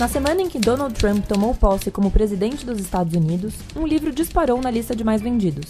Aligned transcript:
Na 0.00 0.08
semana 0.08 0.40
em 0.40 0.48
que 0.48 0.58
Donald 0.58 0.94
Trump 0.94 1.26
tomou 1.26 1.54
posse 1.54 1.90
como 1.90 2.10
presidente 2.10 2.64
dos 2.64 2.80
Estados 2.80 3.12
Unidos, 3.12 3.52
um 3.76 3.86
livro 3.86 4.10
disparou 4.10 4.58
na 4.58 4.70
lista 4.70 4.96
de 4.96 5.04
mais 5.04 5.20
vendidos: 5.20 5.66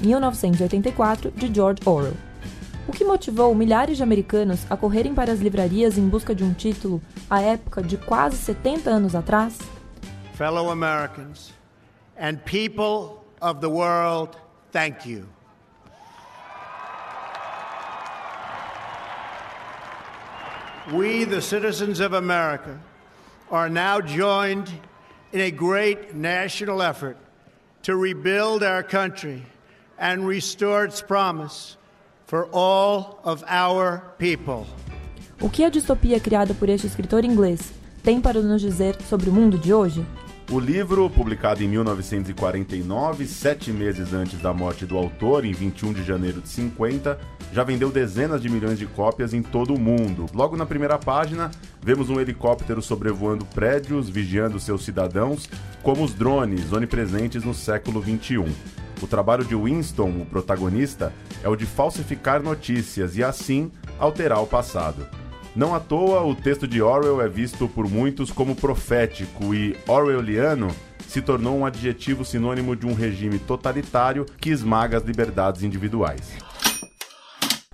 1984, 0.00 1.30
de 1.30 1.54
George 1.54 1.80
Orwell. 1.86 2.16
O 2.88 2.92
que 2.92 3.04
motivou 3.04 3.54
milhares 3.54 3.96
de 3.96 4.02
americanos 4.02 4.66
a 4.68 4.76
correrem 4.76 5.14
para 5.14 5.30
as 5.30 5.38
livrarias 5.38 5.96
em 5.96 6.08
busca 6.08 6.34
de 6.34 6.42
um 6.42 6.52
título 6.52 7.00
à 7.30 7.40
época 7.40 7.80
de 7.80 7.96
quase 7.96 8.36
70 8.38 8.90
anos 8.90 9.14
atrás? 9.14 9.56
Fellow 10.32 10.72
Americans 10.72 11.54
and 12.20 12.38
people 12.38 13.20
of 13.40 13.60
the 13.60 13.68
world, 13.68 14.36
thank 14.72 15.08
you. 15.08 15.24
We, 20.92 21.24
the 21.24 21.40
citizens 21.40 22.00
of 22.00 22.16
America, 22.16 22.80
are 23.50 23.68
now 23.68 24.00
joined 24.00 24.68
in 25.32 25.40
a 25.40 25.50
great 25.50 26.14
national 26.14 26.82
effort 26.82 27.16
to 27.82 27.96
rebuild 27.96 28.62
our 28.62 28.82
country 28.82 29.42
and 29.98 30.26
restore 30.26 30.84
its 30.84 31.02
promise 31.02 31.76
for 32.26 32.46
all 32.52 33.20
of 33.24 33.42
our 33.46 34.02
people. 34.18 34.66
O 35.40 35.48
que 35.48 35.64
a 35.64 35.70
distopia 35.70 36.20
criada 36.20 36.52
por 36.52 36.68
este 36.68 36.86
escritor 36.86 37.24
inglês 37.24 37.72
tem 38.02 38.20
para 38.20 38.40
nos 38.42 38.60
dizer 38.60 39.00
sobre 39.02 39.30
o 39.30 39.32
mundo 39.32 39.58
de 39.58 39.72
hoje? 39.72 40.04
O 40.50 40.58
livro, 40.58 41.10
publicado 41.10 41.62
em 41.62 41.68
1949, 41.68 43.26
sete 43.26 43.70
meses 43.70 44.14
antes 44.14 44.40
da 44.40 44.50
morte 44.50 44.86
do 44.86 44.96
autor, 44.96 45.44
em 45.44 45.52
21 45.52 45.92
de 45.92 46.02
janeiro 46.02 46.40
de 46.40 46.48
50, 46.48 47.20
já 47.52 47.62
vendeu 47.62 47.90
dezenas 47.90 48.40
de 48.40 48.48
milhões 48.48 48.78
de 48.78 48.86
cópias 48.86 49.34
em 49.34 49.42
todo 49.42 49.74
o 49.74 49.78
mundo. 49.78 50.24
Logo 50.32 50.56
na 50.56 50.64
primeira 50.64 50.96
página, 50.96 51.50
vemos 51.82 52.08
um 52.08 52.18
helicóptero 52.18 52.80
sobrevoando 52.80 53.44
prédios, 53.44 54.08
vigiando 54.08 54.58
seus 54.58 54.86
cidadãos, 54.86 55.46
como 55.82 56.02
os 56.02 56.14
drones 56.14 56.72
onipresentes 56.72 57.44
no 57.44 57.52
século 57.52 58.00
21. 58.00 58.46
O 59.02 59.06
trabalho 59.06 59.44
de 59.44 59.54
Winston, 59.54 60.22
o 60.22 60.24
protagonista, 60.24 61.12
é 61.44 61.48
o 61.50 61.56
de 61.56 61.66
falsificar 61.66 62.42
notícias 62.42 63.18
e 63.18 63.22
assim 63.22 63.70
alterar 63.98 64.42
o 64.42 64.46
passado. 64.46 65.06
Não 65.58 65.74
à 65.74 65.80
toa, 65.80 66.22
o 66.22 66.36
texto 66.36 66.68
de 66.68 66.80
Orwell 66.80 67.20
é 67.20 67.28
visto 67.28 67.66
por 67.66 67.90
muitos 67.90 68.30
como 68.30 68.54
profético 68.54 69.52
e 69.52 69.76
orwelliano 69.88 70.68
se 71.08 71.20
tornou 71.20 71.58
um 71.58 71.66
adjetivo 71.66 72.24
sinônimo 72.24 72.76
de 72.76 72.86
um 72.86 72.94
regime 72.94 73.40
totalitário 73.40 74.24
que 74.40 74.50
esmaga 74.50 74.98
as 74.98 75.02
liberdades 75.02 75.64
individuais. 75.64 76.38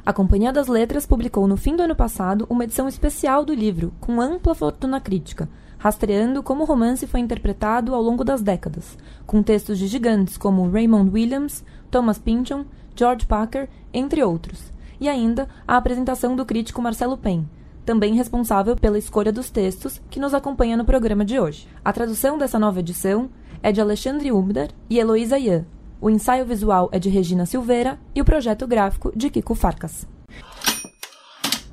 A 0.02 0.14
Companhia 0.14 0.50
das 0.50 0.66
Letras 0.66 1.04
publicou 1.04 1.46
no 1.46 1.58
fim 1.58 1.76
do 1.76 1.82
ano 1.82 1.94
passado 1.94 2.46
uma 2.48 2.64
edição 2.64 2.88
especial 2.88 3.44
do 3.44 3.52
livro, 3.52 3.92
com 4.00 4.18
ampla 4.18 4.54
fortuna 4.54 4.98
crítica, 4.98 5.46
rastreando 5.76 6.42
como 6.42 6.62
o 6.62 6.66
romance 6.66 7.06
foi 7.06 7.20
interpretado 7.20 7.94
ao 7.94 8.00
longo 8.00 8.24
das 8.24 8.40
décadas, 8.40 8.96
com 9.26 9.42
textos 9.42 9.78
de 9.78 9.88
gigantes 9.88 10.38
como 10.38 10.70
Raymond 10.70 11.10
Williams, 11.10 11.62
Thomas 11.90 12.18
Pynchon, 12.18 12.64
George 12.96 13.26
Packer, 13.26 13.68
entre 13.92 14.24
outros, 14.24 14.72
e 14.98 15.06
ainda 15.06 15.46
a 15.68 15.76
apresentação 15.76 16.34
do 16.34 16.46
crítico 16.46 16.80
Marcelo 16.80 17.18
Pen, 17.18 17.46
também 17.84 18.14
responsável 18.14 18.74
pela 18.74 18.98
escolha 18.98 19.32
dos 19.32 19.50
textos 19.50 20.00
que 20.10 20.18
nos 20.18 20.34
acompanha 20.34 20.76
no 20.76 20.84
programa 20.84 21.24
de 21.24 21.38
hoje. 21.38 21.68
A 21.84 21.92
tradução 21.92 22.38
dessa 22.38 22.58
nova 22.58 22.80
edição 22.80 23.28
é 23.62 23.70
de 23.70 23.80
Alexandre 23.80 24.32
Umder 24.32 24.70
e 24.88 24.98
Heloísa 24.98 25.38
Ian. 25.38 25.64
O 26.00 26.10
ensaio 26.10 26.44
visual 26.44 26.88
é 26.92 26.98
de 26.98 27.08
Regina 27.08 27.46
Silveira 27.46 27.98
e 28.14 28.20
o 28.20 28.24
projeto 28.24 28.66
gráfico 28.66 29.12
de 29.16 29.30
Kiko 29.30 29.54
Farcas. 29.54 30.06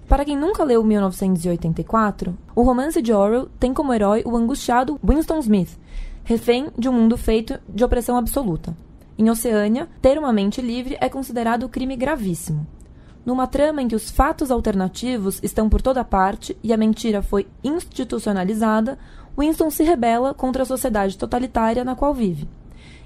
Para 0.07 0.25
quem 0.25 0.37
nunca 0.37 0.63
leu 0.63 0.83
1984, 0.83 2.37
o 2.53 2.63
romance 2.63 3.01
de 3.01 3.13
Orwell 3.13 3.47
tem 3.59 3.73
como 3.73 3.93
herói 3.93 4.21
o 4.25 4.35
angustiado 4.35 4.99
Winston 5.01 5.39
Smith, 5.39 5.79
refém 6.23 6.67
de 6.77 6.89
um 6.89 6.93
mundo 6.93 7.17
feito 7.17 7.57
de 7.67 7.83
opressão 7.83 8.17
absoluta. 8.17 8.75
Em 9.17 9.29
Oceânia, 9.29 9.87
ter 10.01 10.17
uma 10.17 10.33
mente 10.33 10.61
livre 10.61 10.97
é 10.99 11.07
considerado 11.07 11.69
crime 11.69 11.95
gravíssimo. 11.95 12.67
Numa 13.25 13.45
trama 13.45 13.81
em 13.81 13.87
que 13.87 13.95
os 13.95 14.09
fatos 14.09 14.49
alternativos 14.49 15.39
estão 15.43 15.69
por 15.69 15.81
toda 15.81 16.03
parte 16.03 16.57
e 16.63 16.73
a 16.73 16.77
mentira 16.77 17.21
foi 17.21 17.47
institucionalizada, 17.63 18.97
Winston 19.37 19.69
se 19.69 19.83
rebela 19.83 20.33
contra 20.33 20.63
a 20.63 20.65
sociedade 20.65 21.17
totalitária 21.17 21.83
na 21.83 21.95
qual 21.95 22.13
vive. 22.13 22.47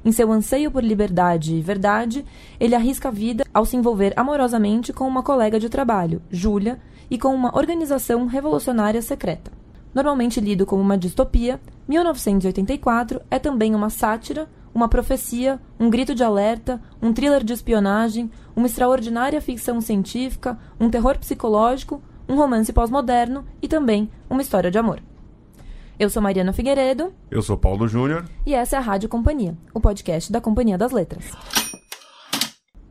Em 0.06 0.12
seu 0.12 0.32
anseio 0.32 0.72
por 0.72 0.84
liberdade 0.84 1.56
e 1.56 1.62
verdade, 1.62 2.24
ele 2.60 2.76
arrisca 2.76 3.10
a 3.10 3.12
vida 3.12 3.44
ao 3.54 3.66
se 3.66 3.76
envolver 3.76 4.14
amorosamente 4.16 4.94
com 4.94 5.08
uma 5.08 5.24
colega 5.24 5.60
de 5.60 5.68
trabalho, 5.68 6.22
Julia, 6.30 6.80
e 7.10 7.18
com 7.18 7.34
uma 7.34 7.56
organização 7.56 8.26
revolucionária 8.26 9.02
secreta. 9.02 9.52
Normalmente 9.94 10.40
lido 10.40 10.66
como 10.66 10.82
uma 10.82 10.98
distopia, 10.98 11.60
1984 11.88 13.22
é 13.32 13.40
também 13.40 13.74
uma 13.74 13.90
sátira, 13.90 14.48
uma 14.74 14.90
profecia, 14.90 15.60
um 15.80 15.90
grito 15.90 16.14
de 16.14 16.24
alerta, 16.24 16.82
um 17.02 17.14
thriller 17.14 17.44
de 17.44 17.54
espionagem, 17.54 18.30
uma 18.56 18.68
extraordinária 18.68 19.42
ficção 19.42 19.82
científica, 19.82 20.58
um 20.80 20.90
terror 20.90 21.18
psicológico, 21.18 22.02
um 22.28 22.36
romance 22.36 22.72
pós-moderno 22.72 23.46
e 23.62 23.68
também 23.68 24.10
uma 24.30 24.42
história 24.42 24.72
de 24.72 24.78
amor. 24.78 25.02
Eu 26.00 26.10
sou 26.10 26.22
Mariana 26.22 26.54
Figueiredo. 26.54 27.14
Eu 27.30 27.42
sou 27.42 27.58
Paulo 27.58 27.88
Júnior. 27.88 28.26
E 28.46 28.54
essa 28.54 28.76
é 28.76 28.80
a 28.80 28.82
Rádio 28.82 29.08
Companhia, 29.08 29.58
o 29.74 29.80
podcast 29.80 30.32
da 30.32 30.42
Companhia 30.42 30.78
das 30.78 30.92
Letras. 30.92 31.32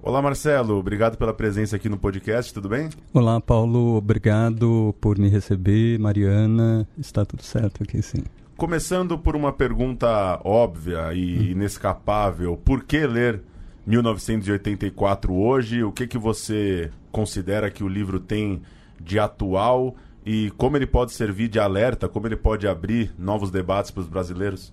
Olá, 0.02 0.20
Marcelo. 0.20 0.78
Obrigado 0.78 1.16
pela 1.16 1.32
presença 1.32 1.76
aqui 1.76 1.88
no 1.88 1.96
podcast. 1.96 2.52
Tudo 2.52 2.68
bem? 2.68 2.90
Olá, 3.12 3.40
Paulo. 3.40 3.96
Obrigado 3.96 4.94
por 5.00 5.18
me 5.18 5.28
receber. 5.28 5.98
Mariana, 5.98 6.86
está 6.98 7.24
tudo 7.24 7.42
certo 7.42 7.82
aqui, 7.82 8.02
sim. 8.02 8.22
Começando 8.56 9.18
por 9.18 9.34
uma 9.34 9.50
pergunta 9.50 10.38
óbvia 10.44 11.12
e 11.14 11.38
hum. 11.38 11.42
inescapável: 11.52 12.56
por 12.56 12.84
que 12.84 13.06
ler 13.06 13.42
1984 13.86 15.34
hoje? 15.34 15.82
O 15.82 15.92
que, 15.92 16.06
que 16.06 16.18
você 16.18 16.90
considera 17.12 17.70
que 17.70 17.84
o 17.84 17.88
livro 17.88 18.18
tem 18.18 18.62
de 19.00 19.18
atual 19.18 19.94
e 20.24 20.50
como 20.56 20.76
ele 20.76 20.86
pode 20.86 21.12
servir 21.12 21.48
de 21.48 21.58
alerta, 21.58 22.08
como 22.08 22.26
ele 22.26 22.36
pode 22.36 22.66
abrir 22.66 23.12
novos 23.18 23.50
debates 23.50 23.90
para 23.90 24.00
os 24.00 24.08
brasileiros? 24.08 24.72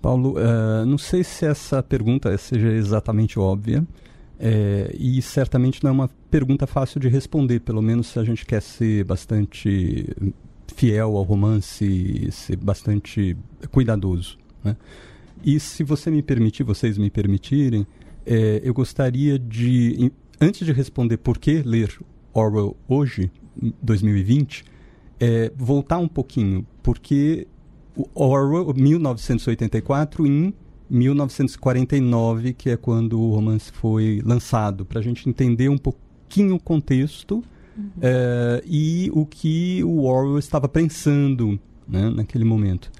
Paulo, 0.00 0.34
uh, 0.34 0.84
não 0.86 0.98
sei 0.98 1.24
se 1.24 1.46
essa 1.46 1.82
pergunta 1.82 2.36
seja 2.36 2.68
exatamente 2.68 3.38
óbvia. 3.38 3.84
É, 4.38 4.94
e 4.98 5.22
certamente 5.22 5.82
não 5.82 5.90
é 5.90 5.92
uma 5.92 6.10
pergunta 6.30 6.66
fácil 6.66 7.00
de 7.00 7.08
responder, 7.08 7.60
pelo 7.60 7.80
menos 7.80 8.08
se 8.08 8.18
a 8.18 8.24
gente 8.24 8.44
quer 8.44 8.60
ser 8.60 9.04
bastante 9.04 10.08
fiel 10.74 11.16
ao 11.16 11.22
romance 11.22 11.84
e 11.84 12.32
ser 12.32 12.56
bastante 12.56 13.36
cuidadoso. 13.70 14.36
Né? 14.62 14.76
E 15.44 15.60
se 15.60 15.84
você 15.84 16.10
me 16.10 16.22
permitir, 16.22 16.64
vocês 16.64 16.98
me 16.98 17.10
permitirem, 17.10 17.86
é, 18.26 18.60
eu 18.62 18.72
gostaria 18.72 19.38
de, 19.38 20.12
antes 20.40 20.66
de 20.66 20.72
responder 20.72 21.18
por 21.18 21.38
que 21.38 21.62
ler 21.62 21.98
Orwell 22.32 22.76
hoje, 22.88 23.30
2020, 23.82 24.64
é, 25.20 25.52
voltar 25.56 25.98
um 25.98 26.08
pouquinho, 26.08 26.66
porque 26.82 27.46
o 27.96 28.08
Orwell, 28.14 28.74
1984, 28.74 30.26
em 30.26 30.52
1949, 30.90 32.52
que 32.52 32.70
é 32.70 32.76
quando 32.76 33.20
o 33.20 33.34
romance 33.34 33.70
foi 33.72 34.20
lançado, 34.24 34.84
para 34.84 35.00
a 35.00 35.02
gente 35.02 35.28
entender 35.28 35.68
um 35.68 35.78
pouquinho 35.78 36.56
o 36.56 36.60
contexto 36.60 37.36
uhum. 37.76 37.90
é, 38.02 38.62
e 38.66 39.10
o 39.14 39.24
que 39.24 39.82
o 39.84 40.04
Orwell 40.04 40.38
estava 40.38 40.68
pensando 40.68 41.58
né, 41.86 42.10
naquele 42.10 42.44
momento. 42.44 42.90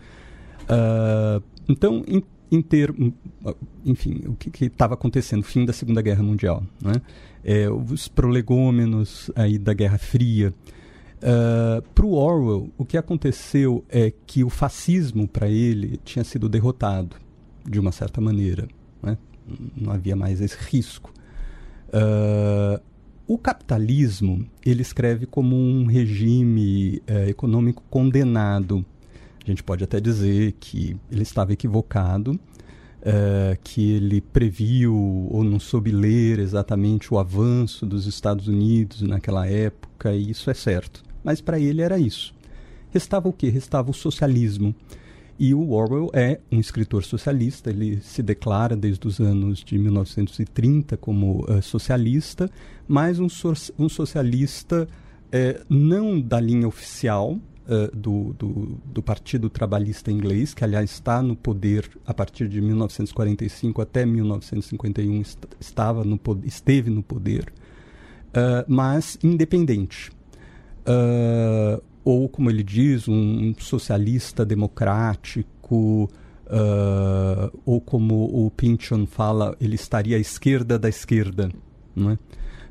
Uh, 0.65 1.43
então, 1.69 2.05
em, 2.07 2.23
em 2.55 2.63
termos, 2.63 3.13
enfim, 3.85 4.23
o 4.27 4.35
que 4.35 4.67
estava 4.67 4.95
acontecendo, 4.95 5.43
fim 5.43 5.65
da 5.65 5.73
Segunda 5.73 6.01
Guerra 6.01 6.23
Mundial, 6.23 6.63
né? 6.81 6.95
É, 7.43 7.69
os 7.69 8.09
prolegômenos 8.09 9.31
aí 9.35 9.59
da 9.59 9.75
Guerra 9.75 9.99
Fria. 9.99 10.55
Uh, 11.19 11.81
para 11.95 12.05
o 12.05 12.13
Orwell, 12.13 12.71
o 12.77 12.85
que 12.85 12.99
aconteceu 12.99 13.85
é 13.89 14.13
que 14.27 14.45
o 14.45 14.51
fascismo 14.51 15.27
para 15.27 15.49
ele 15.49 15.99
tinha 16.05 16.23
sido 16.23 16.49
derrotado 16.49 17.17
de 17.69 17.81
uma 17.81 17.93
certa 17.93 18.21
maneira. 18.21 18.69
Né? 19.03 19.17
Não 19.75 19.93
havia 19.93 20.15
mais 20.15 20.41
esse 20.41 20.57
risco. 20.57 21.13
Uh, 21.89 22.81
o 23.27 23.39
capitalismo 23.39 24.47
ele 24.65 24.83
escreve 24.83 25.25
como 25.25 25.57
um 25.57 25.87
regime 25.87 27.03
uh, 27.09 27.29
econômico 27.29 27.83
condenado. 27.89 28.85
A 29.45 29.51
gente 29.51 29.63
pode 29.63 29.85
até 29.85 30.01
dizer 30.01 30.53
que 30.59 30.97
ele 31.11 31.23
estava 31.23 31.53
equivocado, 31.53 32.33
uh, 32.33 33.59
que 33.63 33.93
ele 33.93 34.21
previu 34.21 34.95
ou 35.31 35.45
não 35.45 35.61
soube 35.61 35.91
ler 35.91 36.39
exatamente 36.39 37.13
o 37.13 37.19
avanço 37.19 37.85
dos 37.85 38.07
Estados 38.07 38.49
Unidos 38.49 39.03
naquela 39.03 39.47
época, 39.47 40.15
e 40.15 40.31
isso 40.31 40.51
é 40.51 40.55
certo. 40.55 41.03
Mas 41.23 41.41
para 41.41 41.59
ele 41.59 41.83
era 41.83 41.99
isso. 41.99 42.35
Restava 42.91 43.29
o 43.29 43.33
quê? 43.33 43.49
Restava 43.49 43.91
o 43.91 43.95
socialismo. 43.95 44.75
E 45.39 45.53
o 45.53 45.73
Orwell 45.73 46.11
é 46.15 46.41
um 46.51 46.61
escritor 46.61 47.03
socialista, 47.03 47.69
ele 47.69 48.01
se 48.01 48.23
declara 48.23 48.77
desde 48.77 49.07
os 49.07 49.19
anos 49.19 49.65
de 49.65 49.77
1930 49.77 50.97
como 50.97 51.45
uh, 51.51 51.61
socialista, 51.61 52.49
mas 52.87 53.19
um, 53.19 53.29
so 53.29 53.53
um 53.77 53.89
socialista 53.89 54.89
uh, 55.27 55.65
não 55.69 56.21
da 56.21 56.41
linha 56.41 56.69
oficial, 56.69 57.37
uh, 57.67 57.97
do, 57.97 58.33
do, 58.35 58.79
do, 58.85 59.03
Partido 59.03 59.49
Trabalhista 59.51 60.11
Inglês, 60.11 60.55
que 60.55 60.65
aliás 60.65 60.91
está 60.91 61.23
no 61.23 61.37
poder 61.37 61.89
a 62.07 62.15
partir 62.15 62.49
de 62.49 62.61
1945 62.61 63.83
até 63.83 64.05
1951 64.07 65.21
est 65.21 65.39
estava 65.61 66.05
no 66.05 66.21
esteve 66.45 66.91
no 66.91 67.03
poder, 67.03 67.53
uh, 68.31 68.65
mas 68.67 69.19
independente. 69.23 70.11
Uh, 70.87 71.83
ou, 72.05 72.29
como 72.29 72.51
ele 72.51 72.63
diz, 72.63 73.09
um 73.09 73.55
socialista 73.59 74.45
democrático, 74.45 76.11
ou 77.65 77.81
como 77.81 78.47
o 78.47 78.51
Pynchon 78.51 79.07
fala, 79.07 79.57
ele 79.59 79.77
estaria 79.77 80.19
à 80.19 80.21
esquerda 80.21 80.79
da 80.79 80.91
esquerda. 80.91 81.51
Não 81.97 82.11
é? 82.11 82.19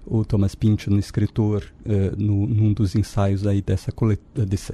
O 0.06 0.26
Thomas 0.26 0.56
Pynchon, 0.56 0.98
escritor, 0.98 1.64
uh, 1.86 2.22
no, 2.22 2.48
num 2.48 2.74
dos 2.74 2.96
ensaios 2.96 3.46
aí 3.48 3.62
dessa, 3.62 3.92
dessa, 4.36 4.74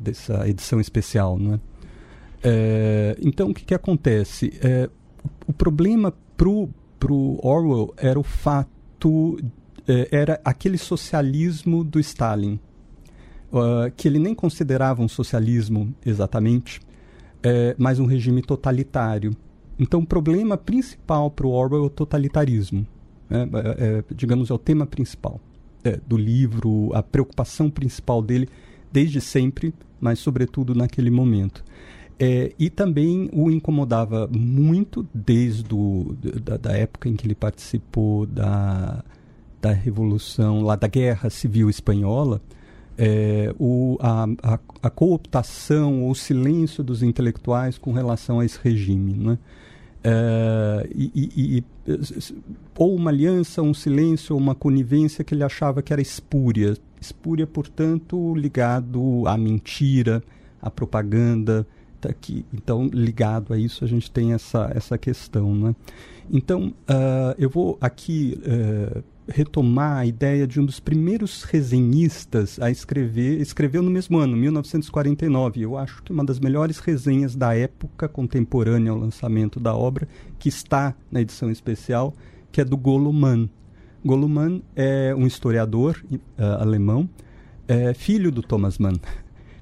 dessa 0.00 0.48
edição 0.48 0.80
especial. 0.80 1.38
Né? 1.38 1.54
Uh, 1.54 3.20
então, 3.20 3.50
o 3.50 3.54
que, 3.54 3.64
que 3.64 3.74
acontece? 3.74 4.52
Uh, 4.58 4.90
o 5.46 5.52
problema 5.52 6.14
para 6.36 6.48
o 6.48 7.40
Orwell 7.42 7.92
era 7.96 8.18
o 8.18 8.22
fato, 8.22 9.38
era 10.10 10.40
aquele 10.44 10.78
socialismo 10.78 11.82
do 11.82 11.98
Stalin, 11.98 12.60
que 13.96 14.06
ele 14.06 14.20
nem 14.20 14.34
considerava 14.34 15.02
um 15.02 15.08
socialismo 15.08 15.92
exatamente, 16.06 16.80
mas 17.76 17.98
um 17.98 18.06
regime 18.06 18.40
totalitário. 18.40 19.34
Então, 19.78 20.00
o 20.00 20.06
problema 20.06 20.56
principal 20.56 21.30
para 21.30 21.46
o 21.46 21.50
Orwell 21.50 21.82
é 21.82 21.86
o 21.86 21.90
totalitarismo. 21.90 22.86
É, 23.30 23.98
é, 23.98 24.04
digamos, 24.14 24.50
é 24.50 24.54
o 24.54 24.58
tema 24.58 24.86
principal 24.86 25.40
é, 25.84 25.98
do 26.06 26.16
livro, 26.16 26.90
a 26.94 27.02
preocupação 27.02 27.70
principal 27.70 28.22
dele 28.22 28.48
desde 28.92 29.20
sempre, 29.20 29.74
mas 30.00 30.18
sobretudo 30.18 30.74
naquele 30.74 31.10
momento. 31.10 31.64
É, 32.18 32.52
e 32.58 32.68
também 32.68 33.30
o 33.32 33.48
incomodava 33.48 34.28
muito 34.32 35.06
desde 35.14 35.72
o, 35.72 36.16
da, 36.42 36.56
da, 36.56 36.72
época 36.72 37.08
em 37.08 37.14
que 37.14 37.24
ele 37.24 37.34
participou 37.34 38.26
da, 38.26 39.04
da 39.62 39.70
Revolução, 39.70 40.62
lá 40.62 40.74
da 40.74 40.88
Guerra 40.88 41.30
Civil 41.30 41.70
Espanhola, 41.70 42.40
é, 42.96 43.54
o, 43.56 43.96
a, 44.00 44.24
a, 44.42 44.58
a 44.82 44.90
cooptação, 44.90 46.10
o 46.10 46.14
silêncio 46.16 46.82
dos 46.82 47.04
intelectuais 47.04 47.78
com 47.78 47.92
relação 47.92 48.40
a 48.40 48.44
esse 48.44 48.58
regime. 48.60 49.12
Né? 49.12 49.38
É, 50.02 50.88
e, 50.92 51.10
e, 51.14 51.64
ou 52.76 52.94
uma 52.94 53.10
aliança, 53.10 53.62
um 53.62 53.74
silêncio, 53.74 54.36
uma 54.36 54.54
conivência 54.54 55.24
que 55.24 55.34
ele 55.34 55.44
achava 55.44 55.82
que 55.82 55.92
era 55.92 56.02
espúria. 56.02 56.76
Espúria, 57.00 57.46
portanto, 57.46 58.34
ligado 58.34 59.26
à 59.26 59.36
mentira, 59.36 60.22
à 60.60 60.70
propaganda. 60.70 61.66
Tá 62.00 62.08
aqui. 62.10 62.44
Então, 62.52 62.86
ligado 62.92 63.52
a 63.52 63.58
isso, 63.58 63.84
a 63.84 63.88
gente 63.88 64.10
tem 64.10 64.32
essa, 64.32 64.70
essa 64.74 64.96
questão. 64.96 65.54
Né? 65.54 65.74
Então, 66.30 66.72
uh, 66.88 67.34
eu 67.36 67.50
vou 67.50 67.76
aqui 67.80 68.40
uh, 68.44 69.02
retomar 69.28 69.98
a 69.98 70.06
ideia 70.06 70.46
de 70.46 70.58
um 70.58 70.64
dos 70.64 70.80
primeiros 70.80 71.42
resenhistas 71.42 72.58
a 72.60 72.70
escrever, 72.70 73.40
escreveu 73.40 73.82
no 73.82 73.90
mesmo 73.90 74.18
ano, 74.18 74.36
1949. 74.36 75.60
Eu 75.60 75.76
acho 75.76 76.02
que 76.02 76.12
uma 76.12 76.24
das 76.24 76.40
melhores 76.40 76.78
resenhas 76.78 77.36
da 77.36 77.54
época 77.54 78.08
contemporânea 78.08 78.90
ao 78.90 78.98
lançamento 78.98 79.60
da 79.60 79.74
obra, 79.74 80.08
que 80.38 80.48
está 80.48 80.94
na 81.10 81.20
edição 81.20 81.50
especial, 81.50 82.14
que 82.50 82.60
é 82.60 82.64
do 82.64 82.76
Goloman. 82.76 83.48
Goloman 84.04 84.62
é 84.74 85.14
um 85.14 85.26
historiador 85.26 86.02
uh, 86.10 86.18
alemão, 86.60 87.08
é 87.66 87.92
filho 87.92 88.32
do 88.32 88.42
Thomas 88.42 88.78
Mann, 88.78 88.98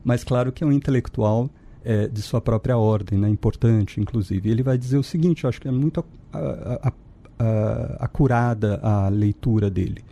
mas 0.05 0.23
claro 0.23 0.53
que 0.53 0.63
é 0.63 0.67
um 0.67 0.73
intelectual 0.73 1.51
é, 1.83 2.07
de 2.07 2.23
sua 2.23 2.41
própria 2.41 2.77
ordem, 2.77 3.19
né, 3.19 3.29
importante, 3.29 4.01
inclusive. 4.01 4.51
Ele 4.51 4.63
vai 4.63 4.77
dizer 4.79 4.99
o 4.99 5.03
seguinte, 5.03 5.47
acho 5.47 5.61
que 5.61 5.69
é 5.69 5.71
muito 5.71 6.05
a, 6.33 6.39
a, 6.39 6.89
uh, 6.89 6.93
acurada 8.17 8.81
a 8.83 9.09
leitura 9.11 9.69
dele. 9.69 10.03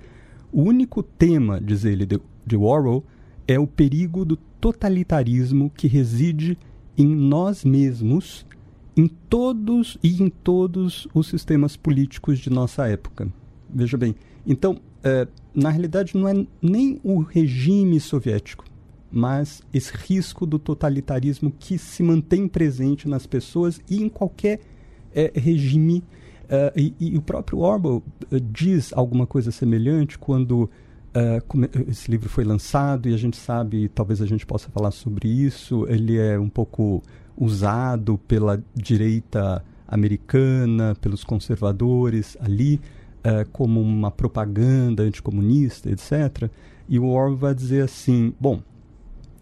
O 0.52 0.62
único 0.62 1.02
tema, 1.02 1.58
diz 1.58 1.86
ele, 1.86 2.04
de, 2.04 2.20
de 2.46 2.56
Orwell 2.56 3.02
é 3.48 3.58
o 3.58 3.66
perigo 3.66 4.24
do 4.26 4.36
totalitarismo 4.36 5.70
que 5.70 5.88
reside 5.88 6.58
em 6.96 7.06
nós 7.06 7.64
mesmos, 7.64 8.46
em 8.94 9.08
todos 9.08 9.98
e 10.02 10.22
em 10.22 10.28
todos 10.28 11.08
os 11.14 11.26
sistemas 11.28 11.76
políticos 11.76 12.38
de 12.38 12.50
nossa 12.50 12.86
época. 12.86 13.26
Veja 13.68 13.96
bem, 13.96 14.14
então, 14.46 14.74
uh, 14.74 15.28
na 15.54 15.70
realidade, 15.70 16.14
não 16.14 16.28
é 16.28 16.46
nem 16.60 17.00
o 17.02 17.20
regime 17.20 17.98
soviético, 17.98 18.64
mas 19.10 19.62
esse 19.72 19.92
risco 19.96 20.46
do 20.46 20.58
totalitarismo 20.58 21.50
que 21.58 21.78
se 21.78 22.02
mantém 22.02 22.46
presente 22.46 23.08
nas 23.08 23.26
pessoas 23.26 23.80
e 23.90 24.02
em 24.02 24.08
qualquer 24.08 24.58
uh, 24.58 25.40
regime 25.40 26.04
Uh, 26.44 26.78
e, 26.78 26.94
e, 27.00 27.16
o 27.16 27.22
próprio 27.22 27.58
Orwell 27.60 28.02
uh, 28.30 28.40
diz 28.40 28.92
alguma 28.92 29.26
coisa 29.26 29.50
semelhante 29.50 30.18
quando 30.18 30.62
uh, 30.62 31.88
esse 31.88 32.10
livro 32.10 32.28
foi 32.28 32.44
lançado 32.44 33.08
e 33.08 33.14
a 33.14 33.16
gente 33.16 33.36
sabe, 33.36 33.88
talvez 33.88 34.20
a 34.20 34.26
gente 34.26 34.44
possa 34.44 34.68
falar 34.68 34.90
sobre 34.90 35.28
isso, 35.28 35.86
ele 35.88 36.18
é 36.18 36.38
um 36.38 36.48
pouco 36.48 37.02
usado 37.36 38.18
pela 38.28 38.62
direita 38.74 39.64
americana, 39.88 40.94
pelos 41.00 41.24
conservadores 41.24 42.36
ali, 42.40 42.80
como 43.52 43.80
uma 43.80 44.10
propaganda 44.10 45.02
anticomunista, 45.02 45.90
etc. 45.90 46.50
E 46.88 46.98
o 46.98 47.06
Orwell 47.06 47.36
vai 47.36 47.54
dizer 47.54 47.82
assim, 47.82 48.34
bom, 48.38 48.60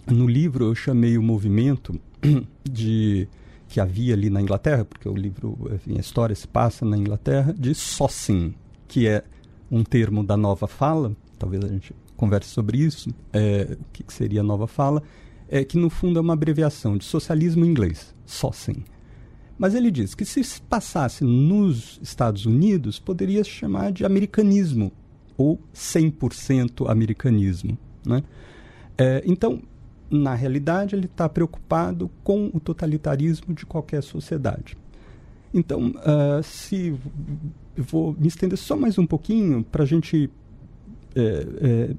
no 0.06 0.26
livro 0.26 0.66
eu 0.66 0.74
chamei 0.74 1.18
o 1.18 1.22
movimento 1.22 1.98
de 2.64 3.28
que 3.72 3.80
havia 3.80 4.12
ali 4.12 4.28
na 4.28 4.42
Inglaterra, 4.42 4.84
porque 4.84 5.08
o 5.08 5.14
livro, 5.14 5.58
enfim, 5.74 5.96
a 5.96 6.00
história 6.00 6.36
se 6.36 6.46
passa 6.46 6.84
na 6.84 6.94
Inglaterra, 6.94 7.54
de 7.58 7.74
Sossing, 7.74 8.54
que 8.86 9.08
é 9.08 9.24
um 9.70 9.82
termo 9.82 10.22
da 10.22 10.36
nova 10.36 10.66
fala, 10.66 11.16
talvez 11.38 11.64
a 11.64 11.68
gente 11.68 11.94
converse 12.14 12.50
sobre 12.50 12.76
isso, 12.76 13.08
é, 13.32 13.78
o 13.80 13.84
que, 13.90 14.04
seria 14.12 14.42
nova 14.42 14.66
fala, 14.66 15.02
é 15.48 15.64
que 15.64 15.78
no 15.78 15.88
fundo 15.88 16.18
é 16.18 16.20
uma 16.20 16.34
abreviação 16.34 16.98
de 16.98 17.06
socialismo 17.06 17.64
inglês, 17.64 18.14
Sossing. 18.26 18.84
Mas 19.56 19.74
ele 19.74 19.90
diz 19.90 20.14
que 20.14 20.26
se 20.26 20.60
passasse 20.60 21.24
nos 21.24 21.98
Estados 22.02 22.44
Unidos, 22.44 22.98
poderia 22.98 23.42
se 23.42 23.48
chamar 23.48 23.90
de 23.90 24.04
americanismo, 24.04 24.92
ou 25.34 25.58
100% 25.74 26.90
americanismo. 26.90 27.78
Né? 28.04 28.22
É, 28.98 29.22
então, 29.24 29.62
na 30.12 30.34
realidade, 30.34 30.94
ele 30.94 31.06
está 31.06 31.28
preocupado 31.28 32.10
com 32.22 32.50
o 32.52 32.60
totalitarismo 32.60 33.54
de 33.54 33.64
qualquer 33.64 34.02
sociedade. 34.02 34.76
Então, 35.54 35.88
uh, 35.88 36.42
se 36.42 36.94
vou 37.76 38.14
me 38.18 38.28
estender 38.28 38.58
só 38.58 38.76
mais 38.76 38.98
um 38.98 39.06
pouquinho 39.06 39.64
para 39.64 39.84
a 39.84 39.86
gente 39.86 40.30
é, 41.14 41.46
é, 41.60 41.94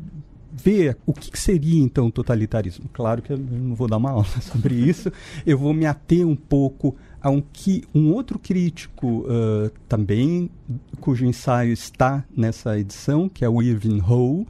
ver 0.51 0.97
o 1.05 1.13
que, 1.13 1.37
seria 1.37 1.81
então 1.81 2.07
o 2.07 2.11
totalitarismo. 2.11 2.89
Claro 2.93 3.21
que 3.21 3.33
eu 3.33 3.37
não 3.37 3.73
vou 3.73 3.87
dar 3.87 3.97
uma 3.97 4.09
aula 4.11 4.25
sobre 4.41 4.75
isso, 4.75 5.11
eu 5.45 5.57
vou 5.57 5.73
me 5.73 5.85
ater 5.85 6.27
um 6.27 6.35
pouco 6.35 6.95
a 7.21 7.29
um, 7.29 7.41
que, 7.41 7.83
um 7.95 8.11
outro 8.11 8.37
crítico 8.37 9.21
uh, 9.21 9.71
também, 9.87 10.49
cujo 10.99 11.25
ensaio 11.25 11.73
está 11.73 12.23
nessa 12.35 12.77
edição, 12.77 13.29
que 13.29 13.43
é 13.45 13.49
o 13.49 13.61
Irving 13.61 14.01
Howe, 14.01 14.45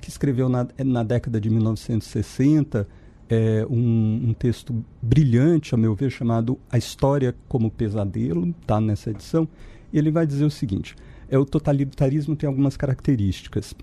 que 0.00 0.08
escreveu 0.08 0.48
na, 0.48 0.68
na 0.84 1.02
década 1.02 1.40
de 1.40 1.50
1960 1.50 2.86
é, 3.28 3.66
um, 3.68 4.28
um, 4.28 4.34
texto 4.34 4.84
brilhante, 5.02 5.74
a 5.74 5.78
meu 5.78 5.94
ver, 5.94 6.10
chamado 6.10 6.58
A 6.70 6.78
História 6.78 7.34
como 7.48 7.70
Pesadelo, 7.70 8.54
está 8.60 8.80
nessa 8.80 9.10
edição. 9.10 9.46
Ele 9.92 10.10
vai 10.10 10.26
dizer 10.26 10.44
o 10.44 10.50
seguinte: 10.50 10.96
é 11.28 11.38
o 11.38 11.44
totalitarismo 11.44 12.34
tem 12.34 12.46
algumas 12.46 12.76
características. 12.76 13.74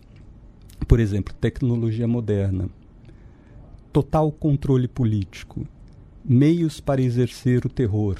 Por 0.87 0.99
exemplo, 0.99 1.33
tecnologia 1.33 2.07
moderna, 2.07 2.69
total 3.93 4.31
controle 4.31 4.87
político, 4.87 5.65
meios 6.23 6.79
para 6.79 7.01
exercer 7.01 7.65
o 7.65 7.69
terror, 7.69 8.17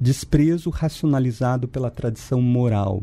desprezo 0.00 0.68
racionalizado 0.70 1.66
pela 1.66 1.90
tradição 1.90 2.42
moral, 2.42 3.02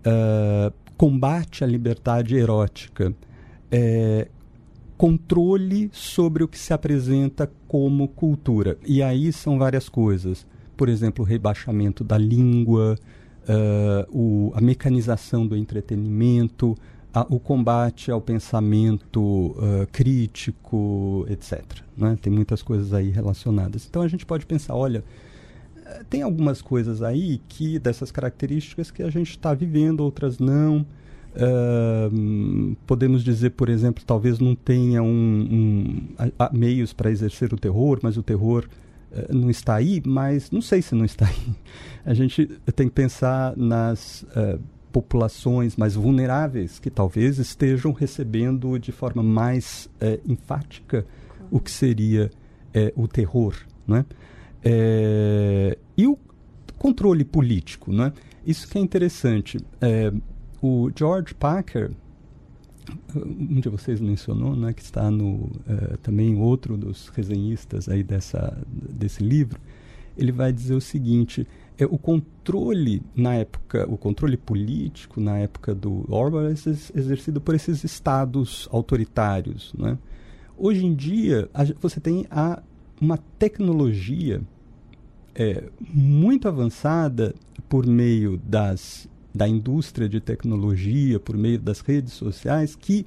uh, 0.00 0.72
combate 0.96 1.62
à 1.62 1.66
liberdade 1.66 2.36
erótica, 2.36 3.14
é, 3.70 4.28
controle 4.96 5.90
sobre 5.92 6.44
o 6.44 6.48
que 6.48 6.58
se 6.58 6.72
apresenta 6.72 7.50
como 7.66 8.08
cultura. 8.08 8.78
E 8.86 9.02
aí 9.02 9.32
são 9.32 9.58
várias 9.58 9.88
coisas. 9.88 10.46
Por 10.76 10.88
exemplo, 10.88 11.24
o 11.24 11.28
rebaixamento 11.28 12.04
da 12.04 12.18
língua, 12.18 12.96
uh, 13.48 14.16
o, 14.16 14.52
a 14.54 14.60
mecanização 14.60 15.46
do 15.46 15.56
entretenimento, 15.56 16.76
a, 17.12 17.26
o 17.28 17.38
combate 17.38 18.10
ao 18.10 18.20
pensamento 18.20 19.20
uh, 19.20 19.86
crítico, 19.92 21.24
etc. 21.28 21.62
Né? 21.96 22.18
Tem 22.20 22.32
muitas 22.32 22.62
coisas 22.62 22.92
aí 22.92 23.10
relacionadas. 23.10 23.86
Então 23.88 24.02
a 24.02 24.08
gente 24.08 24.26
pode 24.26 24.46
pensar, 24.46 24.74
olha, 24.74 25.04
eh, 25.84 26.02
tem 26.10 26.22
algumas 26.22 26.60
coisas 26.60 27.02
aí 27.02 27.40
que 27.48 27.78
dessas 27.78 28.10
características 28.10 28.90
que 28.90 29.02
a 29.02 29.10
gente 29.10 29.30
está 29.30 29.54
vivendo, 29.54 30.00
outras 30.00 30.38
não. 30.38 30.84
Uh, 31.34 32.76
podemos 32.86 33.24
dizer, 33.24 33.50
por 33.50 33.68
exemplo, 33.68 34.04
talvez 34.06 34.38
não 34.38 34.54
tenha 34.54 35.02
um, 35.02 35.08
um 35.08 36.02
a, 36.38 36.46
a 36.46 36.52
meios 36.52 36.92
para 36.92 37.10
exercer 37.10 37.52
o 37.52 37.56
terror, 37.56 37.98
mas 38.02 38.16
o 38.16 38.22
terror 38.22 38.68
uh, 39.10 39.34
não 39.34 39.50
está 39.50 39.74
aí, 39.74 40.00
mas 40.06 40.52
não 40.52 40.62
sei 40.62 40.80
se 40.80 40.94
não 40.94 41.04
está 41.04 41.26
aí. 41.26 41.54
A 42.06 42.14
gente 42.14 42.46
tem 42.76 42.86
que 42.86 42.94
pensar 42.94 43.56
nas 43.56 44.22
uh, 44.22 44.60
populações 44.92 45.76
mais 45.76 45.96
vulneráveis 45.96 46.78
que 46.78 46.88
talvez 46.88 47.38
estejam 47.40 47.90
recebendo 47.90 48.78
de 48.78 48.92
forma 48.92 49.24
mais 49.24 49.90
eh, 50.00 50.20
enfática 50.24 51.04
o 51.50 51.58
que 51.58 51.68
seria 51.68 52.30
o 52.94 53.08
terror. 53.08 53.56
Né? 53.88 54.04
e 55.96 56.06
o 56.06 56.16
controle 56.78 57.24
político. 57.24 57.92
Né? 57.92 58.12
Isso 58.46 58.68
que 58.68 58.78
é 58.78 58.80
interessante. 58.80 59.58
O 60.66 60.90
George 60.96 61.34
Packer, 61.34 61.90
um 63.14 63.60
de 63.60 63.68
vocês 63.68 64.00
mencionou, 64.00 64.56
né, 64.56 64.72
que 64.72 64.80
está 64.80 65.10
no 65.10 65.34
uh, 65.34 65.98
também 66.02 66.40
outro 66.40 66.78
dos 66.78 67.08
resenhistas 67.08 67.86
aí 67.86 68.02
dessa, 68.02 68.56
desse 68.66 69.22
livro, 69.22 69.60
ele 70.16 70.32
vai 70.32 70.50
dizer 70.54 70.72
o 70.72 70.80
seguinte: 70.80 71.46
é, 71.76 71.84
o 71.84 71.98
controle 71.98 73.02
na 73.14 73.34
época, 73.34 73.86
o 73.90 73.98
controle 73.98 74.38
político 74.38 75.20
na 75.20 75.36
época 75.36 75.74
do 75.74 76.06
Orwell 76.08 76.48
é 76.48 76.52
exercido 76.52 77.42
por 77.42 77.54
esses 77.54 77.84
estados 77.84 78.66
autoritários, 78.72 79.74
né? 79.76 79.98
Hoje 80.56 80.86
em 80.86 80.94
dia 80.94 81.46
a, 81.52 81.64
você 81.78 82.00
tem 82.00 82.26
a, 82.30 82.62
uma 82.98 83.18
tecnologia 83.38 84.40
é, 85.34 85.64
muito 85.92 86.48
avançada 86.48 87.34
por 87.68 87.84
meio 87.86 88.38
das 88.38 89.06
da 89.34 89.48
indústria 89.48 90.08
de 90.08 90.20
tecnologia, 90.20 91.18
por 91.18 91.36
meio 91.36 91.58
das 91.58 91.80
redes 91.80 92.12
sociais, 92.12 92.76
que 92.76 93.04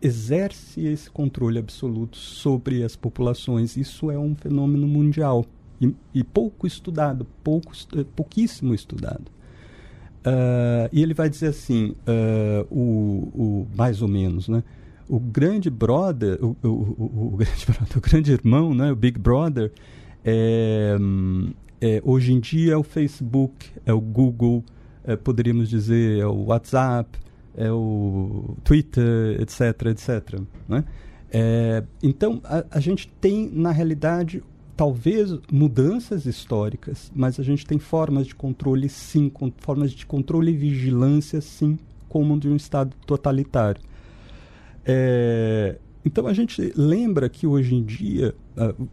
exerce 0.00 0.86
esse 0.86 1.10
controle 1.10 1.58
absoluto 1.58 2.16
sobre 2.16 2.84
as 2.84 2.94
populações. 2.94 3.76
Isso 3.76 4.10
é 4.10 4.18
um 4.18 4.34
fenômeno 4.34 4.86
mundial 4.86 5.44
e, 5.80 5.94
e 6.14 6.22
pouco 6.22 6.66
estudado, 6.66 7.26
pouco, 7.42 7.72
pouquíssimo 8.14 8.74
estudado. 8.74 9.24
Uh, 10.18 10.88
e 10.92 11.02
ele 11.02 11.14
vai 11.14 11.30
dizer 11.30 11.48
assim, 11.48 11.94
uh, 12.06 12.66
o, 12.70 13.32
o, 13.34 13.66
mais 13.74 14.02
ou 14.02 14.08
menos, 14.08 14.48
né? 14.48 14.62
O 15.08 15.18
grande 15.18 15.70
brother, 15.70 16.38
o, 16.44 16.54
o, 16.62 17.32
o, 17.32 17.36
grande 17.38 17.64
brother, 17.66 17.96
o 17.96 18.00
grande 18.00 18.32
irmão, 18.32 18.74
né? 18.74 18.92
o 18.92 18.96
Big 18.96 19.18
Brother, 19.18 19.72
é, 20.22 20.96
é, 21.80 22.02
hoje 22.04 22.32
em 22.32 22.40
dia 22.40 22.74
é 22.74 22.76
o 22.76 22.82
Facebook, 22.82 23.70
é 23.86 23.92
o 23.92 24.00
Google, 24.00 24.62
é, 25.08 25.16
poderíamos 25.16 25.70
dizer, 25.70 26.20
é 26.20 26.26
o 26.26 26.44
WhatsApp, 26.44 27.18
é 27.56 27.72
o 27.72 28.54
Twitter, 28.62 29.40
etc, 29.40 29.86
etc. 29.86 30.40
Né? 30.68 30.84
É, 31.30 31.82
então, 32.02 32.42
a, 32.44 32.62
a 32.70 32.78
gente 32.78 33.08
tem, 33.18 33.50
na 33.50 33.72
realidade, 33.72 34.42
talvez 34.76 35.34
mudanças 35.50 36.26
históricas, 36.26 37.10
mas 37.16 37.40
a 37.40 37.42
gente 37.42 37.64
tem 37.64 37.78
formas 37.78 38.26
de 38.26 38.34
controle, 38.34 38.86
sim, 38.86 39.30
com, 39.30 39.50
formas 39.56 39.92
de 39.92 40.04
controle 40.04 40.52
e 40.52 40.56
vigilância, 40.56 41.40
sim, 41.40 41.78
como 42.06 42.38
de 42.38 42.46
um 42.46 42.54
Estado 42.54 42.94
totalitário. 43.06 43.80
É, 44.84 45.78
então 46.04 46.26
a 46.26 46.34
gente 46.34 46.70
lembra 46.76 47.30
que 47.30 47.46
hoje 47.46 47.74
em 47.74 47.82
dia, 47.82 48.34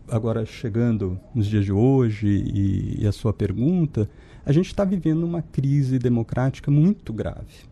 agora 0.07 0.45
chegando 0.45 1.19
nos 1.36 1.45
dias 1.45 1.65
de 1.65 1.74
hoje 1.74 2.27
e, 2.27 3.03
e 3.03 3.07
a 3.07 3.12
sua 3.12 3.34
pergunta, 3.34 4.10
a 4.46 4.52
gente 4.52 4.68
está 4.68 4.84
vivendo 4.84 5.24
uma 5.24 5.42
crise 5.42 5.98
democrática 5.98 6.70
muito 6.70 7.12
grave, 7.12 7.66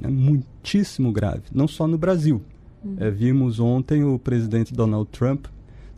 né? 0.00 0.08
muitíssimo 0.08 1.12
grave, 1.12 1.42
não 1.52 1.66
só 1.66 1.86
no 1.86 1.98
Brasil. 1.98 2.42
Uhum. 2.84 2.96
É, 2.98 3.10
vimos 3.10 3.58
ontem 3.58 4.04
o 4.04 4.18
presidente 4.18 4.72
Donald 4.72 5.08
Trump 5.10 5.46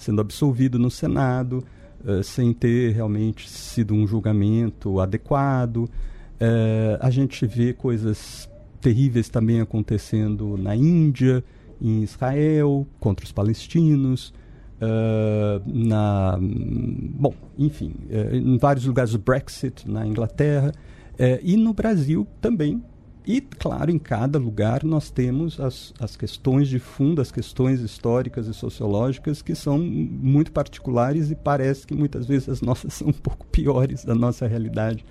sendo 0.02 0.20
absolvido 0.20 0.78
no 0.78 0.90
Senado, 0.90 1.64
uh, 2.04 2.22
sem 2.22 2.52
ter 2.52 2.92
realmente 2.92 3.48
sido 3.48 3.94
um 3.94 4.06
julgamento 4.06 4.98
adequado. 5.00 5.84
Uh, 5.84 6.98
a 7.00 7.08
gente 7.08 7.46
vê 7.46 7.72
coisas 7.72 8.50
terríveis 8.80 9.28
também 9.28 9.60
acontecendo 9.60 10.56
na 10.56 10.74
Índia, 10.74 11.44
em 11.80 12.02
Israel, 12.02 12.86
contra 12.98 13.24
os 13.24 13.30
palestinos. 13.30 14.34
Uh, 14.82 15.62
na, 15.64 16.36
bom, 16.40 17.32
enfim, 17.56 17.94
uh, 18.10 18.34
em 18.34 18.58
vários 18.58 18.84
lugares 18.84 19.12
do 19.12 19.18
Brexit, 19.18 19.88
na 19.88 20.04
Inglaterra, 20.04 20.72
uh, 21.12 21.38
e 21.40 21.56
no 21.56 21.72
Brasil 21.72 22.26
também. 22.40 22.82
E, 23.24 23.40
claro, 23.40 23.92
em 23.92 23.98
cada 24.00 24.36
lugar 24.40 24.82
nós 24.82 25.08
temos 25.08 25.60
as, 25.60 25.94
as 26.00 26.16
questões 26.16 26.66
de 26.66 26.80
fundo, 26.80 27.22
as 27.22 27.30
questões 27.30 27.80
históricas 27.80 28.48
e 28.48 28.54
sociológicas 28.54 29.40
que 29.40 29.54
são 29.54 29.78
muito 29.78 30.50
particulares 30.50 31.30
e 31.30 31.36
parece 31.36 31.86
que 31.86 31.94
muitas 31.94 32.26
vezes 32.26 32.48
as 32.48 32.60
nossas 32.62 32.94
são 32.94 33.08
um 33.08 33.12
pouco 33.12 33.46
piores 33.46 34.04
da 34.04 34.16
nossa 34.16 34.48
realidade 34.48 35.04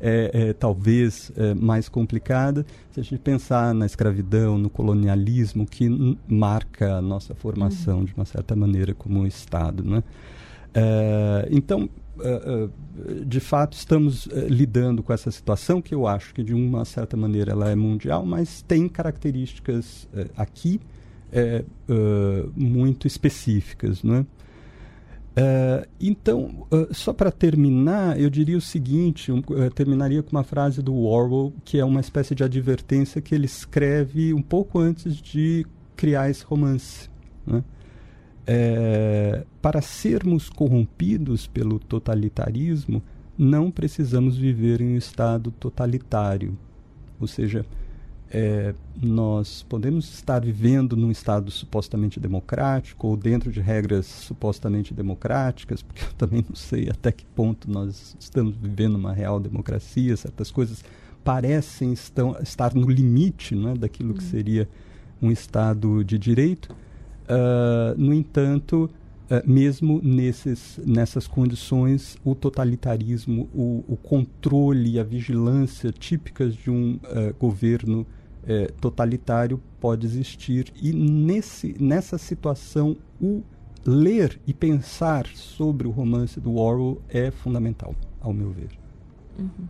é, 0.00 0.30
é, 0.32 0.52
talvez 0.52 1.30
é, 1.36 1.54
mais 1.54 1.88
complicada. 1.88 2.64
Se 2.90 3.00
a 3.00 3.02
gente 3.02 3.18
pensar 3.18 3.74
na 3.74 3.84
escravidão, 3.84 4.56
no 4.56 4.70
colonialismo, 4.70 5.66
que 5.66 5.88
marca 6.26 6.96
a 6.96 7.02
nossa 7.02 7.34
formação 7.34 7.98
uhum. 7.98 8.04
de 8.04 8.14
uma 8.14 8.24
certa 8.24 8.56
maneira 8.56 8.94
como 8.94 9.26
Estado. 9.26 9.84
Né? 9.84 10.02
É, 10.72 11.48
então, 11.50 11.88
é, 12.20 12.68
é, 13.08 13.24
de 13.24 13.40
fato, 13.40 13.74
estamos 13.74 14.26
lidando 14.48 15.02
com 15.02 15.12
essa 15.12 15.30
situação 15.30 15.82
que 15.82 15.94
eu 15.94 16.06
acho 16.06 16.32
que, 16.32 16.42
de 16.42 16.54
uma 16.54 16.84
certa 16.84 17.16
maneira, 17.16 17.52
ela 17.52 17.70
é 17.70 17.76
mundial, 17.76 18.24
mas 18.24 18.62
tem 18.62 18.88
características 18.88 20.08
aqui 20.36 20.80
muito 22.56 23.06
específicas. 23.06 24.02
Não 24.02 24.16
é? 24.16 24.26
Uh, 25.30 25.86
então, 26.00 26.66
uh, 26.72 26.92
só 26.92 27.12
para 27.12 27.30
terminar, 27.30 28.18
eu 28.20 28.28
diria 28.28 28.58
o 28.58 28.60
seguinte: 28.60 29.30
um, 29.30 29.38
uh, 29.38 29.70
terminaria 29.72 30.22
com 30.22 30.30
uma 30.32 30.42
frase 30.42 30.82
do 30.82 30.96
Orwell, 30.96 31.52
que 31.64 31.78
é 31.78 31.84
uma 31.84 32.00
espécie 32.00 32.34
de 32.34 32.42
advertência 32.42 33.22
que 33.22 33.34
ele 33.34 33.46
escreve 33.46 34.34
um 34.34 34.42
pouco 34.42 34.78
antes 34.78 35.16
de 35.16 35.64
criar 35.96 36.30
esse 36.30 36.44
romance. 36.44 37.08
Né? 37.46 37.62
É, 38.46 39.44
para 39.62 39.80
sermos 39.80 40.48
corrompidos 40.48 41.46
pelo 41.46 41.78
totalitarismo, 41.78 43.00
não 43.38 43.70
precisamos 43.70 44.36
viver 44.36 44.80
em 44.80 44.94
um 44.94 44.96
estado 44.96 45.52
totalitário. 45.52 46.58
Ou 47.20 47.28
seja, 47.28 47.64
é, 48.32 48.74
nós 49.02 49.66
podemos 49.68 50.12
estar 50.14 50.40
vivendo 50.40 50.96
num 50.96 51.10
estado 51.10 51.50
supostamente 51.50 52.20
democrático 52.20 53.08
ou 53.08 53.16
dentro 53.16 53.50
de 53.50 53.60
regras 53.60 54.06
supostamente 54.06 54.94
democráticas, 54.94 55.82
porque 55.82 56.04
eu 56.04 56.12
também 56.16 56.44
não 56.48 56.54
sei 56.54 56.88
até 56.88 57.10
que 57.10 57.24
ponto 57.26 57.68
nós 57.68 58.16
estamos 58.20 58.54
vivendo 58.56 58.94
uma 58.94 59.12
real 59.12 59.40
democracia, 59.40 60.16
certas 60.16 60.50
coisas 60.50 60.84
parecem 61.24 61.92
estão, 61.92 62.36
estar 62.40 62.72
no 62.72 62.88
limite 62.88 63.54
né, 63.54 63.74
daquilo 63.74 64.14
que 64.14 64.22
uhum. 64.22 64.30
seria 64.30 64.68
um 65.20 65.30
estado 65.30 66.04
de 66.04 66.16
direito. 66.16 66.74
Uh, 67.24 67.98
no 67.98 68.14
entanto, 68.14 68.88
uh, 69.28 69.50
mesmo 69.50 70.00
nesses, 70.02 70.80
nessas 70.86 71.26
condições, 71.26 72.16
o 72.24 72.34
totalitarismo, 72.34 73.48
o, 73.52 73.84
o 73.88 73.96
controle 73.96 74.92
e 74.92 75.00
a 75.00 75.04
vigilância 75.04 75.92
típicas 75.92 76.54
de 76.54 76.70
um 76.70 76.94
uh, 76.94 77.34
governo 77.38 78.06
é, 78.50 78.66
totalitário 78.80 79.62
pode 79.78 80.04
existir. 80.04 80.72
E 80.82 80.92
nesse, 80.92 81.76
nessa 81.80 82.18
situação, 82.18 82.96
o 83.20 83.44
ler 83.86 84.40
e 84.44 84.52
pensar 84.52 85.24
sobre 85.28 85.86
o 85.86 85.90
romance 85.92 86.40
do 86.40 86.56
Orwell 86.56 87.00
é 87.08 87.30
fundamental, 87.30 87.94
ao 88.20 88.32
meu 88.32 88.50
ver. 88.50 88.70
Uhum. 89.38 89.68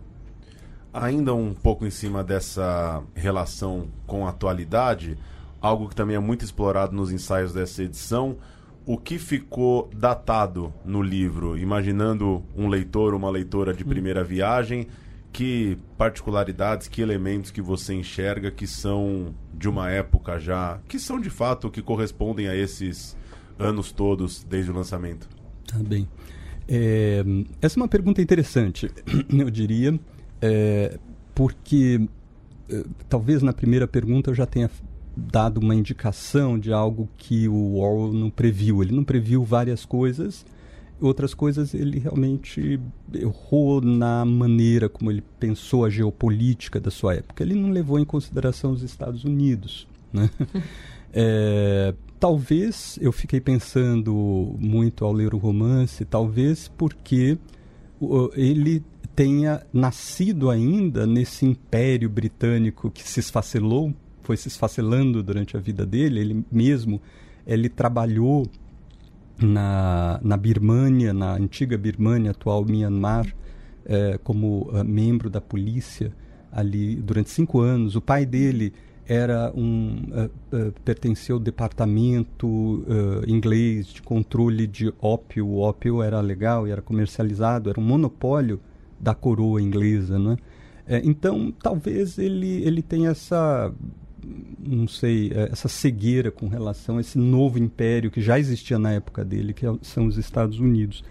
Ainda 0.91 1.31
um 1.35 1.53
pouco 1.53 1.85
em 1.85 1.91
cima 1.91 2.23
dessa 2.23 3.03
relação 3.13 3.87
com 4.07 4.25
a 4.25 4.31
atualidade, 4.31 5.15
algo 5.61 5.87
que 5.87 5.95
também 5.95 6.15
é 6.15 6.19
muito 6.19 6.43
explorado 6.43 6.95
nos 6.95 7.11
ensaios 7.11 7.53
dessa 7.53 7.83
edição, 7.83 8.37
o 8.83 8.97
que 8.97 9.19
ficou 9.19 9.91
datado 9.95 10.73
no 10.83 11.03
livro, 11.03 11.55
imaginando 11.55 12.43
um 12.57 12.67
leitor, 12.67 13.13
uma 13.13 13.29
leitora 13.29 13.75
de 13.75 13.83
uhum. 13.83 13.89
primeira 13.89 14.23
viagem, 14.23 14.87
que 15.31 15.77
particularidades, 15.97 16.87
que 16.87 17.01
elementos 17.01 17.51
que 17.51 17.61
você 17.61 17.93
enxerga 17.93 18.51
que 18.51 18.67
são 18.67 19.33
de 19.53 19.69
uma 19.69 19.89
época 19.89 20.39
já, 20.39 20.79
que 20.87 20.99
são 20.99 21.19
de 21.19 21.29
fato 21.29 21.69
que 21.69 21.81
correspondem 21.81 22.47
a 22.47 22.55
esses 22.55 23.15
anos 23.57 23.91
todos 23.91 24.43
desde 24.43 24.71
o 24.71 24.73
lançamento? 24.73 25.29
Tá 25.65 25.79
bem. 25.79 26.07
É, 26.67 27.23
essa 27.61 27.79
é 27.79 27.81
uma 27.81 27.87
pergunta 27.87 28.21
interessante, 28.21 28.89
eu 29.31 29.49
diria, 29.49 29.99
é, 30.41 30.97
porque 31.33 32.07
é, 32.69 32.83
talvez 33.09 33.41
na 33.41 33.53
primeira 33.53 33.87
pergunta 33.87 34.31
eu 34.31 34.35
já 34.35 34.45
tenha 34.45 34.69
dado 35.15 35.59
uma 35.59 35.75
indicação 35.75 36.57
de 36.57 36.71
algo 36.71 37.09
que 37.17 37.47
o 37.47 37.75
Orwell 37.75 38.13
não 38.13 38.29
previu. 38.29 38.81
Ele 38.81 38.95
não 38.95 39.03
previu 39.03 39.43
várias 39.43 39.85
coisas 39.85 40.45
outras 41.01 41.33
coisas 41.33 41.73
ele 41.73 41.99
realmente 41.99 42.79
errou 43.13 43.81
na 43.81 44.23
maneira 44.23 44.87
como 44.87 45.11
ele 45.11 45.23
pensou 45.39 45.83
a 45.83 45.89
geopolítica 45.89 46.79
da 46.79 46.91
sua 46.91 47.15
época. 47.15 47.43
Ele 47.43 47.55
não 47.55 47.71
levou 47.71 47.99
em 47.99 48.05
consideração 48.05 48.71
os 48.71 48.83
Estados 48.83 49.23
Unidos. 49.23 49.87
Né? 50.13 50.29
é, 51.11 51.93
talvez 52.19 52.97
eu 53.01 53.11
fiquei 53.11 53.41
pensando 53.41 54.55
muito 54.59 55.03
ao 55.03 55.11
ler 55.11 55.33
o 55.33 55.37
romance, 55.37 56.05
talvez 56.05 56.67
porque 56.67 57.37
ele 58.35 58.83
tenha 59.15 59.61
nascido 59.73 60.49
ainda 60.49 61.05
nesse 61.05 61.45
império 61.45 62.09
britânico 62.09 62.89
que 62.89 63.07
se 63.07 63.19
esfacelou, 63.19 63.93
foi 64.23 64.37
se 64.37 64.47
esfacelando 64.47 65.21
durante 65.21 65.57
a 65.57 65.59
vida 65.59 65.85
dele. 65.85 66.19
Ele 66.19 66.45
mesmo 66.51 67.01
ele 67.45 67.69
trabalhou 67.69 68.47
na, 69.41 70.19
na 70.23 70.37
Birmânia, 70.37 71.13
na 71.13 71.33
antiga 71.33 71.77
Birmânia, 71.77 72.31
atual 72.31 72.65
Myanmar, 72.65 73.27
é, 73.85 74.19
como 74.23 74.69
uh, 74.69 74.83
membro 74.83 75.29
da 75.29 75.41
polícia 75.41 76.13
ali 76.51 76.95
durante 76.95 77.29
cinco 77.29 77.59
anos. 77.59 77.95
O 77.95 78.01
pai 78.01 78.25
dele 78.25 78.73
era 79.05 79.51
um 79.55 80.03
uh, 80.11 80.55
uh, 80.55 80.71
pertencia 80.85 81.33
ao 81.33 81.39
departamento 81.39 82.85
inglês 83.27 83.87
de 83.87 84.01
controle 84.01 84.67
de 84.67 84.93
ópio. 85.01 85.47
O 85.47 85.59
ópio 85.59 86.01
era 86.01 86.21
legal 86.21 86.67
e 86.67 86.71
era 86.71 86.81
comercializado, 86.81 87.69
era 87.69 87.79
um 87.79 87.83
monopólio 87.83 88.59
da 88.99 89.15
coroa 89.15 89.61
inglesa, 89.61 90.19
né? 90.19 90.37
É, 90.87 91.01
então, 91.03 91.53
talvez 91.61 92.17
ele 92.17 92.63
ele 92.63 92.81
tenha 92.81 93.11
essa 93.11 93.73
não 94.59 94.87
sei, 94.87 95.31
é, 95.33 95.49
essa 95.51 95.67
cegueira 95.67 96.31
com 96.31 96.47
relação 96.47 96.97
a 96.97 97.01
esse 97.01 97.17
novo 97.17 97.57
império 97.57 98.11
que 98.11 98.21
já 98.21 98.39
existia 98.39 98.77
na 98.77 98.91
época 98.91 99.25
dele, 99.25 99.53
que 99.53 99.65
é 99.65 99.73
são 99.81 100.05
os 100.05 100.17
Estados 100.17 100.59
Unidos. 100.59 101.03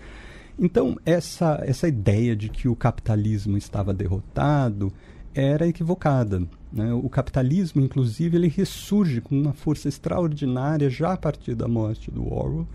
Então, 0.58 0.96
essa, 1.06 1.60
essa 1.64 1.88
ideia 1.88 2.36
de 2.36 2.48
que 2.48 2.68
o 2.68 2.76
capitalismo 2.76 3.56
estava 3.56 3.94
derrotado 3.94 4.92
era 5.34 5.66
equivocada. 5.66 6.46
Né? 6.72 6.92
O 6.92 7.08
capitalismo, 7.08 7.80
inclusive, 7.80 8.36
ele 8.36 8.48
ressurge 8.48 9.20
com 9.20 9.40
uma 9.40 9.52
força 9.52 9.88
extraordinária 9.88 10.90
já 10.90 11.12
a 11.12 11.16
partir 11.16 11.54
da 11.54 11.66
morte 11.66 12.10
do 12.10 12.32
Orwell, 12.32 12.68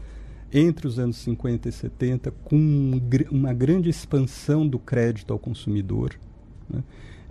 entre 0.51 0.87
os 0.87 0.97
anos 0.97 1.17
50 1.17 1.69
e 1.69 1.71
70, 1.71 2.31
com 2.43 2.99
uma 3.29 3.53
grande 3.53 3.89
expansão 3.89 4.67
do 4.67 4.79
crédito 4.79 5.31
ao 5.31 5.39
consumidor. 5.39 6.15
Né? 6.69 6.83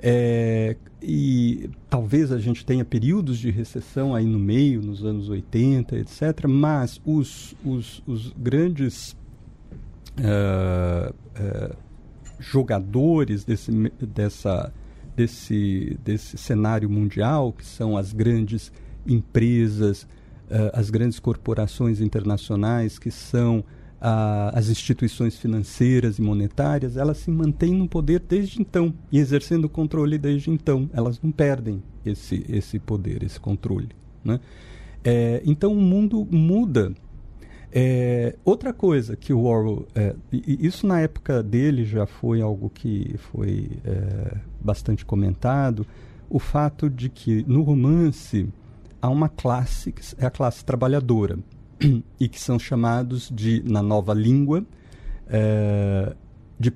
É, 0.06 0.76
e 1.00 1.70
talvez 1.88 2.30
a 2.30 2.38
gente 2.38 2.62
tenha 2.62 2.84
períodos 2.84 3.38
de 3.38 3.50
recessão 3.50 4.14
aí 4.14 4.26
no 4.26 4.38
meio, 4.38 4.82
nos 4.82 5.02
anos 5.02 5.30
80, 5.30 5.96
etc., 5.96 6.46
mas 6.46 7.00
os, 7.06 7.56
os, 7.64 8.02
os 8.06 8.30
grandes 8.36 9.16
uh, 10.18 11.10
uh, 11.10 11.76
jogadores 12.38 13.44
desse, 13.44 13.72
dessa, 14.14 14.70
desse, 15.16 15.98
desse 16.04 16.36
cenário 16.36 16.90
mundial, 16.90 17.50
que 17.50 17.64
são 17.64 17.96
as 17.96 18.12
grandes 18.12 18.70
empresas, 19.06 20.02
uh, 20.02 20.68
as 20.74 20.90
grandes 20.90 21.18
corporações 21.18 22.02
internacionais, 22.02 22.98
que 22.98 23.10
são 23.10 23.64
a, 24.06 24.50
as 24.50 24.68
instituições 24.68 25.34
financeiras 25.34 26.18
e 26.18 26.22
monetárias, 26.22 26.98
elas 26.98 27.16
se 27.16 27.30
mantêm 27.30 27.72
no 27.72 27.88
poder 27.88 28.20
desde 28.20 28.60
então 28.60 28.92
e 29.10 29.18
exercendo 29.18 29.66
controle 29.66 30.18
desde 30.18 30.50
então. 30.50 30.90
Elas 30.92 31.18
não 31.22 31.32
perdem 31.32 31.82
esse, 32.04 32.44
esse 32.46 32.78
poder, 32.78 33.22
esse 33.22 33.40
controle. 33.40 33.88
Né? 34.22 34.38
É, 35.02 35.42
então 35.46 35.72
o 35.72 35.80
mundo 35.80 36.28
muda. 36.30 36.92
É, 37.72 38.36
outra 38.44 38.74
coisa 38.74 39.16
que 39.16 39.32
o 39.32 39.44
Orwell, 39.44 39.88
é, 39.94 40.14
isso 40.30 40.86
na 40.86 41.00
época 41.00 41.42
dele 41.42 41.84
já 41.86 42.04
foi 42.04 42.42
algo 42.42 42.68
que 42.68 43.16
foi 43.32 43.70
é, 43.84 44.36
bastante 44.60 45.02
comentado, 45.04 45.86
o 46.28 46.38
fato 46.38 46.90
de 46.90 47.08
que 47.08 47.42
no 47.48 47.62
romance 47.62 48.46
há 49.00 49.08
uma 49.08 49.30
classe, 49.30 49.92
que 49.92 50.02
é 50.18 50.26
a 50.26 50.30
classe 50.30 50.62
trabalhadora. 50.62 51.38
e 52.20 52.28
que 52.28 52.40
são 52.40 52.58
chamados 52.58 53.30
de, 53.32 53.62
na 53.64 53.82
nova 53.82 54.14
língua, 54.14 54.64
é, 55.28 56.14
de 56.58 56.72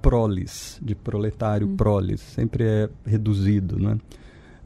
proles, 0.00 0.78
de 0.82 0.94
proletário 0.94 1.68
hum. 1.68 1.76
proles, 1.76 2.20
sempre 2.20 2.64
é 2.64 2.90
reduzido, 3.06 3.78
né? 3.78 3.98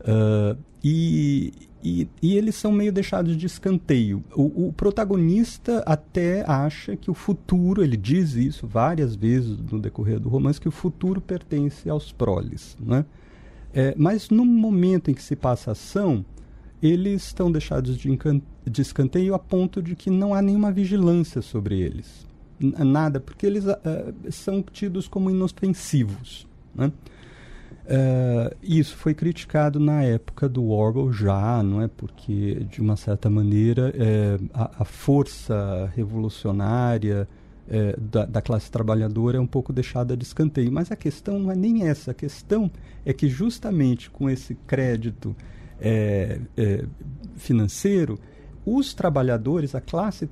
Uh, 0.00 0.56
e, 0.82 1.52
e, 1.82 2.08
e, 2.22 2.36
eles 2.36 2.54
são 2.54 2.70
meio 2.70 2.92
deixados 2.92 3.36
de 3.36 3.46
escanteio. 3.46 4.22
O, 4.34 4.68
o, 4.68 4.72
protagonista 4.72 5.82
até 5.84 6.44
acha 6.48 6.96
que 6.96 7.10
o 7.10 7.14
futuro, 7.14 7.82
ele 7.82 7.96
diz 7.96 8.34
isso 8.34 8.66
várias 8.66 9.16
vezes 9.16 9.58
no 9.58 9.80
decorrer 9.80 10.20
do 10.20 10.28
romance, 10.28 10.60
que 10.60 10.68
o 10.68 10.72
futuro 10.72 11.20
pertence 11.20 11.90
aos 11.90 12.12
proles. 12.12 12.76
Né? 12.80 13.04
É, 13.72 13.94
mas 13.96 14.30
no 14.30 14.44
momento 14.44 15.10
em 15.10 15.14
que 15.14 15.22
se 15.22 15.36
passa 15.36 15.70
a 15.70 15.72
ação, 15.72 16.24
eles 16.82 17.24
estão 17.24 17.50
deixados 17.50 17.96
de, 17.96 18.08
de 18.68 18.82
escanteio 18.82 19.34
a 19.34 19.38
ponto 19.38 19.82
de 19.82 19.96
que 19.96 20.10
não 20.10 20.34
há 20.34 20.42
nenhuma 20.42 20.70
vigilância 20.72 21.42
sobre 21.42 21.80
eles. 21.80 22.26
N 22.60 22.72
nada, 22.84 23.20
porque 23.20 23.46
eles 23.46 23.64
uh, 23.64 23.76
são 24.30 24.62
tidos 24.62 25.06
como 25.06 25.30
inofensivos. 25.30 26.46
Né? 26.74 26.92
Uh, 27.88 28.54
isso 28.62 28.96
foi 28.96 29.14
criticado 29.14 29.80
na 29.80 30.02
época 30.02 30.46
do 30.46 30.68
Orwell 30.68 31.10
já, 31.10 31.62
não 31.62 31.80
é? 31.80 31.88
Porque, 31.88 32.66
de 32.70 32.82
uma 32.82 32.96
certa 32.96 33.30
maneira, 33.30 33.94
é, 33.96 34.38
a, 34.52 34.82
a, 34.82 34.84
força 34.84 35.90
revolucionária 35.96 37.26
é, 37.66 37.96
da, 37.98 38.26
da, 38.26 38.42
classe 38.42 38.70
trabalhadora 38.70 39.38
é 39.38 39.40
um 39.40 39.46
pouco 39.46 39.72
deixada 39.72 40.14
de 40.14 40.24
escanteio. 40.24 40.70
Mas 40.70 40.92
a 40.92 40.96
questão 40.96 41.38
não 41.38 41.50
é 41.50 41.56
nem 41.56 41.88
essa. 41.88 42.10
A 42.10 42.14
questão 42.14 42.70
é 43.06 43.12
que, 43.14 43.26
justamente 43.26 44.10
com 44.10 44.28
esse 44.28 44.54
crédito 44.66 45.34
é, 45.80 46.40
financeiro, 47.36 48.18
os 48.76 48.94
trabalhadores, 48.94 49.74
a 49.74 49.80
classe 49.80 50.28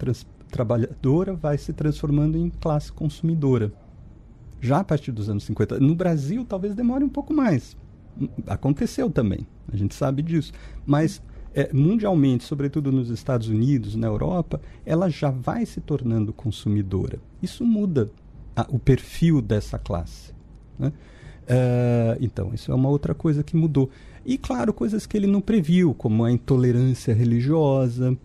trabalhadora 0.50 1.34
vai 1.34 1.58
se 1.58 1.72
transformando 1.72 2.36
em 2.38 2.50
classe 2.50 2.92
consumidora. 2.92 3.72
Já 4.60 4.78
a 4.80 4.84
partir 4.84 5.12
dos 5.12 5.28
anos 5.28 5.44
50. 5.44 5.80
No 5.80 5.94
Brasil, 5.94 6.44
talvez 6.44 6.74
demore 6.74 7.04
um 7.04 7.08
pouco 7.08 7.34
mais. 7.34 7.76
Aconteceu 8.46 9.10
também, 9.10 9.46
a 9.70 9.76
gente 9.76 9.94
sabe 9.94 10.22
disso. 10.22 10.52
Mas 10.84 11.22
é, 11.54 11.72
mundialmente, 11.72 12.44
sobretudo 12.44 12.92
nos 12.92 13.08
Estados 13.08 13.48
Unidos, 13.48 13.96
na 13.96 14.06
Europa, 14.06 14.60
ela 14.84 15.08
já 15.08 15.30
vai 15.30 15.64
se 15.64 15.80
tornando 15.80 16.32
consumidora. 16.32 17.18
Isso 17.42 17.64
muda 17.64 18.10
a, 18.54 18.66
o 18.68 18.78
perfil 18.78 19.40
dessa 19.40 19.78
classe. 19.78 20.34
Né? 20.78 20.88
Uh, 20.88 22.18
então, 22.20 22.52
isso 22.52 22.70
é 22.70 22.74
uma 22.74 22.88
outra 22.90 23.14
coisa 23.14 23.42
que 23.42 23.56
mudou. 23.56 23.88
E, 24.26 24.36
claro, 24.36 24.74
coisas 24.74 25.06
que 25.06 25.16
ele 25.16 25.28
não 25.28 25.40
previu, 25.40 25.94
como 25.94 26.24
a 26.24 26.32
intolerância 26.32 27.14
religiosa, 27.14 28.18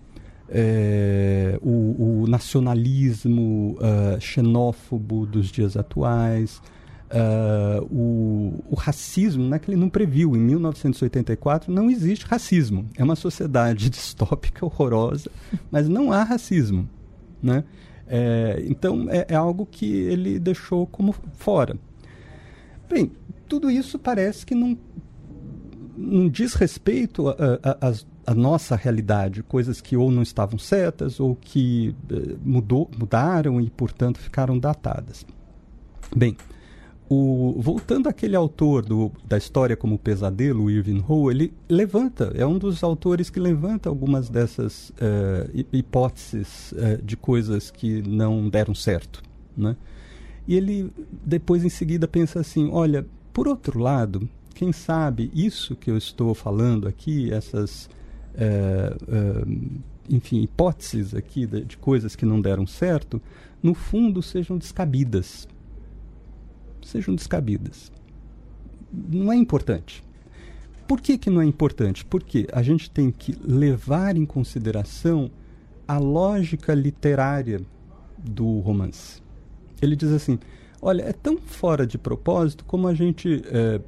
é, 0.50 1.60
o, 1.62 2.24
o, 2.24 2.28
nacionalismo 2.28 3.78
uh, 3.78 4.20
xenófobo 4.20 5.28
dos 5.28 5.50
dias 5.50 5.78
atuais, 5.78 6.60
uh, 7.12 7.86
o, 7.86 8.64
o, 8.68 8.76
racismo, 8.76 9.48
né, 9.48 9.60
que 9.60 9.70
ele 9.70 9.80
não 9.80 9.90
previu. 9.90 10.36
Em 10.36 10.40
1984 10.40 11.72
não 11.72 11.88
existe 11.88 12.26
racismo. 12.26 12.90
É 12.98 13.04
uma 13.04 13.16
sociedade 13.16 13.88
distópica, 13.92 14.66
horrorosa, 14.66 15.30
mas 15.70 15.88
não 15.88 16.12
há 16.12 16.24
racismo. 16.24 16.90
Né? 17.44 17.64
É, 18.08 18.64
então 18.68 19.06
é, 19.08 19.28
é 19.30 19.36
algo 19.36 19.68
que 19.68 19.86
ele 19.86 20.40
deixou 20.40 20.88
como 20.88 21.14
fora. 21.36 21.78
Bem, 22.90 23.12
tudo 23.48 23.70
isso 23.70 24.00
parece 24.00 24.46
que 24.46 24.56
não 24.56 24.78
não 26.02 26.28
diz 26.28 26.54
respeito 26.54 27.30
à 28.26 28.34
nossa 28.34 28.76
realidade, 28.76 29.44
coisas 29.44 29.80
que 29.80 29.96
ou 29.96 30.12
não 30.12 30.22
estavam 30.22 30.58
certas 30.58 31.20
ou 31.20 31.36
que 31.36 31.96
uh, 32.12 32.38
mudou, 32.44 32.90
mudaram 32.98 33.62
e, 33.62 33.70
portanto, 33.70 34.20
ficaram 34.20 34.58
datadas. 34.58 35.26
Bem, 36.16 36.36
o, 37.10 37.56
voltando 37.60 38.08
àquele 38.08 38.36
autor 38.36 38.86
do, 38.86 39.12
da 39.26 39.38
história 39.38 39.76
como 39.76 40.00
Pesadelo, 40.00 40.72
Irving 40.72 41.04
Howe, 41.08 41.34
ele 41.34 41.54
levanta, 41.70 42.32
é 42.36 42.46
um 42.46 42.58
dos 42.58 42.84
autores 42.84 43.30
que 43.30 43.40
levanta 43.40 43.90
algumas 43.90 44.30
dessas 44.30 44.92
uh, 44.92 45.66
hipóteses 45.74 46.72
uh, 46.72 47.02
de 47.04 47.18
coisas 47.18 47.70
que 47.70 48.02
não 48.02 48.50
deram 48.50 48.74
certo. 48.74 49.22
Né? 49.56 49.76
E 50.48 50.56
ele, 50.56 50.92
depois, 51.26 51.64
em 51.64 51.70
seguida, 51.70 52.08
pensa 52.08 52.40
assim: 52.40 52.70
olha, 52.72 53.06
por 53.34 53.48
outro 53.48 53.80
lado, 53.80 54.28
quem 54.62 54.72
sabe 54.72 55.32
isso 55.34 55.76
que 55.76 55.90
eu 55.90 55.98
estou 55.98 56.36
falando 56.36 56.88
aqui, 56.88 57.34
essas, 57.34 57.90
é, 58.36 58.96
é, 59.08 59.44
enfim, 60.08 60.44
hipóteses 60.44 61.16
aqui 61.16 61.48
de, 61.48 61.66
de 61.66 61.78
coisas 61.78 62.16
que 62.16 62.28
não 62.28 62.40
deram 62.40 62.68
certo, 62.68 63.20
no 63.64 63.74
fundo 63.74 64.22
sejam 64.22 64.60
descabidas. 64.60 65.48
Sejam 66.84 67.16
descabidas. 67.16 67.92
Não 68.94 69.34
é 69.34 69.36
importante. 69.36 70.04
Por 70.88 71.02
que, 71.02 71.18
que 71.18 71.32
não 71.32 71.42
é 71.42 71.46
importante? 71.46 72.06
Porque 72.06 72.48
a 72.54 72.62
gente 72.62 72.88
tem 72.92 73.10
que 73.10 73.36
levar 73.44 74.16
em 74.16 74.28
consideração 74.28 75.32
a 75.88 75.98
lógica 75.98 76.76
literária 76.76 77.62
do 78.16 78.60
romance. 78.60 79.24
Ele 79.82 79.96
diz 79.96 80.12
assim: 80.12 80.38
olha, 80.80 81.02
é 81.02 81.14
tão 81.14 81.40
fora 81.40 81.88
de 81.88 81.98
propósito 81.98 82.64
como 82.64 82.88
a 82.88 82.94
gente 82.94 83.42
é, 83.48 83.82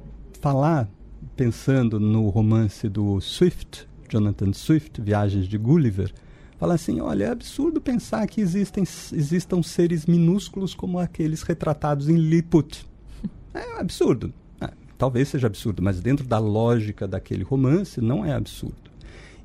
falar, 0.44 0.90
pensando 1.34 1.98
no 1.98 2.28
romance 2.28 2.86
do 2.86 3.18
Swift, 3.18 3.88
Jonathan 4.10 4.52
Swift, 4.52 5.00
Viagens 5.00 5.48
de 5.48 5.56
Gulliver, 5.56 6.12
fala 6.58 6.74
assim: 6.74 7.00
olha, 7.00 7.24
é 7.24 7.30
absurdo 7.30 7.80
pensar 7.80 8.26
que 8.26 8.42
existem, 8.42 8.84
existam 9.14 9.62
seres 9.62 10.04
minúsculos 10.04 10.74
como 10.74 10.98
aqueles 10.98 11.40
retratados 11.40 12.10
em 12.10 12.16
Lilliput. 12.16 12.86
É 13.54 13.80
absurdo. 13.80 14.34
É, 14.60 14.68
talvez 14.98 15.28
seja 15.28 15.46
absurdo, 15.46 15.80
mas 15.80 16.00
dentro 16.00 16.26
da 16.26 16.40
lógica 16.40 17.06
daquele 17.06 17.44
romance 17.44 18.00
não 18.00 18.24
é 18.24 18.34
absurdo. 18.34 18.90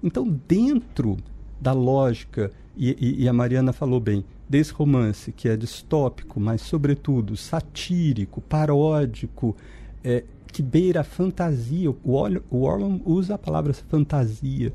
Então, 0.04 0.28
dentro 0.48 1.16
da 1.62 1.72
lógica, 1.74 2.52
e, 2.76 2.90
e, 3.00 3.24
e 3.24 3.30
a 3.30 3.34
Mariana 3.34 3.72
falou 3.72 4.00
bem, 4.00 4.26
desse 4.50 4.74
romance 4.74 5.32
que 5.32 5.48
é 5.48 5.56
distópico, 5.56 6.40
mas 6.40 6.62
sobretudo 6.62 7.38
satírico, 7.38 8.42
paródico, 8.42 9.56
é, 10.04 10.24
que 10.52 10.62
beira 10.62 11.02
a 11.02 11.04
fantasia. 11.04 11.90
O 11.90 12.14
Orwell 12.14 13.02
usa 13.06 13.36
a 13.36 13.38
palavra 13.38 13.74
fantasia 13.74 14.74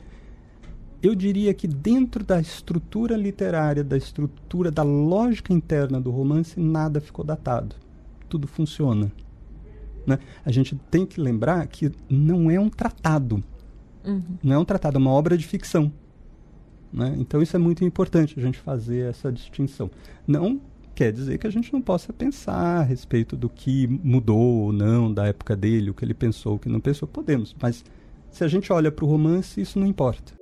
eu 1.06 1.14
diria 1.14 1.52
que 1.52 1.68
dentro 1.68 2.24
da 2.24 2.40
estrutura 2.40 3.14
literária, 3.14 3.84
da 3.84 3.96
estrutura 3.96 4.70
da 4.70 4.82
lógica 4.82 5.52
interna 5.52 6.00
do 6.00 6.10
romance, 6.10 6.58
nada 6.58 6.98
ficou 6.98 7.22
datado. 7.22 7.76
Tudo 8.26 8.46
funciona. 8.46 9.12
Né? 10.06 10.18
A 10.44 10.50
gente 10.50 10.74
tem 10.90 11.04
que 11.04 11.20
lembrar 11.20 11.66
que 11.66 11.92
não 12.08 12.50
é 12.50 12.58
um 12.58 12.70
tratado. 12.70 13.44
Uhum. 14.02 14.22
Não 14.42 14.54
é 14.54 14.58
um 14.58 14.64
tratado, 14.64 14.96
é 14.96 14.98
uma 14.98 15.10
obra 15.10 15.36
de 15.36 15.46
ficção. 15.46 15.92
Né? 16.90 17.14
Então 17.18 17.42
isso 17.42 17.54
é 17.54 17.58
muito 17.58 17.84
importante 17.84 18.38
a 18.38 18.42
gente 18.42 18.58
fazer 18.58 19.10
essa 19.10 19.30
distinção. 19.30 19.90
Não 20.26 20.58
quer 20.94 21.12
dizer 21.12 21.38
que 21.38 21.46
a 21.46 21.50
gente 21.50 21.72
não 21.72 21.82
possa 21.82 22.12
pensar 22.12 22.80
a 22.80 22.82
respeito 22.82 23.36
do 23.36 23.48
que 23.48 23.86
mudou 23.86 24.64
ou 24.64 24.72
não 24.72 25.12
da 25.12 25.26
época 25.26 25.56
dele, 25.56 25.90
o 25.90 25.94
que 25.94 26.04
ele 26.04 26.14
pensou, 26.14 26.54
o 26.54 26.58
que 26.58 26.68
não 26.68 26.80
pensou. 26.80 27.08
Podemos, 27.08 27.54
mas 27.60 27.84
se 28.30 28.44
a 28.44 28.48
gente 28.48 28.72
olha 28.72 28.90
para 28.90 29.04
o 29.04 29.08
romance, 29.08 29.60
isso 29.60 29.78
não 29.78 29.86
importa. 29.86 30.32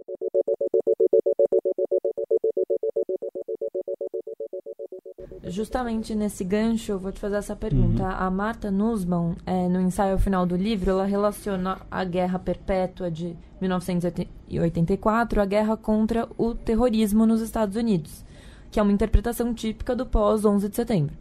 justamente 5.52 6.14
nesse 6.14 6.42
gancho, 6.42 6.92
eu 6.92 6.98
vou 6.98 7.12
te 7.12 7.20
fazer 7.20 7.36
essa 7.36 7.54
pergunta. 7.54 8.02
Uhum. 8.02 8.08
A 8.08 8.30
Marta 8.30 8.70
Nussbaum, 8.70 9.34
é, 9.46 9.68
no 9.68 9.80
ensaio 9.80 10.18
final 10.18 10.46
do 10.46 10.56
livro, 10.56 10.90
ela 10.90 11.04
relaciona 11.04 11.78
a 11.90 12.02
Guerra 12.04 12.38
Perpétua 12.38 13.10
de 13.10 13.36
1984 13.60 15.40
à 15.40 15.44
guerra 15.44 15.76
contra 15.76 16.28
o 16.36 16.54
terrorismo 16.54 17.26
nos 17.26 17.40
Estados 17.40 17.76
Unidos, 17.76 18.24
que 18.72 18.80
é 18.80 18.82
uma 18.82 18.90
interpretação 18.90 19.52
típica 19.52 19.94
do 19.94 20.06
pós-11 20.06 20.68
de 20.68 20.74
setembro. 20.74 21.14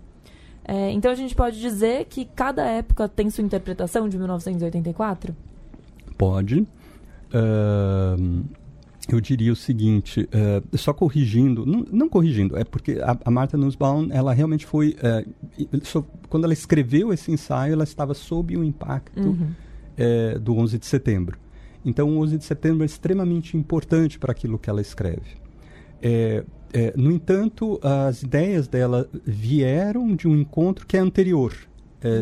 É, 0.63 0.89
então 0.91 1.11
a 1.11 1.15
gente 1.15 1.35
pode 1.35 1.59
dizer 1.59 2.05
que 2.05 2.23
cada 2.23 2.63
época 2.63 3.09
tem 3.09 3.29
sua 3.29 3.43
interpretação 3.43 4.07
de 4.07 4.17
1984? 4.17 5.35
Pode. 6.17 6.61
Uh, 7.33 8.43
eu 9.09 9.19
diria 9.19 9.51
o 9.51 9.55
seguinte, 9.55 10.21
uh, 10.21 10.77
só 10.77 10.93
corrigindo, 10.93 11.65
não, 11.65 11.85
não, 11.91 12.07
corrigindo, 12.09 12.57
é 12.57 12.63
porque 12.63 12.99
a, 13.01 13.17
a 13.25 13.31
Martha 13.31 13.57
Nussbaum, 13.57 14.07
ela 14.11 14.31
realmente 14.33 14.65
foi, 14.65 14.95
uh, 14.97 15.81
so, 15.83 16.05
quando 16.29 16.45
ela 16.45 16.53
escreveu 16.53 17.11
esse 17.11 17.31
ensaio, 17.31 17.73
ela 17.73 17.83
estava 17.83 18.13
sob 18.13 18.55
o 18.55 18.63
impacto 18.63 19.19
uhum. 19.19 19.51
uh, 20.35 20.39
do 20.39 20.55
11 20.55 20.77
de 20.77 20.85
setembro. 20.85 21.37
Então, 21.83 22.09
o 22.09 22.21
11 22.21 22.37
de 22.37 22.45
setembro 22.45 22.83
é 22.83 22.85
extremamente 22.85 23.57
importante 23.57 24.19
para 24.19 24.31
aquilo 24.31 24.59
que 24.59 24.69
ela 24.69 24.79
escreve. 24.79 25.41
No 26.95 27.11
entanto, 27.11 27.79
as 27.83 28.23
ideias 28.23 28.67
dela 28.67 29.09
vieram 29.25 30.15
de 30.15 30.27
um 30.27 30.35
encontro 30.35 30.85
que 30.87 30.95
é 30.95 30.99
anterior, 30.99 31.53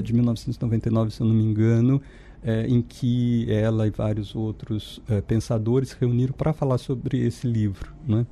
de 0.03 0.13
1999, 0.13 1.11
se 1.11 1.21
eu 1.21 1.27
não 1.27 1.35
me 1.35 1.43
engano, 1.43 2.01
é, 2.43 2.65
em 2.67 2.81
que 2.81 3.51
ela 3.51 3.87
e 3.87 3.89
vários 3.89 4.35
outros 4.35 5.01
é, 5.09 5.21
pensadores 5.21 5.91
reuniram 5.91 6.33
para 6.33 6.53
falar 6.53 6.77
sobre 6.77 7.19
esse 7.25 7.47
livro. 7.47 7.93
Né? 8.07 8.25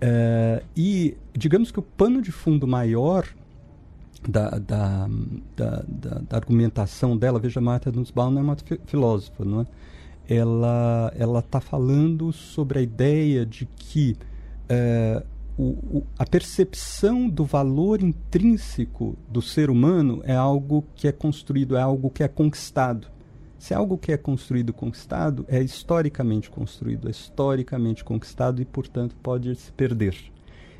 É, 0.00 0.62
e 0.76 1.16
digamos 1.32 1.70
que 1.70 1.78
o 1.78 1.82
pano 1.82 2.22
de 2.22 2.32
fundo 2.32 2.66
maior 2.66 3.26
da, 4.28 4.50
da, 4.50 5.08
da, 5.56 5.84
da, 5.86 6.18
da 6.28 6.36
argumentação 6.36 7.16
dela, 7.16 7.38
veja, 7.38 7.60
Martha 7.60 7.90
Nussbaum 7.90 8.38
é 8.38 8.42
uma 8.42 8.56
filósofa, 8.86 9.44
não 9.44 9.62
é? 9.62 9.66
ela 10.26 11.12
ela 11.18 11.40
está 11.40 11.60
falando 11.60 12.32
sobre 12.32 12.78
a 12.78 12.82
ideia 12.82 13.44
de 13.44 13.66
que 13.76 14.16
é, 14.68 15.22
o, 15.56 15.98
o, 15.98 16.06
a 16.18 16.26
percepção 16.26 17.28
do 17.28 17.44
valor 17.44 18.02
intrínseco 18.02 19.16
do 19.28 19.40
ser 19.40 19.70
humano 19.70 20.20
é 20.24 20.34
algo 20.34 20.84
que 20.96 21.06
é 21.06 21.12
construído, 21.12 21.76
é 21.76 21.80
algo 21.80 22.10
que 22.10 22.22
é 22.22 22.28
conquistado. 22.28 23.08
Se 23.58 23.72
é 23.72 23.76
algo 23.76 23.96
que 23.96 24.12
é 24.12 24.16
construído, 24.16 24.72
conquistado, 24.72 25.46
é 25.48 25.62
historicamente 25.62 26.50
construído, 26.50 27.08
é 27.08 27.10
historicamente 27.10 28.04
conquistado 28.04 28.60
e, 28.60 28.64
portanto, 28.64 29.16
pode 29.22 29.54
se 29.54 29.72
perder. 29.72 30.16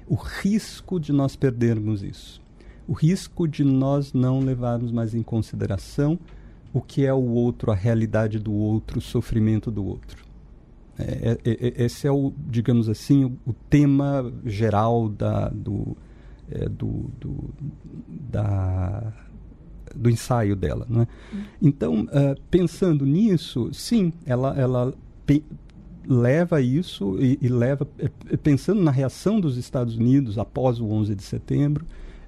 O 0.07 0.17
risco 0.17 1.01
de 1.01 1.13
nós 1.13 1.35
perdermos 1.35 2.03
isso, 2.03 2.43
o 2.87 2.93
risco 2.93 3.49
de 3.49 3.65
nós 3.65 4.13
não 4.13 4.41
levarmos 4.41 4.93
mais 4.93 5.15
em 5.15 5.23
consideração 5.23 6.19
o 6.75 6.81
que 6.81 7.07
é 7.07 7.15
o 7.15 7.31
outro, 7.31 7.71
a 7.71 7.75
realidade 7.75 8.39
do 8.39 8.53
outro, 8.53 8.99
o 8.99 9.03
sofrimento 9.03 9.71
do 9.71 9.85
outro. 9.87 10.24
É, 10.99 11.39
é, 11.45 11.51
é, 11.51 11.85
esse 11.85 12.07
é 12.07 12.13
o, 12.13 12.33
digamos 12.49 12.89
assim, 12.89 13.25
o, 13.25 13.39
o 13.47 13.53
tema 13.53 14.33
geral 14.45 15.09
da, 15.09 15.49
do, 15.49 15.97
é, 16.51 16.69
do, 16.69 17.11
do, 17.21 17.55
da 18.09 19.13
do 19.95 20.11
ensaio 20.11 20.57
dela. 20.57 20.87
Né? 20.89 21.07
Então, 21.63 22.03
uh, 22.03 22.41
pensando 22.51 23.07
nisso, 23.07 23.71
sim, 23.73 24.13
ela, 24.27 24.53
ela 24.59 24.95
leva 26.07 26.61
isso 26.61 27.17
e, 27.21 27.39
e 27.41 27.49
leva, 27.49 27.87
é, 27.99 28.11
é, 28.31 28.37
pensando 28.37 28.83
na 28.83 28.91
reação 28.91 29.41
dos 29.41 29.57
Estados 29.57 29.97
Unidos 29.97 30.37
após 30.37 30.81
o 30.81 30.87
11 30.87 31.15
de 31.15 31.23
setembro, 31.23 31.87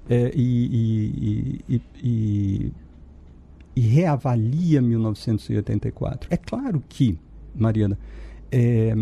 e, 0.09 1.59
e, 1.67 1.81
e, 2.01 2.71
e, 3.75 3.81
reavalia 3.81 4.81
1984. 4.81 6.29
É 6.31 6.37
claro 6.37 6.81
que, 6.87 7.19
Mariana, 7.53 7.99
é, 8.51 8.95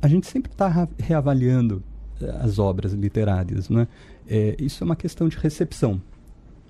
a 0.00 0.08
gente 0.08 0.26
sempre 0.26 0.52
está 0.52 0.88
reavaliando 0.98 1.82
as 2.40 2.58
obras 2.58 2.92
literárias. 2.92 3.68
Né? 3.68 3.86
É, 4.28 4.56
isso 4.58 4.82
é 4.82 4.84
uma 4.84 4.96
questão 4.96 5.28
de 5.28 5.36
recepção. 5.36 6.00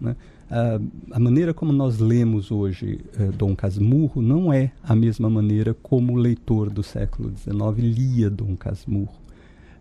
Né? 0.00 0.16
Uh, 0.48 0.90
a 1.10 1.18
maneira 1.18 1.52
como 1.52 1.72
nós 1.72 1.98
lemos 1.98 2.52
hoje 2.52 3.00
uh, 3.18 3.32
Dom 3.32 3.56
Casmurro 3.56 4.22
não 4.22 4.52
é 4.52 4.70
a 4.80 4.94
mesma 4.94 5.28
maneira 5.28 5.74
como 5.74 6.12
o 6.12 6.16
leitor 6.16 6.70
do 6.70 6.84
século 6.84 7.32
XIX 7.36 7.52
lia 7.78 8.30
Dom 8.30 8.54
Casmurro. 8.56 9.20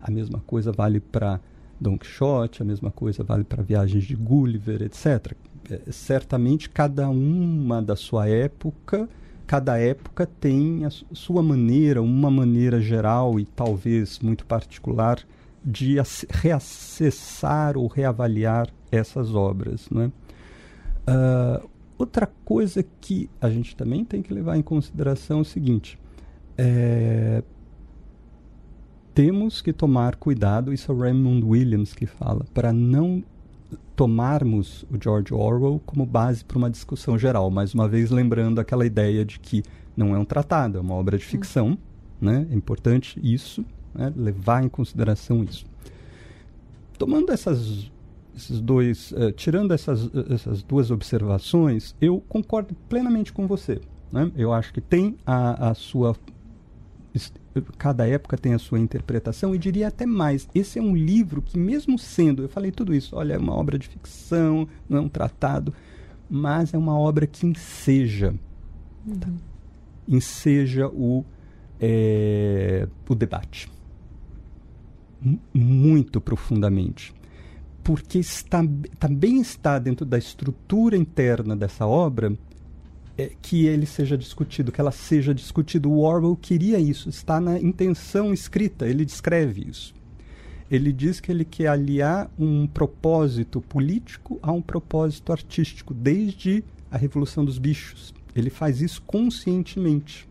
A 0.02 0.10
mesma 0.10 0.40
coisa 0.44 0.72
vale 0.72 0.98
para 0.98 1.40
Dom 1.80 1.96
Quixote, 1.96 2.62
a 2.62 2.64
mesma 2.64 2.90
coisa 2.90 3.22
vale 3.22 3.44
para 3.44 3.62
Viagens 3.62 4.04
de 4.04 4.16
Gulliver, 4.16 4.82
etc. 4.82 5.36
É, 5.70 5.92
certamente 5.92 6.68
cada 6.68 7.08
uma 7.08 7.80
da 7.80 7.94
sua 7.94 8.28
época, 8.28 9.08
cada 9.46 9.78
época 9.78 10.26
tem 10.26 10.84
a 10.84 10.90
sua 10.90 11.42
maneira, 11.42 12.02
uma 12.02 12.30
maneira 12.30 12.80
geral 12.80 13.38
e 13.38 13.46
talvez 13.46 14.18
muito 14.18 14.44
particular 14.44 15.20
de 15.64 15.96
reacessar 16.30 17.76
ou 17.76 17.86
reavaliar 17.86 18.68
essas 18.90 19.34
obras, 19.34 19.88
não 19.90 20.02
é? 20.02 20.06
Uh, 21.08 21.68
outra 21.98 22.26
coisa 22.44 22.84
que 23.00 23.30
a 23.40 23.48
gente 23.48 23.76
também 23.76 24.04
tem 24.04 24.22
que 24.22 24.34
levar 24.34 24.56
em 24.56 24.62
consideração 24.62 25.38
é 25.38 25.42
o 25.42 25.44
seguinte: 25.44 25.98
é, 26.58 27.42
temos 29.14 29.62
que 29.62 29.72
tomar 29.72 30.16
cuidado, 30.16 30.72
isso 30.72 30.90
é 30.90 30.94
o 30.94 30.98
Raymond 30.98 31.44
Williams 31.44 31.94
que 31.94 32.06
fala, 32.06 32.44
para 32.52 32.72
não 32.72 33.24
tomarmos 33.96 34.84
o 34.90 35.02
George 35.02 35.32
Orwell 35.32 35.80
como 35.86 36.04
base 36.04 36.44
para 36.44 36.58
uma 36.58 36.70
discussão 36.70 37.18
geral. 37.18 37.50
Mais 37.50 37.72
uma 37.72 37.88
vez, 37.88 38.10
lembrando 38.10 38.60
aquela 38.60 38.84
ideia 38.84 39.24
de 39.24 39.40
que 39.40 39.62
não 39.96 40.14
é 40.14 40.18
um 40.18 40.24
tratado, 40.24 40.76
é 40.76 40.80
uma 40.80 40.94
obra 40.94 41.16
de 41.16 41.24
ficção. 41.24 41.70
Hum. 41.70 41.78
Né? 42.20 42.46
É 42.50 42.54
importante 42.54 43.18
isso, 43.22 43.64
né? 43.94 44.12
levar 44.14 44.62
em 44.62 44.68
consideração 44.68 45.42
isso. 45.42 45.64
Tomando 46.98 47.32
essas 47.32 47.90
esses 48.36 48.60
dois, 48.60 49.12
uh, 49.12 49.32
tirando 49.32 49.72
essas, 49.72 50.10
essas 50.30 50.62
duas 50.62 50.90
observações, 50.90 51.96
eu 52.00 52.22
concordo 52.28 52.74
plenamente 52.86 53.32
com 53.32 53.46
você. 53.46 53.80
Né? 54.12 54.30
Eu 54.36 54.52
acho 54.52 54.74
que 54.74 54.80
tem 54.80 55.16
a, 55.24 55.70
a 55.70 55.74
sua. 55.74 56.14
Cada 57.78 58.06
época 58.06 58.36
tem 58.36 58.54
a 58.54 58.58
sua 58.58 58.78
interpretação 58.78 59.54
e 59.54 59.58
diria 59.58 59.88
até 59.88 60.06
mais. 60.06 60.48
Esse 60.54 60.78
é 60.78 60.82
um 60.82 60.94
livro 60.94 61.42
que, 61.42 61.58
mesmo 61.58 61.98
sendo, 61.98 62.42
eu 62.42 62.48
falei 62.48 62.70
tudo 62.70 62.94
isso, 62.94 63.16
olha, 63.16 63.34
é 63.34 63.38
uma 63.38 63.54
obra 63.54 63.78
de 63.78 63.88
ficção, 63.88 64.68
não 64.88 64.98
é 64.98 65.00
um 65.00 65.08
tratado, 65.08 65.72
mas 66.28 66.74
é 66.74 66.78
uma 66.78 66.98
obra 66.98 67.26
que 67.26 67.46
enseja. 67.46 68.34
Uhum. 69.06 69.18
Tá? 69.18 69.28
Enseja 70.08 70.88
o, 70.88 71.24
é, 71.80 72.88
o 73.08 73.14
debate. 73.14 73.70
M 75.22 75.40
muito 75.54 76.20
profundamente 76.20 77.14
porque 77.86 78.18
está, 78.18 78.64
também 78.98 79.40
está 79.40 79.78
dentro 79.78 80.04
da 80.04 80.18
estrutura 80.18 80.96
interna 80.96 81.54
dessa 81.54 81.86
obra 81.86 82.36
é, 83.18 83.32
que 83.40 83.66
ele 83.66 83.86
seja 83.86 84.16
discutido, 84.16 84.70
que 84.70 84.80
ela 84.80 84.92
seja 84.92 85.34
discutida. 85.34 85.88
O 85.88 86.00
Orwell 86.00 86.36
queria 86.36 86.78
isso, 86.78 87.08
está 87.08 87.40
na 87.40 87.58
intenção 87.58 88.32
escrita, 88.32 88.86
ele 88.86 89.04
descreve 89.04 89.68
isso. 89.68 89.94
Ele 90.70 90.92
diz 90.92 91.20
que 91.20 91.30
ele 91.30 91.44
quer 91.44 91.68
aliar 91.68 92.30
um 92.38 92.66
propósito 92.66 93.60
político 93.60 94.38
a 94.42 94.50
um 94.50 94.60
propósito 94.60 95.32
artístico, 95.32 95.94
desde 95.94 96.64
a 96.90 96.96
Revolução 96.96 97.44
dos 97.44 97.58
Bichos. 97.58 98.12
Ele 98.34 98.50
faz 98.50 98.82
isso 98.82 99.00
conscientemente. 99.02 100.28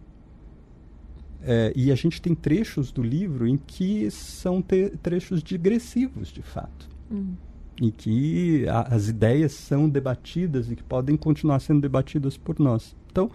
É, 1.42 1.72
e 1.76 1.92
a 1.92 1.96
gente 1.96 2.22
tem 2.22 2.36
trechos 2.36 2.92
do 2.92 3.02
livro 3.02 3.48
em 3.48 3.56
que 3.56 4.10
são 4.12 4.64
trechos 5.02 5.42
digressivos, 5.42 6.30
de 6.30 6.42
fato. 6.42 6.90
Hum. 7.10 7.34
Em 7.82 7.92
que 7.92 8.66
a, 8.70 8.96
as 8.96 9.08
ideias 9.08 9.52
são 9.52 9.90
debatidas 9.90 10.72
e 10.72 10.76
que 10.76 10.84
podem 10.84 11.18
continuar 11.18 11.60
sendo 11.60 11.82
debatidas 11.82 12.38
por 12.38 12.60
nós. 12.60 12.96
Então, 13.12 13.32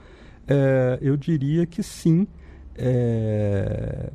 é, 0.49 0.99
eu 1.01 1.17
diria 1.17 1.67
que 1.67 1.83
sim, 1.83 2.27
é, 2.75 4.11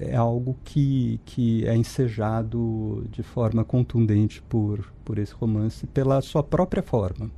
é 0.00 0.16
algo 0.16 0.58
que, 0.64 1.20
que 1.24 1.66
é 1.66 1.74
ensejado 1.74 3.06
de 3.08 3.22
forma 3.22 3.64
contundente 3.64 4.42
por, 4.42 4.84
por 5.04 5.18
esse 5.18 5.32
romance, 5.32 5.86
pela 5.86 6.20
sua 6.20 6.42
própria 6.42 6.82
forma. 6.82 7.30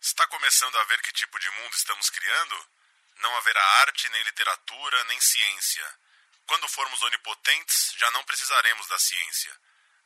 Está 0.00 0.26
começando 0.26 0.76
a 0.76 0.84
ver 0.84 1.00
que 1.02 1.12
tipo 1.12 1.38
de 1.38 1.46
mundo 1.62 1.72
estamos 1.72 2.10
criando? 2.10 2.54
Não 3.22 3.36
haverá 3.38 3.60
arte, 3.82 4.08
nem 4.12 4.22
literatura, 4.24 4.96
nem 5.08 5.20
ciência. 5.20 5.84
Quando 6.46 6.68
formos 6.68 7.02
onipotentes, 7.02 7.94
já 7.98 8.10
não 8.10 8.24
precisaremos 8.24 8.86
da 8.88 8.98
ciência. 8.98 9.52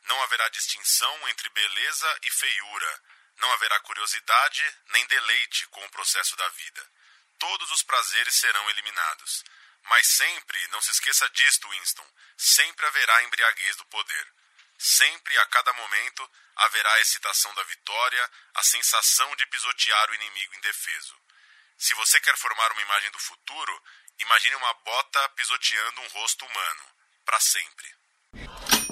Não 0.03 0.21
haverá 0.23 0.47
distinção 0.49 1.29
entre 1.29 1.49
beleza 1.49 2.19
e 2.23 2.31
feiura. 2.31 3.01
Não 3.37 3.51
haverá 3.53 3.79
curiosidade 3.81 4.77
nem 4.87 5.05
deleite 5.07 5.65
com 5.67 5.83
o 5.83 5.89
processo 5.89 6.35
da 6.35 6.47
vida. 6.49 6.91
Todos 7.39 7.71
os 7.71 7.83
prazeres 7.83 8.35
serão 8.35 8.69
eliminados. 8.69 9.43
Mas 9.83 10.07
sempre, 10.07 10.67
não 10.69 10.81
se 10.81 10.91
esqueça 10.91 11.29
disto, 11.31 11.69
Winston, 11.69 12.07
sempre 12.37 12.85
haverá 12.85 13.23
embriaguez 13.23 13.75
do 13.75 13.85
poder. 13.85 14.33
Sempre, 14.77 15.37
a 15.37 15.45
cada 15.47 15.73
momento, 15.73 16.31
haverá 16.55 16.93
a 16.93 17.01
excitação 17.01 17.53
da 17.55 17.63
vitória, 17.63 18.31
a 18.55 18.63
sensação 18.63 19.35
de 19.35 19.45
pisotear 19.47 20.09
o 20.09 20.15
inimigo 20.15 20.55
indefeso. 20.55 21.15
Se 21.77 21.93
você 21.95 22.19
quer 22.21 22.37
formar 22.37 22.71
uma 22.71 22.81
imagem 22.81 23.11
do 23.11 23.19
futuro, 23.19 23.83
imagine 24.19 24.55
uma 24.55 24.73
bota 24.75 25.29
pisoteando 25.29 26.01
um 26.01 26.07
rosto 26.07 26.45
humano, 26.45 26.85
para 27.25 27.39
sempre. 27.39 28.82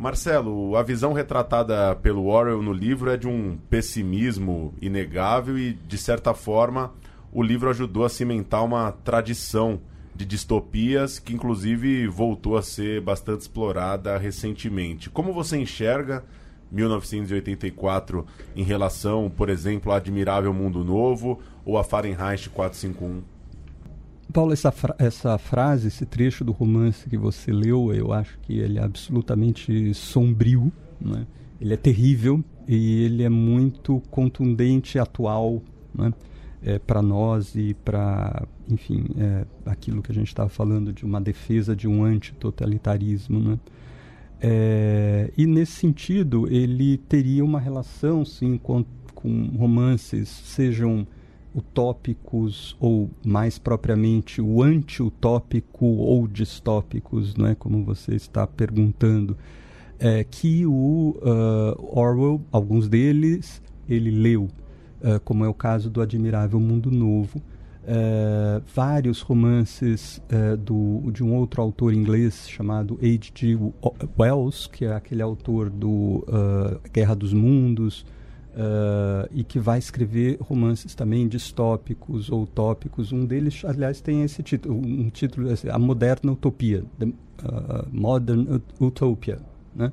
Marcelo, 0.00 0.76
a 0.76 0.82
visão 0.82 1.12
retratada 1.12 1.94
pelo 1.94 2.24
Orwell 2.24 2.62
no 2.62 2.72
livro 2.72 3.10
é 3.10 3.18
de 3.18 3.28
um 3.28 3.58
pessimismo 3.68 4.72
inegável 4.80 5.58
e, 5.58 5.74
de 5.74 5.98
certa 5.98 6.32
forma, 6.32 6.94
o 7.30 7.42
livro 7.42 7.68
ajudou 7.68 8.06
a 8.06 8.08
cimentar 8.08 8.64
uma 8.64 8.92
tradição 8.92 9.78
de 10.14 10.24
distopias 10.24 11.18
que, 11.18 11.34
inclusive, 11.34 12.06
voltou 12.06 12.56
a 12.56 12.62
ser 12.62 13.02
bastante 13.02 13.42
explorada 13.42 14.16
recentemente. 14.16 15.10
Como 15.10 15.34
você 15.34 15.58
enxerga 15.58 16.24
1984 16.72 18.24
em 18.56 18.62
relação, 18.62 19.28
por 19.28 19.50
exemplo, 19.50 19.92
a 19.92 19.96
Admirável 19.96 20.54
Mundo 20.54 20.82
Novo 20.82 21.40
ou 21.62 21.76
a 21.76 21.84
Fahrenheit 21.84 22.48
451? 22.48 23.29
Paulo, 24.30 24.52
essa, 24.52 24.70
fra 24.70 24.94
essa 24.98 25.36
frase, 25.38 25.88
esse 25.88 26.06
trecho 26.06 26.44
do 26.44 26.52
romance 26.52 27.08
que 27.08 27.16
você 27.16 27.52
leu, 27.52 27.92
eu 27.92 28.12
acho 28.12 28.38
que 28.40 28.58
ele 28.58 28.78
é 28.78 28.82
absolutamente 28.82 29.92
sombrio, 29.94 30.72
né? 31.00 31.26
ele 31.60 31.74
é 31.74 31.76
terrível 31.76 32.42
e 32.66 33.02
ele 33.04 33.22
é 33.22 33.28
muito 33.28 34.02
contundente 34.10 34.96
e 34.96 35.00
atual. 35.00 35.62
Né? 35.94 36.12
é, 36.62 36.78
para 36.78 37.00
nós 37.00 37.54
e 37.54 37.74
para, 37.74 38.46
enfim, 38.68 39.06
é, 39.16 39.44
aquilo 39.64 40.02
que 40.02 40.12
a 40.12 40.14
gente 40.14 40.28
estava 40.28 40.48
falando 40.48 40.92
de 40.92 41.04
uma 41.04 41.20
defesa 41.20 41.74
de 41.74 41.88
um 41.88 42.04
antitotalitarismo, 42.04 43.40
né? 43.40 43.58
É, 44.42 45.30
e 45.36 45.46
nesse 45.46 45.72
sentido, 45.72 46.46
ele 46.50 46.96
teria 46.96 47.44
uma 47.44 47.60
relação, 47.60 48.24
sim, 48.24 48.56
com, 48.56 48.84
com 49.14 49.48
romances, 49.56 50.28
sejam 50.28 51.06
utópicos 51.54 52.76
ou, 52.80 53.10
mais 53.24 53.58
propriamente, 53.58 54.40
o 54.40 54.62
anti-utópico 54.62 55.86
ou 55.86 56.26
distópicos, 56.26 57.34
não 57.34 57.46
é 57.46 57.54
como 57.54 57.84
você 57.84 58.14
está 58.14 58.46
perguntando, 58.46 59.36
é, 59.98 60.24
que 60.24 60.64
o 60.64 61.16
uh, 61.20 61.98
Orwell, 61.98 62.40
alguns 62.50 62.88
deles, 62.88 63.60
ele 63.88 64.10
leu 64.10 64.44
uh, 64.44 65.20
como 65.24 65.44
é 65.44 65.48
o 65.48 65.54
caso 65.54 65.90
do 65.90 66.00
Admirável 66.00 66.58
Mundo 66.58 66.90
Novo. 66.90 67.42
Uh, 67.82 68.62
vários 68.74 69.20
romances 69.20 70.22
do, 70.60 71.10
de 71.10 71.24
um 71.24 71.34
outro 71.34 71.60
autor 71.60 71.92
inglês 71.92 72.48
chamado 72.48 72.98
H.G. 73.02 73.58
Wells, 74.18 74.68
que 74.68 74.84
é 74.84 74.94
aquele 74.94 75.22
autor 75.22 75.70
do 75.70 76.24
Guerra 76.92 77.14
dos 77.14 77.32
Mundos, 77.32 78.04
e 79.32 79.44
que 79.44 79.58
vai 79.58 79.78
escrever 79.78 80.38
romances 80.40 80.94
também 80.94 81.28
distópicos 81.28 82.30
ou 82.30 82.42
utópicos. 82.42 83.12
Um 83.12 83.24
deles, 83.24 83.64
aliás, 83.64 84.00
tem 84.00 84.22
esse 84.22 84.42
título, 84.42 84.76
um 84.76 85.08
título, 85.10 85.50
assim, 85.50 85.68
A 85.68 85.78
Moderna 85.78 86.32
Utopia, 86.32 86.84
The 86.98 87.08
Modern 87.92 88.60
Utopia, 88.80 89.38
né? 89.74 89.92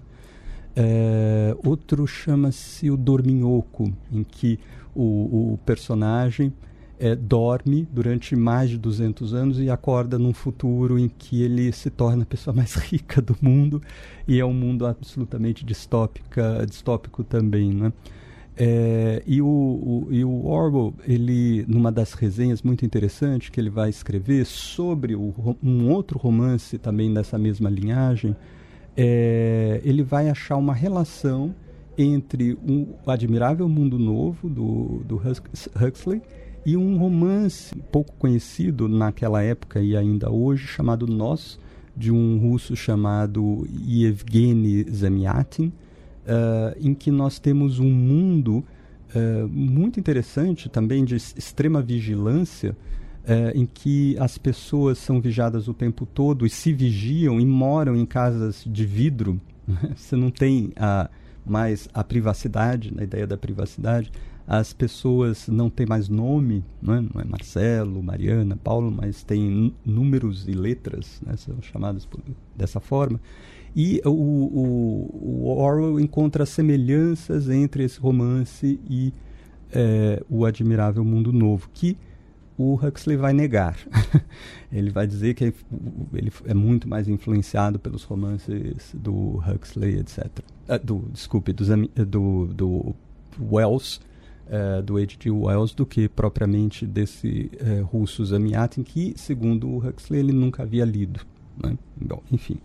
outro 1.63 2.05
chama-se 2.05 2.89
O 2.89 2.97
Dorminhoco, 2.97 3.91
em 4.11 4.23
que 4.23 4.59
o, 4.93 5.53
o 5.53 5.59
personagem 5.65 6.51
é, 6.99 7.15
dorme 7.15 7.87
durante 7.91 8.35
mais 8.35 8.69
de 8.69 8.77
200 8.77 9.33
anos 9.33 9.59
e 9.59 9.69
acorda 9.69 10.17
num 10.17 10.33
futuro 10.33 10.97
em 10.97 11.07
que 11.07 11.43
ele 11.43 11.71
se 11.71 11.89
torna 11.89 12.23
a 12.23 12.25
pessoa 12.25 12.55
mais 12.55 12.73
rica 12.91 13.21
do 13.21 13.35
mundo 13.41 13.81
e 14.27 14.39
é 14.39 14.45
um 14.45 14.53
mundo 14.53 14.85
absolutamente 14.85 15.63
distópica, 15.63 16.65
distópico 16.67 17.23
também, 17.23 17.73
né? 17.73 17.93
É, 18.59 19.21
e, 19.27 19.39
o, 19.39 19.45
o, 19.45 20.07
e 20.09 20.25
o 20.25 20.47
Orwell, 20.47 20.93
ele, 21.07 21.63
numa 21.67 21.91
das 21.91 22.13
resenhas 22.13 22.63
muito 22.63 22.83
interessante 22.83 23.51
que 23.51 23.59
ele 23.59 23.69
vai 23.69 23.89
escrever 23.89 24.45
sobre 24.45 25.15
o, 25.15 25.55
um 25.61 25.89
outro 25.91 26.17
romance 26.17 26.77
também 26.79 27.13
dessa 27.13 27.37
mesma 27.37 27.69
linhagem, 27.69 28.35
é, 28.95 29.79
ele 29.83 30.01
vai 30.01 30.27
achar 30.27 30.57
uma 30.57 30.73
relação 30.73 31.53
entre 31.95 32.57
um 32.67 32.93
admirável 33.05 33.69
mundo 33.69 33.99
novo 33.99 34.49
do, 34.49 35.03
do 35.05 35.21
Huxley 35.79 36.21
e 36.65 36.75
um 36.75 36.97
romance 36.97 37.75
pouco 37.91 38.13
conhecido 38.17 38.87
naquela 38.87 39.41
época 39.43 39.79
e 39.79 39.95
ainda 39.95 40.31
hoje 40.31 40.65
chamado 40.67 41.07
Nós 41.07 41.59
de 41.95 42.11
um 42.11 42.37
russo 42.37 42.75
chamado 42.75 43.67
Yevgeny 43.87 44.83
Zamyatin, 44.91 45.71
uh, 46.27 46.77
em 46.79 46.93
que 46.93 47.09
nós 47.09 47.39
temos 47.39 47.79
um 47.79 47.89
mundo 47.89 48.63
uh, 49.15 49.47
muito 49.47 49.99
interessante 49.99 50.69
também 50.69 51.03
de 51.03 51.15
extrema 51.15 51.81
vigilância, 51.81 52.75
uh, 53.23 53.57
em 53.57 53.65
que 53.65 54.17
as 54.19 54.37
pessoas 54.37 54.97
são 54.97 55.21
vigiadas 55.21 55.67
o 55.67 55.73
tempo 55.73 56.05
todo 56.05 56.45
e 56.45 56.49
se 56.49 56.73
vigiam 56.73 57.39
e 57.39 57.45
moram 57.45 57.95
em 57.95 58.05
casas 58.05 58.63
de 58.65 58.85
vidro. 58.85 59.39
Você 59.95 60.15
não 60.15 60.29
tem 60.29 60.71
a 60.75 61.09
mas 61.47 61.87
a 61.93 62.03
privacidade, 62.03 62.93
na 62.93 63.03
ideia 63.03 63.25
da 63.25 63.37
privacidade, 63.37 64.11
as 64.45 64.73
pessoas 64.73 65.47
não 65.47 65.69
têm 65.69 65.85
mais 65.85 66.07
nome, 66.07 66.63
não 66.81 66.93
é, 66.93 67.01
não 67.01 67.21
é 67.21 67.25
Marcelo, 67.25 68.03
Mariana, 68.03 68.57
Paulo, 68.61 68.91
mas 68.91 69.23
têm 69.23 69.73
números 69.85 70.47
e 70.47 70.51
letras, 70.51 71.21
né, 71.25 71.35
são 71.35 71.61
chamadas 71.61 72.05
por, 72.05 72.21
dessa 72.55 72.79
forma. 72.79 73.19
E 73.77 74.01
o, 74.03 74.09
o, 74.09 75.45
o, 75.45 75.55
Orwell 75.55 75.99
encontra 75.99 76.47
semelhanças 76.47 77.47
entre 77.47 77.83
esse 77.83 77.99
romance 77.99 78.79
e 78.89 79.13
é, 79.71 80.23
o 80.27 80.47
Admirável 80.47 81.05
Mundo 81.05 81.31
Novo, 81.31 81.69
que 81.71 81.95
o 82.57 82.73
Huxley 82.73 83.15
vai 83.15 83.33
negar. 83.33 83.77
ele 84.73 84.89
vai 84.89 85.05
dizer 85.05 85.35
que 85.35 85.53
ele 86.11 86.31
é 86.45 86.55
muito 86.55 86.89
mais 86.89 87.07
influenciado 87.07 87.77
pelos 87.77 88.03
romances 88.03 88.95
do 88.95 89.39
Huxley, 89.47 89.99
etc. 89.99 90.25
Uh, 90.25 90.31
ah, 90.69 90.77
do, 90.79 91.05
desculpe, 91.13 91.53
do, 91.53 91.63
do, 92.03 92.47
do 92.47 92.95
Wells, 93.39 94.01
uh, 94.47 94.81
do 94.81 94.97
H.G. 94.97 95.29
Wells, 95.29 95.75
do 95.75 95.85
que 95.85 96.09
propriamente 96.09 96.83
desse 96.83 97.51
uh, 97.61 97.85
russo 97.85 98.25
Zamiatin, 98.25 98.81
que, 98.81 99.13
segundo 99.15 99.69
o 99.69 99.87
Huxley, 99.87 100.21
ele 100.21 100.33
nunca 100.33 100.63
havia 100.63 100.83
lido. 100.83 101.19
Né? 101.63 101.77
Bom, 101.95 102.23
enfim. 102.31 102.57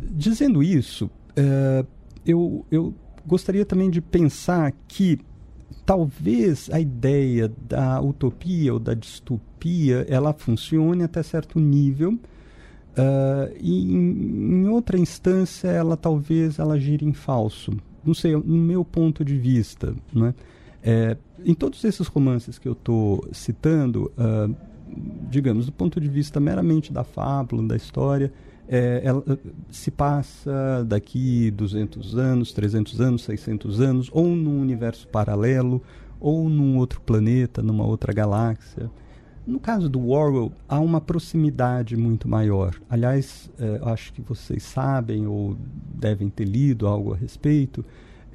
Dizendo 0.00 0.62
isso, 0.62 1.10
eu, 2.24 2.64
eu 2.70 2.94
gostaria 3.26 3.64
também 3.64 3.90
de 3.90 4.00
pensar 4.00 4.72
que 4.86 5.18
talvez 5.84 6.70
a 6.72 6.80
ideia 6.80 7.50
da 7.68 8.00
utopia 8.00 8.72
ou 8.72 8.78
da 8.78 8.94
distopia 8.94 10.06
ela 10.08 10.32
funcione 10.32 11.02
até 11.02 11.22
certo 11.22 11.58
nível 11.58 12.18
Uh, 12.94 13.50
e 13.60 13.92
em, 13.92 14.62
em, 14.62 14.68
outra 14.68 14.96
instância, 14.96 15.68
ela 15.68 15.96
talvez 15.96 16.58
ela 16.58 16.78
gire 16.78 17.04
em 17.04 17.12
falso. 17.12 17.72
Não 18.04 18.14
sei, 18.14 18.36
no 18.36 18.56
meu 18.56 18.84
ponto 18.84 19.24
de 19.24 19.36
vista. 19.36 19.94
Né? 20.12 20.34
É, 20.82 21.16
em 21.44 21.54
todos 21.54 21.82
esses 21.82 22.06
romances 22.06 22.58
que 22.58 22.68
eu 22.68 22.72
estou 22.72 23.26
citando, 23.32 24.12
uh, 24.16 24.54
digamos, 25.28 25.66
do 25.66 25.72
ponto 25.72 26.00
de 26.00 26.08
vista 26.08 26.38
meramente 26.38 26.92
da 26.92 27.02
fábula, 27.02 27.66
da 27.66 27.74
história, 27.74 28.32
é, 28.68 29.02
ela 29.04 29.22
se 29.70 29.90
passa 29.90 30.84
daqui 30.86 31.50
200 31.50 32.16
anos, 32.16 32.52
300 32.52 33.00
anos, 33.00 33.24
600 33.24 33.80
anos, 33.80 34.10
ou 34.12 34.28
num 34.28 34.60
universo 34.60 35.06
paralelo, 35.08 35.82
ou 36.18 36.48
num 36.48 36.78
outro 36.78 37.00
planeta, 37.00 37.62
numa 37.62 37.84
outra 37.84 38.12
galáxia. 38.12 38.90
No 39.46 39.60
caso 39.60 39.90
do 39.90 40.08
Orwell, 40.08 40.52
há 40.66 40.80
uma 40.80 41.00
proximidade 41.02 41.96
muito 41.96 42.26
maior. 42.26 42.74
Aliás, 42.88 43.50
é, 43.58 43.80
acho 43.90 44.12
que 44.14 44.22
vocês 44.22 44.62
sabem 44.62 45.26
ou 45.26 45.54
devem 45.94 46.30
ter 46.30 46.46
lido 46.46 46.86
algo 46.86 47.12
a 47.12 47.16
respeito. 47.16 47.84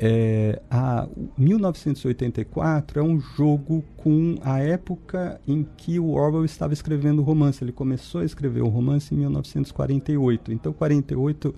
É, 0.01 0.61
a 0.71 1.09
1984 1.37 3.01
é 3.01 3.03
um 3.03 3.19
jogo 3.19 3.83
com 3.97 4.37
a 4.41 4.59
época 4.59 5.41
em 5.45 5.67
que 5.75 5.99
o 5.99 6.11
Orwell 6.11 6.45
estava 6.45 6.71
escrevendo 6.71 7.19
o 7.19 7.23
romance. 7.23 7.61
Ele 7.61 7.73
começou 7.73 8.21
a 8.21 8.25
escrever 8.25 8.61
o 8.61 8.69
romance 8.69 9.13
em 9.13 9.17
1948. 9.17 10.53
Então, 10.53 10.71
48 10.71 11.53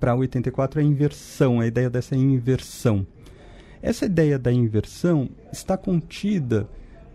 para 0.00 0.14
84 0.14 0.80
é 0.80 0.82
a 0.82 0.86
inversão, 0.86 1.60
a 1.60 1.66
ideia 1.66 1.90
dessa 1.90 2.16
inversão. 2.16 3.06
Essa 3.82 4.06
ideia 4.06 4.38
da 4.38 4.50
inversão 4.50 5.28
está 5.52 5.76
contida 5.76 6.66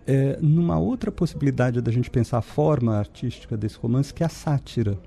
é, 0.06 0.38
numa 0.40 0.78
outra 0.78 1.12
possibilidade 1.12 1.82
da 1.82 1.92
gente 1.92 2.12
pensar 2.12 2.38
a 2.38 2.44
forma 2.44 2.96
artística 2.96 3.58
desse 3.58 3.78
romance, 3.78 4.14
que 4.14 4.22
é 4.22 4.28
a 4.28 4.30
sátira. 4.30 5.00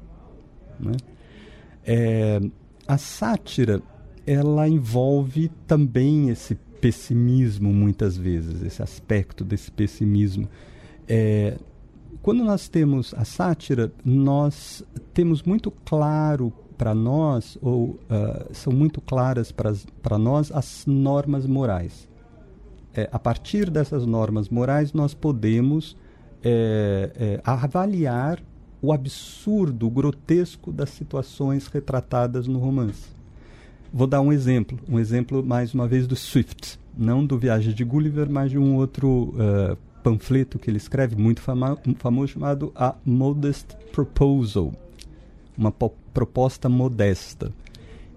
Né? 0.79 0.95
É, 1.85 2.41
a 2.87 2.99
sátira 2.99 3.81
ela 4.27 4.69
envolve 4.69 5.51
também 5.67 6.31
esse 6.31 6.55
pessimismo 6.81 7.73
muitas 7.73 8.17
vezes, 8.17 8.63
esse 8.63 8.83
aspecto 8.83 9.45
desse 9.45 9.71
pessimismo. 9.71 10.49
É, 11.09 11.57
quando 12.23 12.45
nós 12.45 12.69
temos 12.69 13.15
a 13.15 13.25
sátira, 13.25 13.93
nós 14.05 14.85
temos 15.13 15.43
muito 15.43 15.71
claro 15.85 16.53
para 16.79 16.95
nós, 16.95 17.57
ou 17.61 17.91
uh, 17.91 17.99
são 18.53 18.73
muito 18.73 19.01
claras 19.01 19.53
para 19.53 20.19
nós 20.19 20.51
as 20.51 20.85
normas 20.87 21.47
morais. 21.47 22.09
É, 22.95 23.09
a 23.13 23.19
partir 23.19 23.71
dessas 23.71 24.05
normas 24.05 24.49
morais, 24.49 24.93
nós 24.93 25.15
podemos 25.15 25.97
é, 26.43 27.11
é, 27.15 27.41
avaliar 27.45 28.43
o 28.81 28.93
absurdo, 28.93 29.87
o 29.87 29.91
grotesco 29.91 30.73
das 30.73 30.91
situações 30.91 31.69
retratadas 31.69 32.47
no 32.49 32.59
romance. 32.59 33.11
Vou 33.93 34.07
dar 34.07 34.23
um 34.23 34.33
exemplo, 34.33 34.79
um 34.89 34.99
exemplo 34.99 35.45
mais 35.45 35.75
uma 35.75 35.87
vez 35.87 36.07
do 36.07 36.17
Swift, 36.17 36.81
não 36.97 37.27
do 37.27 37.39
Viagem 37.39 37.75
de 37.75 37.85
Gulliver, 37.85 38.31
mas 38.31 38.51
de 38.51 38.57
um 38.57 38.77
outro 38.77 39.35
uh, 39.35 39.77
panfleto 40.03 40.59
que 40.59 40.71
ele 40.71 40.79
escreve 40.79 41.15
muito 41.15 41.43
fama 41.43 41.79
famoso 41.99 42.33
chamado 42.33 42.73
A 42.75 42.95
Modest 43.05 43.77
Proposal, 43.93 44.73
uma 45.59 45.71
proposta 45.71 46.71
modesta, 46.71 47.53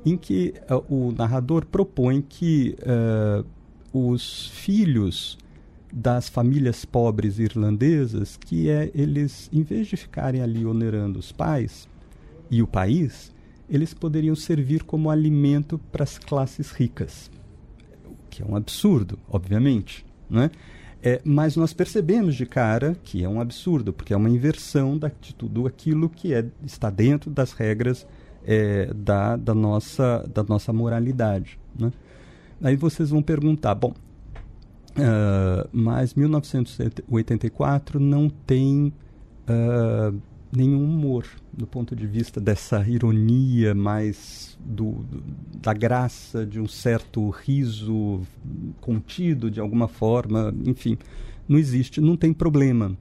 em 0.05 0.15
que 0.15 0.53
uh, 0.69 0.81
o 0.87 1.11
narrador 1.11 1.65
propõe 1.65 2.21
que 2.21 2.77
uh, 2.79 3.45
os 3.91 4.47
filhos 4.47 5.37
das 5.91 6.29
famílias 6.29 6.85
pobres 6.85 7.37
irlandesas, 7.37 8.37
que 8.37 8.69
é 8.69 8.89
eles, 8.95 9.49
em 9.51 9.61
vez 9.61 9.87
de 9.87 9.97
ficarem 9.97 10.41
ali 10.41 10.65
onerando 10.65 11.19
os 11.19 11.33
pais 11.33 11.85
e 12.49 12.61
o 12.61 12.67
país, 12.67 13.34
eles 13.69 13.93
poderiam 13.93 14.35
servir 14.35 14.83
como 14.83 15.09
alimento 15.09 15.79
para 15.91 16.03
as 16.03 16.17
classes 16.17 16.71
ricas. 16.71 17.29
O 18.05 18.15
que 18.29 18.41
é 18.41 18.45
um 18.45 18.55
absurdo, 18.55 19.17
obviamente. 19.29 20.05
Né? 20.29 20.51
É, 21.01 21.21
mas 21.23 21.55
nós 21.55 21.73
percebemos 21.73 22.35
de 22.35 22.45
cara 22.45 22.95
que 23.03 23.23
é 23.23 23.29
um 23.29 23.39
absurdo, 23.39 23.93
porque 23.93 24.13
é 24.13 24.17
uma 24.17 24.29
inversão 24.29 24.97
da, 24.97 25.11
de 25.21 25.35
tudo 25.35 25.67
aquilo 25.67 26.09
que 26.09 26.33
é, 26.33 26.45
está 26.63 26.89
dentro 26.89 27.29
das 27.29 27.53
regras 27.53 28.07
é, 28.43 28.91
da, 28.93 29.35
da, 29.35 29.53
nossa, 29.53 30.27
da 30.33 30.43
nossa 30.43 30.71
moralidade. 30.73 31.59
Né? 31.77 31.91
Aí 32.61 32.75
vocês 32.75 33.09
vão 33.09 33.21
perguntar, 33.21 33.75
bom, 33.75 33.93
uh, 34.97 35.69
mas 35.71 36.13
1984 36.13 37.99
não 37.99 38.29
tem 38.29 38.93
uh, 39.47 40.19
nenhum 40.55 40.83
humor 40.83 41.25
do 41.51 41.67
ponto 41.67 41.95
de 41.95 42.07
vista 42.07 42.39
dessa 42.39 42.87
ironia 42.87 43.73
mais 43.73 44.57
do, 44.63 44.91
do, 44.91 45.23
da 45.61 45.73
graça 45.73 46.45
de 46.45 46.59
um 46.59 46.67
certo 46.67 47.29
riso 47.29 48.21
contido 48.81 49.49
de 49.51 49.59
alguma 49.59 49.87
forma, 49.87 50.53
enfim, 50.65 50.97
não 51.47 51.57
existe, 51.57 52.01
não 52.01 52.17
tem 52.17 52.33
problema. 52.33 52.95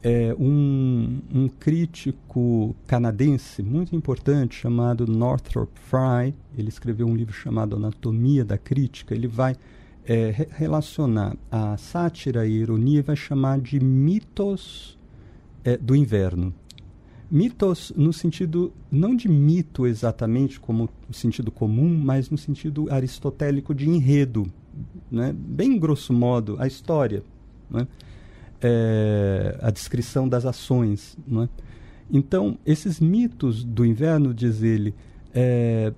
É, 0.00 0.34
um, 0.38 1.20
um 1.34 1.48
crítico 1.48 2.74
canadense 2.86 3.62
muito 3.62 3.96
importante 3.96 4.54
chamado 4.54 5.06
Northrop 5.06 5.70
Frye, 5.74 6.34
ele 6.56 6.68
escreveu 6.68 7.06
um 7.06 7.16
livro 7.16 7.32
chamado 7.32 7.74
Anatomia 7.74 8.44
da 8.44 8.56
Crítica, 8.56 9.12
ele 9.12 9.26
vai 9.26 9.56
é, 10.06 10.48
relacionar 10.52 11.36
a 11.50 11.76
sátira 11.76 12.46
e 12.46 12.52
a 12.52 12.62
ironia 12.62 13.02
vai 13.02 13.16
chamar 13.16 13.60
de 13.60 13.80
mitos 13.80 14.96
é, 15.64 15.76
do 15.76 15.94
inverno. 15.94 16.54
Mitos 17.30 17.92
no 17.94 18.12
sentido, 18.12 18.72
não 18.90 19.14
de 19.14 19.28
mito 19.28 19.86
exatamente 19.86 20.58
como 20.58 20.88
o 21.08 21.12
sentido 21.12 21.50
comum, 21.50 21.94
mas 22.02 22.30
no 22.30 22.38
sentido 22.38 22.90
aristotélico 22.90 23.74
de 23.74 23.88
enredo. 23.88 24.50
Né? 25.10 25.34
Bem 25.36 25.78
grosso 25.78 26.12
modo, 26.12 26.56
a 26.58 26.66
história. 26.66 27.22
Né? 27.70 27.86
É, 28.62 29.58
a 29.60 29.70
descrição 29.70 30.26
das 30.26 30.46
ações. 30.46 31.18
Né? 31.26 31.48
Então, 32.10 32.58
esses 32.64 32.98
mitos 32.98 33.62
do 33.62 33.84
inverno, 33.84 34.32
diz 34.32 34.62
ele, 34.62 34.94
é, 35.34 35.92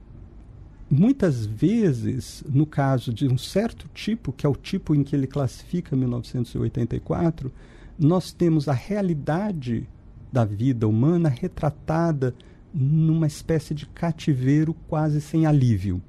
muitas 0.91 1.47
vezes, 1.47 2.43
no 2.49 2.67
caso 2.67 3.15
de 3.15 3.29
um 3.29 3.39
certo 3.39 3.89
tipo, 3.95 4.33
que 4.33 4.45
é 4.45 4.49
o 4.49 4.57
tipo 4.57 4.97
em 4.97 5.05
que 5.05 5.15
ele 5.15 5.29
classifica 5.29 5.95
1984, 5.95 7.53
nós 7.97 8.33
temos 8.33 8.67
a 8.67 8.73
realidade 8.73 9.89
da 10.33 10.45
vida 10.45 10.87
humana 10.87 11.29
retratada 11.29 12.35
numa 12.73 13.27
espécie 13.27 13.75
de 13.75 13.87
cativeiro 13.87 14.75
quase 14.89 15.21
sem 15.21 15.47
alívio. 15.47 16.01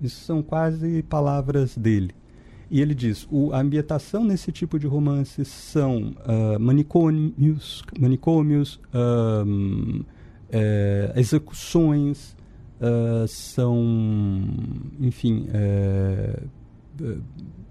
Isso 0.00 0.24
são 0.24 0.42
quase 0.42 1.02
palavras 1.02 1.76
dele. 1.76 2.14
E 2.70 2.80
ele 2.80 2.94
diz: 2.94 3.26
o, 3.30 3.52
a 3.52 3.60
ambientação 3.60 4.24
nesse 4.24 4.52
tipo 4.52 4.78
de 4.78 4.86
romances 4.86 5.48
são 5.48 6.14
uh, 6.24 6.58
manicômios, 6.60 7.82
manicômios 7.98 8.80
um, 8.94 10.04
é, 10.52 11.12
execuções, 11.16 12.36
uh, 12.80 13.26
são, 13.26 14.46
enfim, 15.00 15.46
é, 15.52 16.42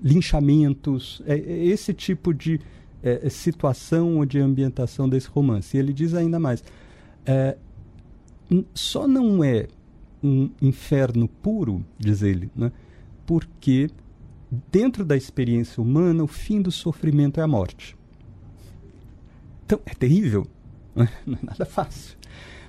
linchamentos, 0.02 1.22
é, 1.26 1.36
é 1.36 1.66
esse 1.66 1.94
tipo 1.94 2.34
de 2.34 2.60
é, 3.04 3.22
é, 3.24 3.30
situação 3.30 4.18
ou 4.18 4.26
de 4.26 4.40
ambientação 4.40 5.08
desse 5.08 5.28
romance. 5.28 5.76
E 5.76 5.80
ele 5.80 5.94
diz 5.94 6.14
ainda 6.14 6.40
mais: 6.40 6.64
é, 7.26 7.58
só 8.74 9.08
não 9.08 9.44
é 9.44 9.68
um 10.22 10.50
inferno 10.62 11.28
puro, 11.28 11.86
diz 11.98 12.22
ele, 12.22 12.52
né, 12.56 12.72
porque 13.26 13.90
dentro 14.72 15.06
da 15.06 15.16
experiência 15.16 15.82
humana 15.82 16.24
o 16.24 16.28
fim 16.28 16.62
do 16.62 16.72
sofrimento 16.72 17.40
é 17.40 17.44
a 17.44 17.48
morte. 17.48 17.98
Então, 19.66 19.80
é 19.86 19.94
terrível, 19.94 20.46
não 20.96 21.06
é 21.06 21.46
nada 21.46 21.66
fácil 21.66 22.19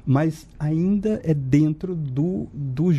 mas 0.05 0.49
ainda 0.59 1.21
é 1.25 1.35
dentro 1.35 1.95
do, 1.95 2.49
do, 2.53 2.91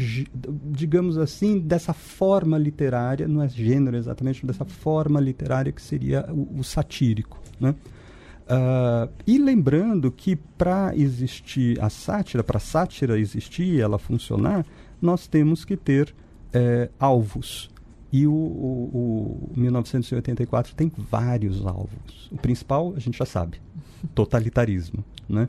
digamos 0.72 1.18
assim, 1.18 1.60
dessa 1.60 1.94
forma 1.94 2.58
literária, 2.58 3.28
não 3.28 3.41
é 3.41 3.49
gênero 3.49 3.97
exatamente, 3.97 4.45
dessa 4.45 4.66
forma 4.66 5.20
literária 5.20 5.72
que 5.72 5.82
seria 5.82 6.26
o, 6.32 6.60
o 6.60 6.64
satírico. 6.64 7.39
Né? 7.60 7.76
Uh, 8.52 9.12
e 9.26 9.38
lembrando 9.38 10.12
que 10.12 10.36
para 10.36 10.95
existir 10.95 11.82
a 11.82 11.89
sátira, 11.89 12.43
para 12.43 12.58
a 12.58 12.62
sátira 12.62 13.18
existir 13.20 13.64
e 13.64 13.82
ela 13.82 13.97
funcionar, 13.97 14.66
nós 15.02 15.28
temos 15.28 15.64
que 15.66 15.78
ter 15.78 16.14
é, 16.54 16.89
alvos. 16.99 17.70
E 18.12 18.28
o, 18.28 18.34
o, 18.34 19.49
o 19.56 19.60
1984 19.60 20.76
tem 20.76 20.91
vários 20.97 21.66
alvos. 21.66 22.30
O 22.30 22.38
principal, 22.38 22.93
a 22.95 22.99
gente 22.99 23.18
já 23.18 23.26
sabe, 23.26 23.62
totalitarismo. 24.14 25.04
Né? 25.30 25.47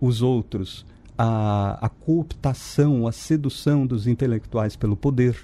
Os 0.00 0.22
outros, 0.22 0.84
a, 1.16 1.78
a 1.86 1.88
cooptação, 1.88 3.06
a 3.06 3.12
sedução 3.12 3.86
dos 3.86 4.06
intelectuais 4.06 4.76
pelo 4.76 4.96
poder, 4.96 5.36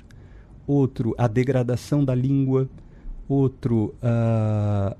outro, 0.66 1.14
a 1.18 1.26
degradação 1.26 2.04
da 2.04 2.14
língua, 2.14 2.68
outro, 3.28 3.94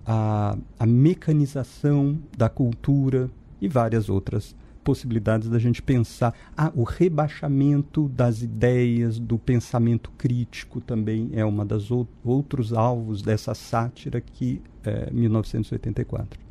a, 0.06 0.56
a 0.78 0.86
mecanização 0.86 2.18
da 2.36 2.48
cultura 2.48 3.30
e 3.60 3.68
várias 3.68 4.08
outras 4.08 4.54
possibilidades 4.82 5.48
da 5.48 5.58
gente 5.58 5.80
pensar. 5.80 6.34
Ah, 6.56 6.72
o 6.74 6.82
rebaixamento 6.82 8.08
das 8.08 8.42
ideias, 8.42 9.18
do 9.18 9.38
pensamento 9.38 10.10
crítico 10.18 10.80
também 10.80 11.30
é 11.32 11.44
uma 11.44 11.64
das 11.64 11.90
ou 11.90 12.08
outros 12.24 12.72
alvos 12.72 13.22
dessa 13.22 13.54
sátira 13.54 14.20
que 14.20 14.60
é 14.84 15.10
1984. 15.12 16.41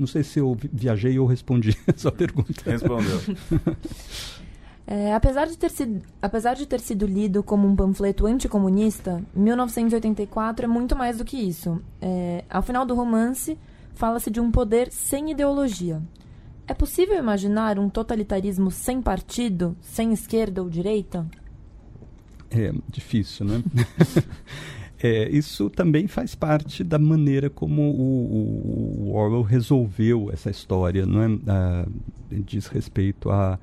Não 0.00 0.06
sei 0.06 0.22
se 0.22 0.38
eu 0.38 0.56
viajei 0.72 1.18
ou 1.18 1.26
respondi 1.26 1.76
a 1.86 1.94
sua 1.94 2.10
pergunta. 2.10 2.54
Respondeu. 2.64 3.20
É, 4.86 5.14
apesar, 5.14 5.46
de 5.46 5.56
ter 5.56 5.70
sido, 5.70 6.02
apesar 6.20 6.54
de 6.54 6.66
ter 6.66 6.80
sido 6.80 7.06
lido 7.06 7.44
como 7.44 7.68
um 7.68 7.76
panfleto 7.76 8.26
anticomunista, 8.26 9.22
1984 9.36 10.64
é 10.64 10.68
muito 10.68 10.96
mais 10.96 11.18
do 11.18 11.24
que 11.24 11.36
isso. 11.36 11.80
É, 12.02 12.44
ao 12.50 12.60
final 12.60 12.84
do 12.84 12.92
romance, 12.92 13.56
fala-se 13.94 14.32
de 14.32 14.40
um 14.40 14.50
poder 14.50 14.90
sem 14.90 15.30
ideologia. 15.30 16.02
É 16.66 16.74
possível 16.74 17.16
imaginar 17.16 17.78
um 17.78 17.88
totalitarismo 17.88 18.68
sem 18.68 19.00
partido, 19.00 19.76
sem 19.80 20.12
esquerda 20.12 20.60
ou 20.60 20.68
direita? 20.68 21.24
É 22.50 22.72
difícil, 22.88 23.46
né? 23.46 23.62
é, 25.02 25.28
isso 25.30 25.70
também 25.70 26.06
faz 26.06 26.34
parte 26.34 26.84
da 26.84 26.98
maneira 26.98 27.48
como 27.48 27.82
o, 27.82 29.08
o 29.08 29.14
Orwell 29.14 29.42
resolveu 29.42 30.30
essa 30.32 30.50
história, 30.50 31.06
não 31.06 31.22
é? 31.22 31.38
Ah, 31.46 31.86
diz 32.30 32.66
respeito 32.66 33.30
a, 33.30 33.58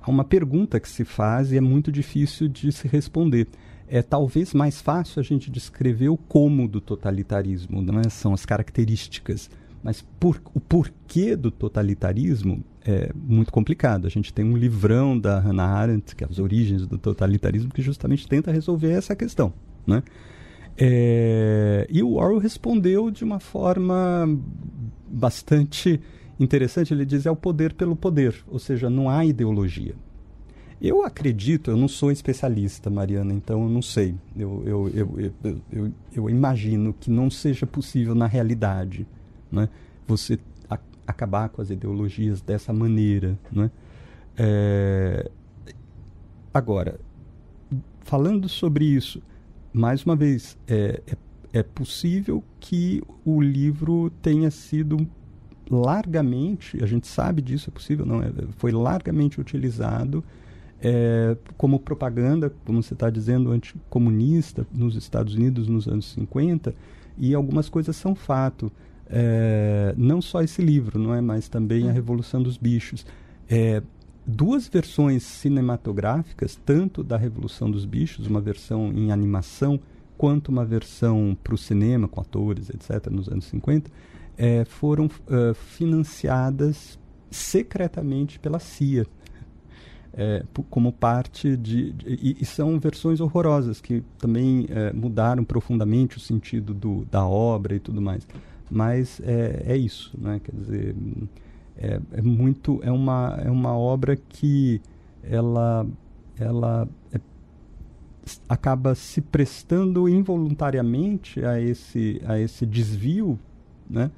a 0.00 0.10
uma 0.10 0.24
pergunta 0.24 0.78
que 0.78 0.88
se 0.88 1.04
faz 1.04 1.52
e 1.52 1.56
é 1.56 1.60
muito 1.60 1.90
difícil 1.90 2.48
de 2.48 2.70
se 2.70 2.86
responder 2.86 3.48
é 3.88 4.02
talvez 4.02 4.52
mais 4.52 4.80
fácil 4.80 5.20
a 5.20 5.22
gente 5.22 5.50
descrever 5.50 6.10
o 6.10 6.16
como 6.16 6.68
do 6.68 6.80
totalitarismo, 6.80 7.80
não 7.80 8.00
é? 8.00 8.08
são 8.08 8.34
as 8.34 8.44
características. 8.44 9.50
Mas 9.82 10.04
por, 10.20 10.40
o 10.52 10.60
porquê 10.60 11.34
do 11.34 11.50
totalitarismo 11.50 12.62
é 12.84 13.10
muito 13.14 13.50
complicado. 13.52 14.06
A 14.06 14.10
gente 14.10 14.32
tem 14.32 14.44
um 14.44 14.56
livrão 14.56 15.18
da 15.18 15.38
Hannah 15.38 15.68
Arendt, 15.68 16.14
que 16.14 16.24
é 16.24 16.26
as 16.28 16.38
origens 16.38 16.86
do 16.86 16.98
totalitarismo, 16.98 17.70
que 17.70 17.80
justamente 17.80 18.28
tenta 18.28 18.52
resolver 18.52 18.90
essa 18.90 19.16
questão. 19.16 19.52
Né? 19.86 20.02
É, 20.80 21.86
e 21.90 22.02
o 22.04 22.14
Orwell 22.14 22.38
respondeu 22.38 23.10
de 23.10 23.24
uma 23.24 23.40
forma 23.40 24.28
bastante 25.08 26.00
interessante. 26.38 26.94
Ele 26.94 27.04
diz: 27.04 27.26
é 27.26 27.30
o 27.30 27.36
poder 27.36 27.74
pelo 27.74 27.96
poder, 27.96 28.36
ou 28.46 28.58
seja, 28.58 28.88
não 28.88 29.10
há 29.10 29.24
ideologia. 29.24 29.94
Eu 30.80 31.02
acredito, 31.02 31.72
eu 31.72 31.76
não 31.76 31.88
sou 31.88 32.12
especialista, 32.12 32.88
Mariana, 32.88 33.34
então 33.34 33.64
eu 33.64 33.68
não 33.68 33.82
sei. 33.82 34.14
Eu, 34.36 34.62
eu, 34.64 34.88
eu, 34.94 35.32
eu, 35.72 35.92
eu, 36.12 36.30
imagino 36.30 36.94
que 36.94 37.10
não 37.10 37.28
seja 37.28 37.66
possível 37.66 38.14
na 38.14 38.28
realidade 38.28 39.04
né? 39.50 39.68
você 40.06 40.38
a, 40.70 40.78
acabar 41.04 41.48
com 41.48 41.60
as 41.60 41.70
ideologias 41.70 42.40
dessa 42.40 42.72
maneira. 42.72 43.36
Né? 43.50 43.72
É, 44.36 45.28
agora, 46.54 47.00
falando 48.02 48.48
sobre 48.48 48.84
isso, 48.84 49.20
mais 49.78 50.04
uma 50.04 50.16
vez, 50.16 50.58
é, 50.66 51.00
é, 51.06 51.60
é 51.60 51.62
possível 51.62 52.42
que 52.58 53.00
o 53.24 53.40
livro 53.40 54.10
tenha 54.20 54.50
sido 54.50 55.08
largamente, 55.70 56.82
a 56.82 56.86
gente 56.86 57.06
sabe 57.06 57.40
disso, 57.40 57.70
é 57.70 57.72
possível, 57.72 58.04
não? 58.04 58.20
É, 58.20 58.30
foi 58.56 58.72
largamente 58.72 59.40
utilizado 59.40 60.24
é, 60.82 61.36
como 61.56 61.78
propaganda, 61.78 62.52
como 62.64 62.82
você 62.82 62.94
está 62.94 63.08
dizendo, 63.08 63.52
anticomunista 63.52 64.66
nos 64.72 64.96
Estados 64.96 65.34
Unidos 65.34 65.68
nos 65.68 65.86
anos 65.86 66.12
50, 66.12 66.74
e 67.16 67.32
algumas 67.32 67.68
coisas 67.68 67.94
são 67.94 68.14
fato. 68.16 68.72
É, 69.08 69.94
não 69.96 70.20
só 70.20 70.42
esse 70.42 70.60
livro, 70.60 70.98
não 70.98 71.14
é, 71.14 71.20
mas 71.20 71.48
também 71.48 71.88
A 71.88 71.92
Revolução 71.92 72.42
dos 72.42 72.56
Bichos. 72.56 73.06
Duas 74.30 74.68
versões 74.68 75.22
cinematográficas, 75.22 76.54
tanto 76.54 77.02
da 77.02 77.16
Revolução 77.16 77.70
dos 77.70 77.86
Bichos, 77.86 78.26
uma 78.26 78.42
versão 78.42 78.92
em 78.92 79.10
animação, 79.10 79.80
quanto 80.18 80.50
uma 80.50 80.66
versão 80.66 81.34
para 81.42 81.54
o 81.54 81.58
cinema, 81.58 82.06
com 82.06 82.20
atores, 82.20 82.68
etc., 82.68 83.10
nos 83.10 83.26
anos 83.28 83.46
50, 83.46 83.90
é, 84.36 84.66
foram 84.66 85.06
uh, 85.06 85.54
financiadas 85.54 86.98
secretamente 87.30 88.38
pela 88.38 88.58
CIA 88.58 89.06
é, 90.12 90.42
como 90.68 90.92
parte 90.92 91.56
de, 91.56 91.92
de 91.92 92.06
e, 92.08 92.36
e, 92.40 92.44
são 92.44 92.78
versões 92.80 93.20
horrorosas 93.20 93.80
que 93.80 94.02
também 94.18 94.66
é, 94.68 94.92
mudaram 94.92 95.44
profundamente 95.44 96.16
o 96.16 96.20
sentido 96.20 96.74
do, 96.74 97.04
da 97.04 97.26
obra 97.26 97.76
e 97.76 97.78
tudo 97.78 98.00
mais 98.00 98.26
mas 98.70 99.20
é, 99.20 99.62
é 99.66 99.76
isso 99.76 100.12
né 100.18 100.40
quer 100.42 100.54
dizer 100.54 100.96
é, 101.78 102.00
é, 102.12 102.22
muito 102.22 102.80
é 102.82 102.90
uma 102.90 103.38
é 103.42 103.50
uma 103.50 103.76
obra 103.76 104.16
que 104.16 104.80
ela 105.22 105.86
ela 106.38 106.88
é, 107.12 107.20
acaba 108.48 108.94
se 108.94 109.20
prestando 109.20 110.08
involuntariamente 110.08 111.44
a 111.44 111.60
esse 111.60 112.20
a 112.26 112.38
esse 112.38 112.66
desvio 112.66 113.38
né 113.88 114.10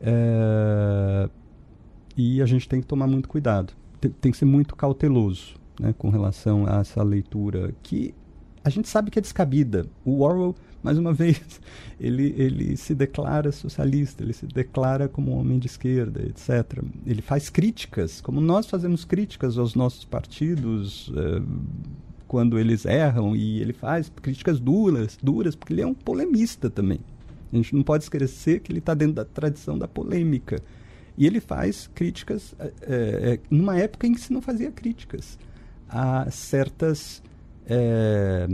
é, 0.00 1.28
e 2.16 2.42
a 2.42 2.46
gente 2.46 2.68
tem 2.68 2.80
que 2.80 2.86
tomar 2.86 3.06
muito 3.06 3.28
cuidado 3.28 3.72
tem, 4.00 4.10
tem 4.10 4.32
que 4.32 4.38
ser 4.38 4.44
muito 4.44 4.76
cauteloso 4.76 5.54
né, 5.80 5.94
com 5.96 6.10
relação 6.10 6.66
a 6.66 6.80
essa 6.80 7.02
leitura 7.02 7.74
que 7.82 8.14
a 8.66 8.68
gente 8.68 8.88
sabe 8.88 9.12
que 9.12 9.18
é 9.20 9.22
descabida. 9.22 9.86
O 10.04 10.22
Orwell, 10.22 10.52
mais 10.86 10.98
uma 10.98 11.12
vez, 11.14 11.60
ele, 11.98 12.32
ele 12.38 12.76
se 12.76 12.94
declara 12.94 13.50
socialista, 13.50 14.22
ele 14.22 14.32
se 14.32 14.46
declara 14.46 15.08
como 15.08 15.32
um 15.32 15.38
homem 15.40 15.58
de 15.58 15.66
esquerda, 15.66 16.22
etc. 16.22 16.80
Ele 17.04 17.20
faz 17.20 17.50
críticas, 17.50 18.20
como 18.20 18.40
nós 18.40 18.66
fazemos 18.66 19.04
críticas 19.04 19.58
aos 19.58 19.74
nossos 19.74 20.04
partidos 20.04 21.12
eh, 21.16 21.42
quando 22.28 22.56
eles 22.56 22.84
erram, 22.84 23.34
e 23.34 23.60
ele 23.60 23.72
faz 23.72 24.12
críticas 24.22 24.60
duras, 24.60 25.18
duras, 25.20 25.56
porque 25.56 25.72
ele 25.72 25.82
é 25.82 25.86
um 25.86 25.94
polemista 25.94 26.70
também. 26.70 27.00
A 27.52 27.56
gente 27.56 27.74
não 27.74 27.82
pode 27.82 28.04
esquecer 28.04 28.60
que 28.60 28.70
ele 28.70 28.78
está 28.78 28.94
dentro 28.94 29.14
da 29.14 29.24
tradição 29.24 29.76
da 29.76 29.88
polêmica. 29.88 30.62
E 31.18 31.26
ele 31.26 31.40
faz 31.40 31.88
críticas 31.94 32.54
é, 32.82 33.38
numa 33.50 33.78
época 33.78 34.06
em 34.06 34.12
que 34.12 34.20
se 34.20 34.32
não 34.32 34.42
fazia 34.42 34.70
críticas 34.70 35.38
a 35.88 36.30
certas, 36.30 37.22
é, 37.68 38.46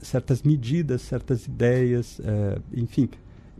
certas 0.00 0.42
medidas, 0.42 1.02
certas 1.02 1.46
ideias, 1.46 2.20
é, 2.24 2.58
enfim. 2.74 3.08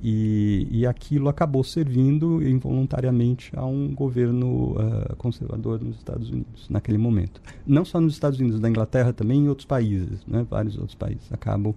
E, 0.04 0.66
e 0.68 0.84
aquilo 0.84 1.28
acabou 1.28 1.62
servindo 1.62 2.42
involuntariamente 2.42 3.52
a 3.54 3.64
um 3.64 3.94
governo 3.94 4.72
uh, 4.72 5.14
conservador 5.16 5.80
nos 5.80 5.96
Estados 5.96 6.28
Unidos, 6.28 6.68
naquele 6.68 6.98
momento. 6.98 7.40
Não 7.64 7.84
só 7.84 8.00
nos 8.00 8.14
Estados 8.14 8.40
Unidos, 8.40 8.58
na 8.58 8.68
Inglaterra 8.68 9.12
também, 9.12 9.44
em 9.44 9.48
outros 9.48 9.64
países, 9.64 10.26
né? 10.26 10.44
vários 10.50 10.76
outros 10.76 10.96
países 10.96 11.32
acabam 11.32 11.72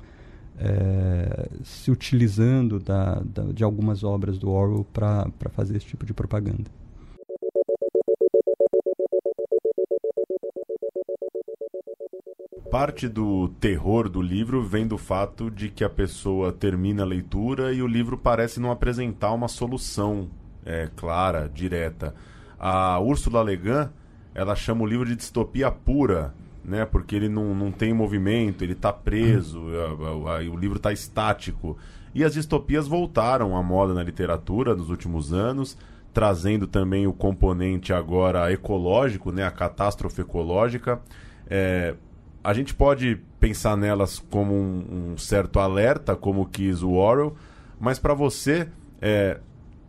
é, 0.57 1.49
se 1.63 1.91
utilizando 1.91 2.80
da, 2.80 3.21
da, 3.23 3.43
de 3.43 3.63
algumas 3.63 4.03
obras 4.03 4.39
do 4.39 4.49
Orwell 4.49 4.86
para 4.91 5.30
fazer 5.51 5.78
esse 5.78 5.86
tipo 5.86 6.03
de 6.03 6.13
propaganda. 6.13 6.71
Parte 12.76 13.07
do 13.07 13.47
terror 13.57 14.09
do 14.09 14.21
livro 14.21 14.61
vem 14.61 14.86
do 14.86 14.97
fato 14.97 15.49
de 15.49 15.69
que 15.69 15.82
a 15.82 15.89
pessoa 15.89 16.51
termina 16.51 17.03
a 17.03 17.05
leitura 17.05 17.71
e 17.71 17.82
o 17.82 17.88
livro 17.88 18.17
parece 18.17 18.59
não 18.59 18.69
apresentar 18.69 19.32
uma 19.32 19.47
solução 19.47 20.28
é, 20.65 20.89
clara, 20.93 21.47
direta. 21.47 22.13
A 22.59 22.99
Ursula 22.99 23.41
Le 23.41 23.55
Guin, 23.55 23.89
ela 24.34 24.57
chama 24.57 24.84
o 24.84 24.86
livro 24.86 25.05
de 25.05 25.15
distopia 25.15 25.71
pura, 25.71 26.34
né? 26.65 26.84
Porque 26.84 27.15
ele 27.15 27.30
não, 27.30 27.55
não 27.55 27.71
tem 27.71 27.93
movimento, 27.93 28.61
ele 28.61 28.73
está 28.73 28.91
preso, 28.91 29.57
uhum. 29.61 30.28
a, 30.28 30.34
a, 30.34 30.39
a, 30.39 30.41
o 30.41 30.57
livro 30.57 30.76
está 30.76 30.91
estático. 30.91 31.78
E 32.13 32.26
as 32.26 32.34
distopias 32.34 32.89
voltaram 32.89 33.55
à 33.55 33.63
moda 33.63 33.93
na 33.93 34.03
literatura 34.03 34.76
nos 34.76 34.89
últimos 34.89 35.32
anos, 35.32 35.78
trazendo 36.13 36.67
também 36.67 37.07
o 37.07 37.13
componente 37.13 37.93
agora 37.93 38.51
ecológico, 38.51 39.32
né? 39.32 39.45
A 39.45 39.51
catástrofe 39.51 40.19
ecológica. 40.19 40.99
É, 41.49 41.95
a 42.46 42.54
gente 42.54 42.76
pode 42.76 43.20
pensar 43.39 43.76
nelas 43.76 44.20
como 44.30 44.54
um, 44.54 45.14
um 45.14 45.18
certo 45.18 45.60
alerta, 45.60 46.16
como 46.16 46.46
quis 46.46 46.84
o 46.84 46.91
Orwell, 46.91 47.36
mas 47.80 47.98
para 47.98 48.14
você 48.14 48.68
é, 49.02 49.39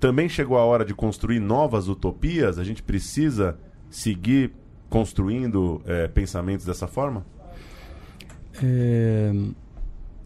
também 0.00 0.26
chegou 0.26 0.56
a 0.56 0.64
hora 0.64 0.84
de 0.84 0.94
construir 0.94 1.38
novas 1.38 1.86
utopias? 1.86 2.58
A 2.58 2.64
gente 2.64 2.82
precisa 2.82 3.58
seguir 3.90 4.52
construindo 4.88 5.82
é, 5.84 6.08
pensamentos 6.08 6.64
dessa 6.64 6.86
forma? 6.86 7.26
É, 8.62 9.32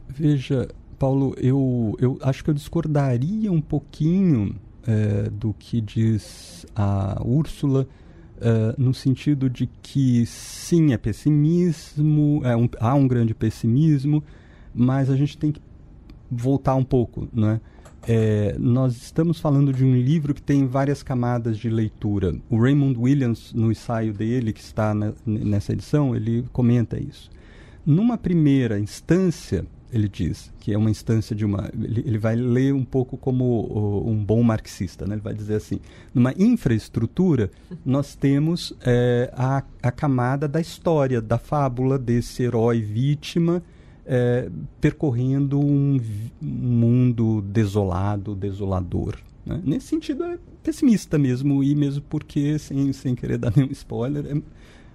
veja, 0.08 0.68
Paulo, 0.98 1.34
eu, 1.36 1.96
eu 1.98 2.16
acho 2.22 2.44
que 2.44 2.50
eu 2.50 2.54
discordaria 2.54 3.50
um 3.50 3.60
pouquinho 3.60 4.54
é, 4.86 5.28
do 5.30 5.52
que 5.52 5.80
diz 5.80 6.64
a 6.76 7.20
Úrsula. 7.24 7.88
Uh, 8.40 8.74
no 8.80 8.94
sentido 8.94 9.50
de 9.50 9.68
que 9.82 10.24
sim, 10.24 10.94
é 10.94 10.96
pessimismo, 10.96 12.40
é 12.42 12.56
um, 12.56 12.68
há 12.80 12.94
um 12.94 13.06
grande 13.06 13.34
pessimismo, 13.34 14.24
mas 14.74 15.10
a 15.10 15.16
gente 15.16 15.36
tem 15.36 15.52
que 15.52 15.60
voltar 16.30 16.74
um 16.74 16.84
pouco, 16.84 17.28
né? 17.34 17.60
é, 18.06 18.56
nós 18.58 18.96
estamos 18.96 19.38
falando 19.40 19.72
de 19.72 19.84
um 19.84 19.94
livro 19.94 20.32
que 20.32 20.42
tem 20.42 20.66
várias 20.66 21.02
camadas 21.02 21.58
de 21.58 21.68
leitura. 21.68 22.34
O 22.48 22.60
Raymond 22.60 22.98
Williams, 22.98 23.52
no 23.52 23.70
ensaio 23.70 24.12
dele, 24.12 24.52
que 24.52 24.60
está 24.60 24.94
na, 24.94 25.12
nessa 25.26 25.72
edição, 25.72 26.16
ele 26.16 26.44
comenta 26.52 26.98
isso. 26.98 27.30
Numa 27.84 28.16
primeira 28.16 28.78
instância, 28.78 29.66
ele 29.92 30.08
diz, 30.08 30.52
que 30.60 30.72
é 30.72 30.78
uma 30.78 30.90
instância 30.90 31.34
de 31.34 31.44
uma. 31.44 31.70
Ele, 31.74 32.02
ele 32.06 32.18
vai 32.18 32.36
ler 32.36 32.72
um 32.72 32.84
pouco 32.84 33.16
como 33.16 34.08
um 34.08 34.24
bom 34.24 34.42
marxista, 34.42 35.06
né? 35.06 35.14
ele 35.14 35.22
vai 35.22 35.34
dizer 35.34 35.54
assim: 35.54 35.80
numa 36.14 36.32
infraestrutura, 36.38 37.50
nós 37.84 38.14
temos 38.14 38.72
é, 38.84 39.32
a, 39.34 39.62
a 39.82 39.90
camada 39.90 40.46
da 40.46 40.60
história, 40.60 41.20
da 41.20 41.38
fábula 41.38 41.98
desse 41.98 42.42
herói 42.42 42.80
vítima 42.80 43.62
é, 44.12 44.50
percorrendo 44.80 45.60
um, 45.60 46.00
um, 46.42 46.46
mundo 46.46 47.40
desolado, 47.42 48.34
desolador. 48.34 49.16
Né? 49.46 49.60
Nesse 49.64 49.86
sentido, 49.86 50.24
é 50.24 50.36
pessimista 50.64 51.16
mesmo, 51.16 51.62
e 51.62 51.76
mesmo 51.76 52.02
porque, 52.08 52.58
sem, 52.58 52.92
sem 52.92 53.14
querer 53.14 53.38
dar 53.38 53.52
nenhum 53.54 53.70
spoiler, 53.70 54.26
é, 54.26 54.42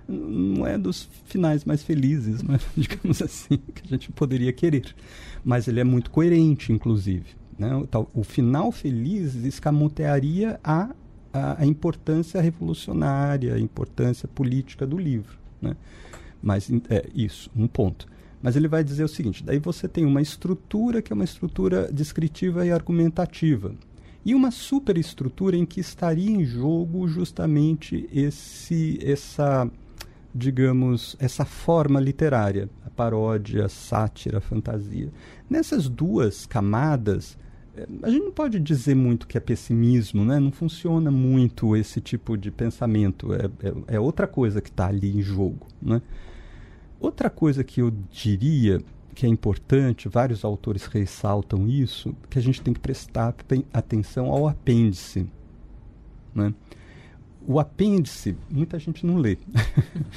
não 0.08 0.66
é 0.66 0.78
dos 0.78 1.10
finais 1.26 1.66
mais 1.66 1.84
felizes, 1.84 2.42
mas, 2.44 2.62
digamos 2.76 3.22
assim, 3.22 3.58
que 3.58 3.84
a 3.84 3.88
gente 3.88 4.12
poderia 4.12 4.52
querer. 4.54 4.96
Mas 5.44 5.68
ele 5.68 5.80
é 5.80 5.84
muito 5.84 6.12
coerente, 6.12 6.72
inclusive. 6.72 7.36
Né? 7.58 7.74
O, 7.76 8.22
o 8.22 8.24
final 8.24 8.72
feliz 8.72 9.36
escamotearia 9.36 10.60
a, 10.64 10.90
a, 11.34 11.62
a, 11.62 11.66
importância 11.66 12.42
revolucionária, 12.42 13.56
a 13.56 13.60
importância 13.60 14.28
política 14.28 14.86
do 14.86 14.98
livro. 14.98 15.38
Né? 15.62 15.76
Mas 16.42 16.70
é 16.90 17.10
isso, 17.14 17.50
um 17.56 17.68
ponto. 17.68 18.08
Mas 18.42 18.56
ele 18.56 18.68
vai 18.68 18.84
dizer 18.84 19.04
o 19.04 19.08
seguinte: 19.08 19.44
daí 19.44 19.58
você 19.58 19.88
tem 19.88 20.06
uma 20.06 20.22
estrutura 20.22 21.02
que 21.02 21.12
é 21.12 21.16
uma 21.16 21.24
estrutura 21.24 21.92
descritiva 21.92 22.66
e 22.66 22.72
argumentativa. 22.72 23.74
E 24.24 24.34
uma 24.34 24.50
superestrutura 24.50 25.56
em 25.56 25.66
que 25.66 25.80
estaria 25.80 26.32
em 26.32 26.44
jogo 26.44 27.08
justamente 27.08 28.10
esse, 28.12 29.00
essa, 29.04 29.70
digamos, 30.36 31.16
essa 31.18 31.46
forma 31.46 31.98
literária, 31.98 32.70
a 32.86 32.90
paródia, 32.90 33.66
a 33.66 33.70
sátira, 33.70 34.40
a 34.40 34.42
fantasia. 34.42 35.10
Nessas 35.50 35.88
duas 35.88 36.46
camadas, 36.46 37.38
eh, 37.78 37.88
a 38.04 38.10
gente 38.10 38.26
não 38.26 38.32
pode 38.34 38.60
dizer 38.60 38.96
muito 38.96 39.28
que 39.28 39.38
é 39.38 39.40
pessimismo, 39.40 40.26
né? 40.26 40.38
não 40.38 40.52
funciona 40.52 41.10
muito 41.10 41.74
esse 41.78 42.02
tipo 42.02 42.38
de 42.38 42.52
pensamento, 42.52 43.34
é, 43.34 43.46
é, 43.66 43.96
é 43.96 44.00
outra 44.00 44.28
coisa 44.28 44.60
que 44.60 44.70
está 44.70 44.88
ali 44.88 45.18
em 45.18 45.22
jogo. 45.22 45.68
Né? 45.82 46.02
Outra 47.00 47.30
coisa 47.30 47.64
que 47.64 47.82
eu 47.82 47.90
diria 48.12 48.82
que 49.16 49.26
é 49.26 49.30
importante, 49.30 50.10
vários 50.10 50.44
autores 50.44 50.86
ressaltam 50.88 51.66
isso, 51.66 52.14
que 52.30 52.38
a 52.38 52.42
gente 52.42 52.62
tem 52.62 52.74
que 52.74 52.80
prestar 52.82 53.34
atenção 53.72 54.26
ao 54.26 54.50
apêndice. 54.50 55.26
Né? 56.34 56.54
O 57.48 57.60
apêndice, 57.60 58.36
muita 58.50 58.80
gente 58.80 59.06
não 59.06 59.18
lê, 59.18 59.38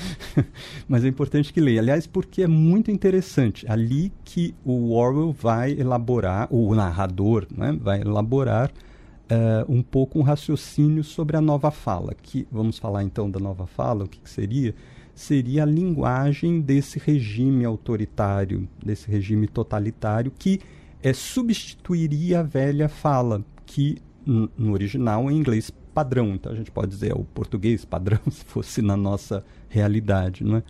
mas 0.88 1.04
é 1.04 1.08
importante 1.08 1.52
que 1.52 1.60
leia. 1.60 1.80
Aliás, 1.80 2.06
porque 2.06 2.42
é 2.42 2.46
muito 2.46 2.90
interessante. 2.90 3.70
Ali 3.70 4.12
que 4.24 4.54
o 4.64 4.92
Orwell 4.92 5.32
vai 5.32 5.72
elaborar, 5.72 6.48
o 6.50 6.74
narrador 6.74 7.46
né, 7.54 7.76
vai 7.78 8.00
elaborar 8.00 8.70
uh, 8.70 9.70
um 9.70 9.82
pouco 9.82 10.18
um 10.18 10.22
raciocínio 10.22 11.04
sobre 11.04 11.36
a 11.36 11.40
nova 11.40 11.70
fala. 11.70 12.14
Que, 12.14 12.46
vamos 12.50 12.78
falar 12.78 13.02
então 13.02 13.30
da 13.30 13.38
nova 13.38 13.66
fala, 13.66 14.04
o 14.04 14.08
que, 14.08 14.20
que 14.20 14.30
seria? 14.30 14.74
seria 15.18 15.64
a 15.64 15.66
linguagem 15.66 16.60
desse 16.60 16.96
regime 16.96 17.64
autoritário, 17.64 18.68
desse 18.84 19.10
regime 19.10 19.48
totalitário, 19.48 20.32
que 20.38 20.60
é, 21.02 21.12
substituiria 21.12 22.38
a 22.38 22.42
velha 22.44 22.88
fala, 22.88 23.44
que 23.66 23.98
no 24.24 24.72
original 24.72 25.30
em 25.30 25.36
inglês 25.36 25.72
padrão. 25.98 26.28
Então 26.34 26.52
a 26.52 26.54
gente 26.54 26.70
pode 26.70 26.92
dizer 26.92 27.10
é 27.10 27.14
o 27.14 27.24
português 27.24 27.84
padrão, 27.84 28.20
se 28.30 28.44
fosse 28.44 28.80
na 28.80 28.96
nossa 28.96 29.44
realidade. 29.68 30.44
Não 30.44 30.58
é? 30.58 30.62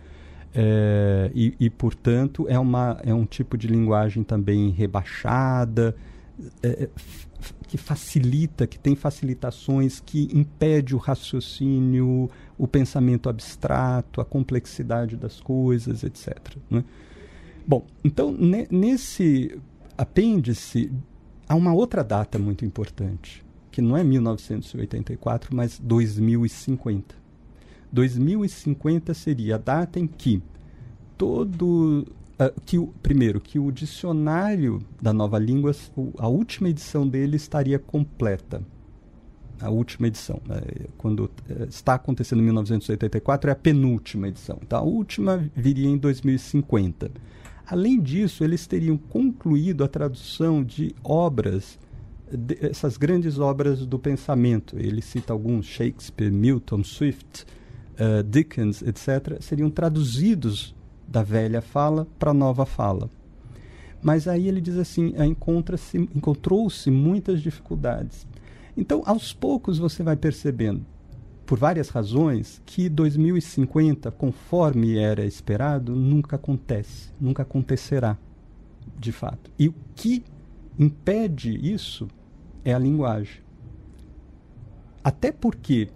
É, 0.55 1.31
e, 1.35 1.55
e, 1.59 1.69
portanto, 1.69 2.47
é, 2.49 2.57
uma, 2.57 2.99
é 3.03 3.13
um 3.13 3.25
tipo 3.25 3.55
de 3.55 3.67
linguagem 3.67 4.23
também 4.23 4.71
rebaixada, 4.71 5.95
é, 6.63 6.89
que 7.67 7.77
facilita, 7.77 8.65
que 8.65 8.79
tem 8.79 8.95
facilitações, 8.95 9.99
que 9.99 10.27
impede 10.33 10.95
o 10.95 10.97
raciocínio, 10.97 12.27
o 12.57 12.67
pensamento 12.67 13.29
abstrato, 13.29 14.19
a 14.19 14.25
complexidade 14.25 15.15
das 15.15 15.39
coisas, 15.39 16.03
etc. 16.03 16.55
Né? 16.71 16.83
Bom, 17.67 17.85
então 18.03 18.31
ne 18.31 18.67
nesse 18.71 19.55
apêndice 19.95 20.91
há 21.47 21.55
uma 21.55 21.71
outra 21.71 22.03
data 22.03 22.39
muito 22.39 22.65
importante, 22.65 23.45
que 23.71 23.81
não 23.81 23.95
é 23.95 24.03
1984, 24.03 25.55
mas 25.55 25.79
2050. 25.79 27.15
2050 27.91 29.13
seria 29.13 29.55
a 29.55 29.57
data 29.57 29.99
em 29.99 30.07
que 30.07 30.41
todo 31.17 32.05
uh, 32.39 32.61
que 32.65 32.77
o, 32.77 32.87
primeiro 33.01 33.41
que 33.41 33.57
o 33.57 33.71
dicionário 33.71 34.81
da 35.01 35.11
nova 35.11 35.39
língua, 35.39 35.75
a 36.17 36.27
última 36.27 36.69
edição 36.69 37.07
dele 37.07 37.35
estaria 37.35 37.79
completa 37.79 38.61
a 39.61 39.69
última 39.69 40.07
edição. 40.07 40.41
Né? 40.47 40.61
Quando 40.97 41.29
eh, 41.49 41.65
está 41.69 41.95
acontecendo 41.95 42.39
em 42.39 42.45
1984, 42.45 43.49
é 43.49 43.53
a 43.53 43.55
penúltima 43.55 44.27
edição. 44.27 44.57
Então, 44.61 44.79
a 44.79 44.81
última 44.81 45.49
viria 45.55 45.89
em 45.89 45.97
2050. 45.97 47.11
Além 47.67 47.99
disso, 47.99 48.43
eles 48.43 48.65
teriam 48.65 48.97
concluído 48.97 49.83
a 49.83 49.87
tradução 49.87 50.63
de 50.63 50.95
obras, 51.03 51.77
essas 52.61 52.97
grandes 52.97 53.39
obras 53.39 53.85
do 53.85 53.97
pensamento. 53.97 54.77
Ele 54.77 55.01
cita 55.01 55.33
alguns, 55.33 55.65
Shakespeare, 55.65 56.31
Milton, 56.31 56.83
Swift, 56.83 57.45
uh, 57.93 58.23
Dickens, 58.23 58.81
etc., 58.81 59.41
seriam 59.41 59.69
traduzidos 59.69 60.75
da 61.07 61.23
velha 61.23 61.61
fala 61.61 62.07
para 62.17 62.31
a 62.31 62.33
nova 62.33 62.65
fala. 62.65 63.09
Mas 64.01 64.27
aí 64.27 64.47
ele 64.47 64.61
diz 64.61 64.77
assim, 64.77 65.13
encontrou-se 66.15 66.89
muitas 66.89 67.41
dificuldades 67.41 68.25
então, 68.79 69.03
aos 69.05 69.33
poucos 69.33 69.77
você 69.77 70.01
vai 70.01 70.15
percebendo, 70.15 70.85
por 71.45 71.59
várias 71.59 71.89
razões, 71.89 72.61
que 72.65 72.87
2050, 72.87 74.09
conforme 74.09 74.97
era 74.97 75.25
esperado, 75.25 75.93
nunca 75.93 76.37
acontece, 76.37 77.11
nunca 77.19 77.43
acontecerá, 77.43 78.17
de 78.97 79.11
fato. 79.11 79.51
E 79.59 79.67
o 79.67 79.73
que 79.95 80.23
impede 80.79 81.49
isso 81.61 82.07
é 82.69 82.73
a 82.73 82.79
linguagem. 82.79 83.41
Até 85.03 85.31
porque 85.31 85.89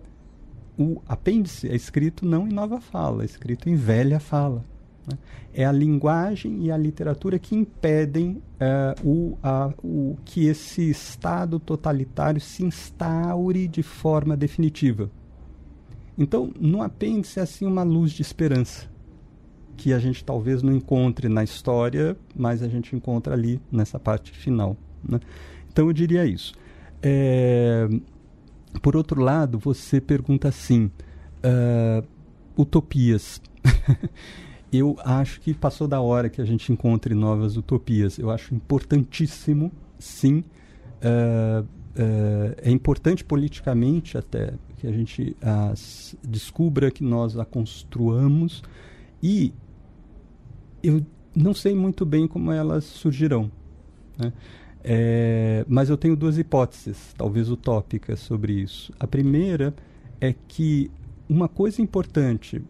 o 0.77 1.01
apêndice 1.07 1.69
é 1.69 1.75
escrito 1.75 2.25
não 2.25 2.47
em 2.47 2.51
nova 2.51 2.79
fala, 2.79 3.23
é 3.23 3.25
escrito 3.25 3.69
em 3.69 3.75
velha 3.75 4.19
fala. 4.19 4.65
Né? 5.07 5.17
É 5.53 5.65
a 5.65 5.71
linguagem 5.71 6.65
e 6.65 6.71
a 6.71 6.77
literatura 6.77 7.37
que 7.37 7.55
impedem 7.55 8.41
uh, 8.59 9.07
o, 9.07 9.37
o, 9.83 10.17
que 10.25 10.47
esse 10.47 10.89
Estado 10.89 11.59
totalitário 11.59 12.41
se 12.41 12.63
instaure 12.63 13.67
de 13.67 13.83
forma 13.83 14.35
definitiva. 14.35 15.11
Então, 16.17 16.51
no 16.59 16.81
apêndice 16.81 17.39
é 17.39 17.43
assim 17.43 17.65
uma 17.65 17.83
luz 17.83 18.11
de 18.11 18.21
esperança, 18.21 18.87
que 19.75 19.93
a 19.93 19.99
gente 19.99 20.23
talvez 20.23 20.61
não 20.61 20.71
encontre 20.71 21.27
na 21.27 21.43
história, 21.43 22.15
mas 22.35 22.61
a 22.61 22.67
gente 22.67 22.95
encontra 22.95 23.33
ali 23.33 23.59
nessa 23.71 23.99
parte 23.99 24.31
final. 24.31 24.77
Né? 25.03 25.19
Então, 25.71 25.87
eu 25.87 25.93
diria 25.93 26.25
isso. 26.25 26.53
É, 27.03 27.89
por 28.81 28.95
outro 28.95 29.21
lado, 29.21 29.59
você 29.59 29.99
pergunta 29.99 30.47
assim: 30.47 30.89
uh, 31.43 32.07
utopias. 32.57 33.41
eu 34.71 34.97
acho 35.03 35.41
que 35.41 35.53
passou 35.53 35.87
da 35.87 35.99
hora 36.01 36.29
que 36.29 36.41
a 36.41 36.45
gente 36.45 36.71
encontre 36.71 37.13
novas 37.13 37.57
utopias. 37.57 38.17
Eu 38.17 38.31
acho 38.31 38.55
importantíssimo, 38.55 39.71
sim. 39.99 40.43
Uh, 41.03 41.61
uh, 41.61 42.55
é 42.61 42.71
importante 42.71 43.23
politicamente 43.23 44.17
até 44.17 44.53
que 44.77 44.87
a 44.87 44.91
gente 44.91 45.35
as, 45.41 46.15
descubra 46.23 46.89
que 46.89 47.03
nós 47.03 47.37
a 47.37 47.45
construamos 47.45 48.63
e 49.21 49.53
eu 50.81 51.05
não 51.35 51.53
sei 51.53 51.73
muito 51.73 52.05
bem 52.05 52.27
como 52.27 52.51
elas 52.51 52.83
surgirão. 52.83 53.51
Né? 54.17 54.33
É, 54.83 55.65
mas 55.67 55.89
eu 55.89 55.97
tenho 55.97 56.15
duas 56.15 56.37
hipóteses, 56.37 57.13
talvez 57.17 57.49
utópicas, 57.49 58.19
sobre 58.19 58.53
isso. 58.53 58.91
A 58.99 59.07
primeira 59.07 59.73
é 60.19 60.33
que 60.47 60.91
uma 61.29 61.47
coisa 61.47 61.81
importante 61.81 62.61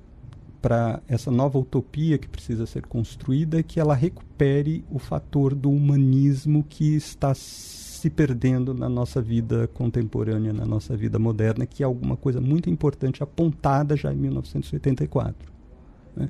para 0.61 1.01
essa 1.07 1.29
nova 1.29 1.57
utopia 1.57 2.17
que 2.17 2.27
precisa 2.27 2.65
ser 2.65 2.85
construída 2.85 3.59
é 3.59 3.63
que 3.63 3.79
ela 3.79 3.93
recupere 3.93 4.85
o 4.89 4.97
fator 4.97 5.53
do 5.53 5.69
humanismo 5.69 6.63
que 6.63 6.95
está 6.95 7.33
se 7.33 8.09
perdendo 8.09 8.73
na 8.73 8.87
nossa 8.87 9.21
vida 9.21 9.67
contemporânea, 9.67 10.53
na 10.53 10.65
nossa 10.65 10.95
vida 10.95 11.17
moderna, 11.17 11.65
que 11.65 11.83
é 11.83 11.85
alguma 11.85 12.15
coisa 12.15 12.39
muito 12.39 12.69
importante 12.69 13.23
apontada 13.23 13.97
já 13.97 14.13
em 14.13 14.17
1984. 14.17 15.51
Né? 16.15 16.29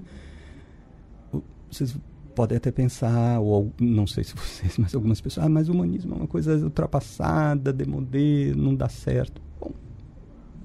Vocês 1.69 1.95
podem 2.33 2.57
até 2.57 2.71
pensar, 2.71 3.39
ou 3.39 3.71
não 3.79 4.07
sei 4.07 4.23
se 4.23 4.35
vocês, 4.35 4.77
mas 4.79 4.93
algumas 4.93 5.21
pessoas, 5.21 5.45
ah, 5.45 5.49
mas 5.49 5.69
o 5.69 5.71
humanismo 5.71 6.13
é 6.13 6.17
uma 6.17 6.27
coisa 6.27 6.55
ultrapassada, 6.57 7.71
demodê, 7.71 8.53
não 8.55 8.75
dá 8.75 8.89
certo. 8.89 9.41
Bom, 9.59 9.71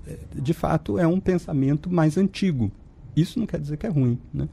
é, 0.06 0.18
de 0.34 0.52
fato 0.52 0.98
é 0.98 1.06
um 1.06 1.20
pensamento 1.20 1.90
mais 1.90 2.16
antigo. 2.16 2.70
Isso 3.16 3.38
não 3.38 3.46
quer 3.46 3.60
dizer 3.60 3.76
que 3.76 3.86
é 3.86 3.90
ruim, 3.90 4.18
né? 4.32 4.48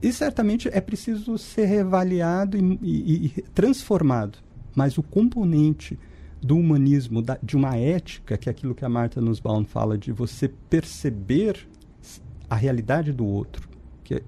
E 0.00 0.12
certamente 0.12 0.68
é 0.72 0.80
preciso 0.80 1.36
ser 1.36 1.64
reavaliado 1.66 2.56
e, 2.56 2.78
e, 2.82 3.26
e 3.26 3.42
transformado. 3.52 4.38
Mas 4.74 4.96
o 4.96 5.02
componente 5.02 5.98
do 6.40 6.56
humanismo, 6.56 7.20
da, 7.20 7.36
de 7.42 7.56
uma 7.56 7.76
ética, 7.76 8.38
que 8.38 8.48
é 8.48 8.52
aquilo 8.52 8.74
que 8.74 8.84
a 8.84 8.88
Marta 8.88 9.20
Nussbaum 9.20 9.64
fala, 9.64 9.98
de 9.98 10.12
você 10.12 10.48
perceber 10.48 11.68
a 12.48 12.54
realidade 12.54 13.12
do 13.12 13.26
outro, 13.26 13.68
que 14.04 14.14
é 14.14 14.22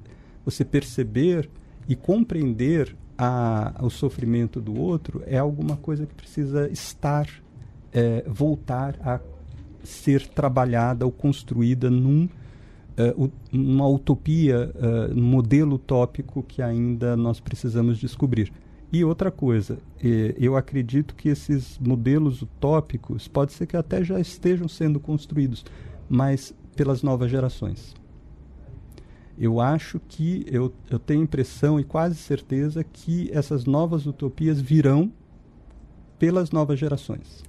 você 0.45 0.65
perceber 0.65 1.49
e 1.91 1.97
compreender 1.97 2.97
a, 3.19 3.75
o 3.83 3.91
sofrimento 3.91 4.61
do 4.61 4.79
outro, 4.79 5.25
é 5.27 5.37
alguma 5.37 5.77
coisa 5.77 6.07
que 6.07 6.15
precisa 6.15 6.71
estar, 6.71 7.29
é, 7.93 8.25
voltar 8.29 8.97
a 9.01 9.19
ser 9.83 10.29
trabalhada 10.29 11.05
ou 11.05 11.11
construída 11.11 11.91
num 11.91 12.27
uh, 12.27 13.33
uma 13.53 13.89
utopia, 13.89 14.71
uh, 14.73 15.19
um 15.19 15.23
modelo 15.23 15.75
utópico 15.75 16.45
que 16.45 16.63
ainda 16.63 17.17
nós 17.17 17.41
precisamos 17.41 17.99
descobrir. 17.99 18.53
E 18.93 19.05
outra 19.05 19.31
coisa, 19.31 19.79
eh, 20.03 20.35
eu 20.37 20.57
acredito 20.57 21.15
que 21.15 21.29
esses 21.29 21.79
modelos 21.79 22.43
utópicos 22.43 23.29
pode 23.29 23.53
ser 23.53 23.67
que 23.67 23.77
até 23.77 24.03
já 24.03 24.19
estejam 24.19 24.67
sendo 24.67 24.99
construídos, 24.99 25.65
mas 26.09 26.53
pelas 26.75 27.01
novas 27.01 27.31
gerações. 27.31 27.95
Eu 29.39 29.61
acho 29.61 29.99
que 30.01 30.45
eu, 30.47 30.75
eu 30.91 30.99
tenho 30.99 31.23
impressão 31.23 31.81
e 31.81 31.85
quase 31.85 32.17
certeza 32.17 32.85
que 32.85 33.31
essas 33.33 33.65
novas 33.65 34.07
utopias 34.07 34.61
virão 34.61 35.13
pelas 36.19 36.51
novas 36.51 36.79
gerações. 36.79 37.43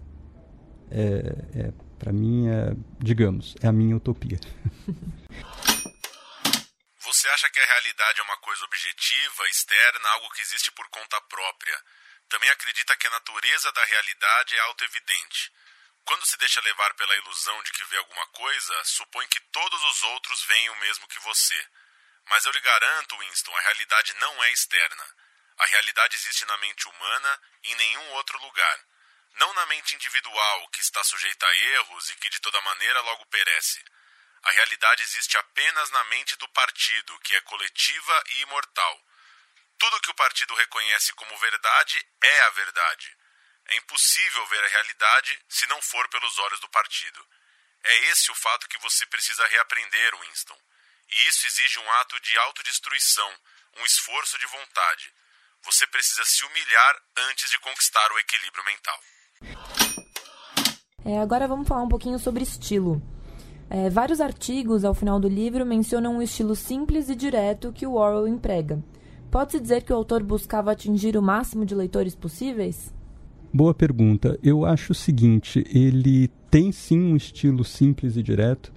É, 0.89 1.59
é 1.59 1.73
para 1.99 2.11
mim, 2.11 2.49
é, 2.49 2.73
digamos, 2.97 3.55
é 3.61 3.67
a 3.67 3.71
minha 3.71 3.95
utopia. 3.95 4.39
Você 6.97 7.27
acha 7.29 7.49
que 7.49 7.59
a 7.59 7.65
realidade 7.65 8.19
é 8.19 8.23
uma 8.23 8.38
coisa 8.38 8.65
objetiva, 8.65 9.47
externa, 9.49 10.09
algo 10.09 10.32
que 10.32 10.41
existe 10.41 10.71
por 10.71 10.88
conta 10.89 11.21
própria? 11.29 11.77
Também 12.27 12.49
acredita 12.49 12.95
que 12.95 13.05
a 13.05 13.11
natureza 13.11 13.71
da 13.73 13.86
realidade 13.86 14.55
é 14.55 14.59
auto-evidente. 14.61 15.51
Quando 16.06 16.26
se 16.26 16.38
deixa 16.38 16.62
levar 16.62 16.93
pela 16.95 17.16
ilusão 17.16 17.64
de 17.64 17.72
que 17.72 17.84
vê 17.86 17.97
alguma 17.97 18.28
coisa, 18.28 18.84
supõe 18.86 19.28
que 19.28 19.39
todos 19.39 19.84
os 19.84 20.04
outros 20.04 20.43
veem 20.43 20.70
o 20.70 20.76
mesmo 20.78 21.08
que 21.08 21.20
você. 21.20 21.68
Mas 22.26 22.45
eu 22.45 22.52
lhe 22.52 22.60
garanto, 22.60 23.18
Winston, 23.18 23.56
a 23.56 23.62
realidade 23.62 24.14
não 24.16 24.43
é 24.43 24.52
externa. 24.52 25.16
A 25.58 25.66
realidade 25.66 26.16
existe 26.16 26.45
na 26.45 26.58
mente 26.58 26.88
humana 26.88 27.41
e 27.64 27.72
em 27.72 27.76
nenhum 27.76 28.10
outro 28.12 28.38
lugar 28.39 28.91
não 29.36 29.54
na 29.54 29.66
mente 29.68 29.95
individual, 29.95 30.68
que 30.70 30.82
está 30.82 31.04
sujeita 31.04 31.45
a 31.45 31.56
erros 31.56 32.10
e 32.10 32.16
que 32.16 32.30
de 32.30 32.39
toda 32.39 32.62
maneira 32.62 32.99
logo 33.02 33.26
perece. 33.28 33.84
A 34.43 34.52
realidade 34.52 35.04
existe 35.04 35.38
apenas 35.38 35.89
na 35.91 36.04
mente 36.06 36.36
do 36.36 36.47
partido, 36.49 37.20
que 37.20 37.36
é 37.36 37.41
coletiva 37.41 38.24
e 38.30 38.41
imortal. 38.41 39.06
Tudo 39.78 39.99
que 40.02 40.12
o 40.12 40.16
partido 40.16 40.54
reconhece 40.56 41.14
como 41.14 41.38
verdade 41.38 42.06
é 42.22 42.41
a 42.41 42.49
verdade. 42.52 43.18
É 43.72 43.78
impossível 43.78 44.45
ver 44.47 44.61
a 44.65 44.67
realidade 44.67 45.39
se 45.47 45.65
não 45.67 45.82
for 45.82 46.05
pelos 46.09 46.38
olhos 46.39 46.59
do 46.59 46.67
partido. 46.67 47.26
É 47.86 48.11
esse 48.11 48.30
o 48.30 48.36
fato 48.36 48.67
que 48.67 48.78
você 48.80 49.05
precisa 49.05 49.47
reaprender, 49.47 50.11
Winston. 50.19 50.57
E 51.09 51.28
isso 51.30 51.47
exige 51.47 51.80
um 51.80 51.91
ato 51.93 52.19
de 52.19 52.38
autodestruição, 52.39 53.32
um 53.80 53.86
esforço 53.86 54.38
de 54.38 54.45
vontade. 54.47 55.13
Você 55.63 55.88
precisa 55.88 56.26
se 56.26 56.43
humilhar 56.43 57.01
antes 57.30 57.49
de 57.49 57.57
conquistar 57.59 58.11
o 58.11 58.19
equilíbrio 58.19 58.65
mental. 58.65 58.99
É, 61.05 61.19
agora 61.19 61.47
vamos 61.47 61.65
falar 61.65 61.84
um 61.84 61.89
pouquinho 61.89 62.19
sobre 62.19 62.43
estilo. 62.43 63.01
É, 63.69 63.89
vários 63.89 64.19
artigos 64.19 64.84
ao 64.84 64.93
final 64.93 65.17
do 65.17 65.30
livro 65.30 65.65
mencionam 65.65 66.17
um 66.17 66.22
estilo 66.22 66.57
simples 66.57 67.07
e 67.07 67.15
direto 67.15 67.72
que 67.72 67.88
o 67.88 67.93
Orwell 67.93 68.28
emprega. 68.28 68.84
Pode-se 69.32 69.61
dizer 69.61 69.84
que 69.84 69.93
o 69.93 69.95
autor 69.95 70.22
buscava 70.24 70.74
atingir 70.74 71.15
o 71.15 71.22
máximo 71.22 71.65
de 71.65 71.74
leitores 71.74 72.13
possíveis? 72.13 72.93
Boa 73.54 73.74
pergunta. 73.74 74.39
Eu 74.41 74.66
acho 74.66 74.91
o 74.93 74.95
seguinte: 74.95 75.66
ele 75.74 76.30
tem 76.49 76.72
sim 76.72 76.99
um 76.99 77.16
estilo 77.16 77.64
simples 77.64 78.16
e 78.16 78.24
direto, 78.24 78.72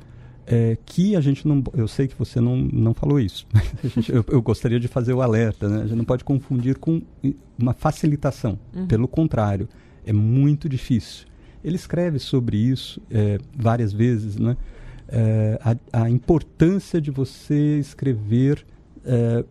é, 0.46 0.76
que 0.84 1.16
a 1.16 1.20
gente 1.20 1.46
não. 1.46 1.62
Eu 1.72 1.88
sei 1.88 2.06
que 2.08 2.14
você 2.16 2.40
não, 2.40 2.56
não 2.56 2.94
falou 2.94 3.18
isso, 3.18 3.46
gente, 3.84 4.12
eu, 4.12 4.24
eu, 4.28 4.42
gostaria 4.42 4.78
de 4.78 4.88
fazer 4.88 5.12
o 5.12 5.22
alerta. 5.22 5.68
Né? 5.68 5.82
A 5.82 5.86
gente 5.86 5.96
não 5.96 6.04
pode 6.04 6.24
confundir 6.24 6.78
com 6.78 7.02
uma 7.58 7.72
facilitação. 7.72 8.58
Uhum. 8.74 8.86
Pelo 8.86 9.08
contrário, 9.08 9.68
é 10.04 10.12
muito 10.12 10.68
difícil. 10.68 11.26
Ele 11.62 11.76
escreve 11.76 12.18
sobre 12.18 12.58
isso 12.58 13.00
é, 13.10 13.38
várias 13.56 13.92
vezes, 13.92 14.36
né? 14.36 14.56
É, 15.08 15.58
a, 15.62 16.02
a, 16.04 16.10
importância 16.10 17.00
de 17.00 17.10
você 17.10 17.78
escrever 17.78 18.64
é, 19.04 19.44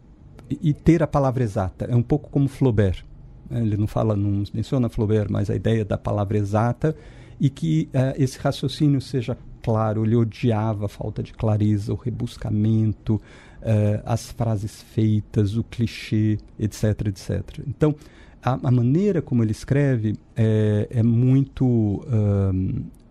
e 0.62 0.74
ter 0.74 1.02
a 1.02 1.08
palavra 1.08 1.44
exata. 1.44 1.86
É 1.86 1.96
um 1.96 2.02
pouco 2.02 2.30
como 2.30 2.48
Flaubert. 2.48 3.04
Né? 3.50 3.62
Ele 3.62 3.78
não 3.78 3.88
fala, 3.88 4.16
não 4.16 4.44
menciona 4.54 4.90
Flaubert, 4.90 5.28
mas 5.30 5.50
a 5.50 5.56
ideia 5.56 5.84
da 5.86 5.98
palavra 5.98 6.38
exata 6.38 6.96
e 7.40 7.50
que 7.50 7.90
é, 7.94 8.16
esse 8.18 8.38
raciocínio 8.40 9.02
seja 9.02 9.38
claro. 9.62 10.06
Ele 10.06 10.16
odiava 10.16 10.86
a 10.86 10.90
falta 10.90 11.24
de 11.24 11.34
clareza, 11.34 11.94
o 11.94 11.96
rebuscamento, 11.96 13.22
é, 13.62 14.02
as 14.06 14.32
frases 14.32 14.82
feitas, 14.82 15.56
o 15.56 15.64
clichê, 15.64 16.38
etc, 16.60 17.08
etc. 17.08 17.60
Então, 17.68 17.96
a, 18.42 18.60
a, 18.68 18.72
maneira 18.72 19.22
como 19.22 19.44
ele 19.44 19.52
escreve 19.52 20.16
é, 20.36 20.88
é 20.90 21.04
muito, 21.04 22.06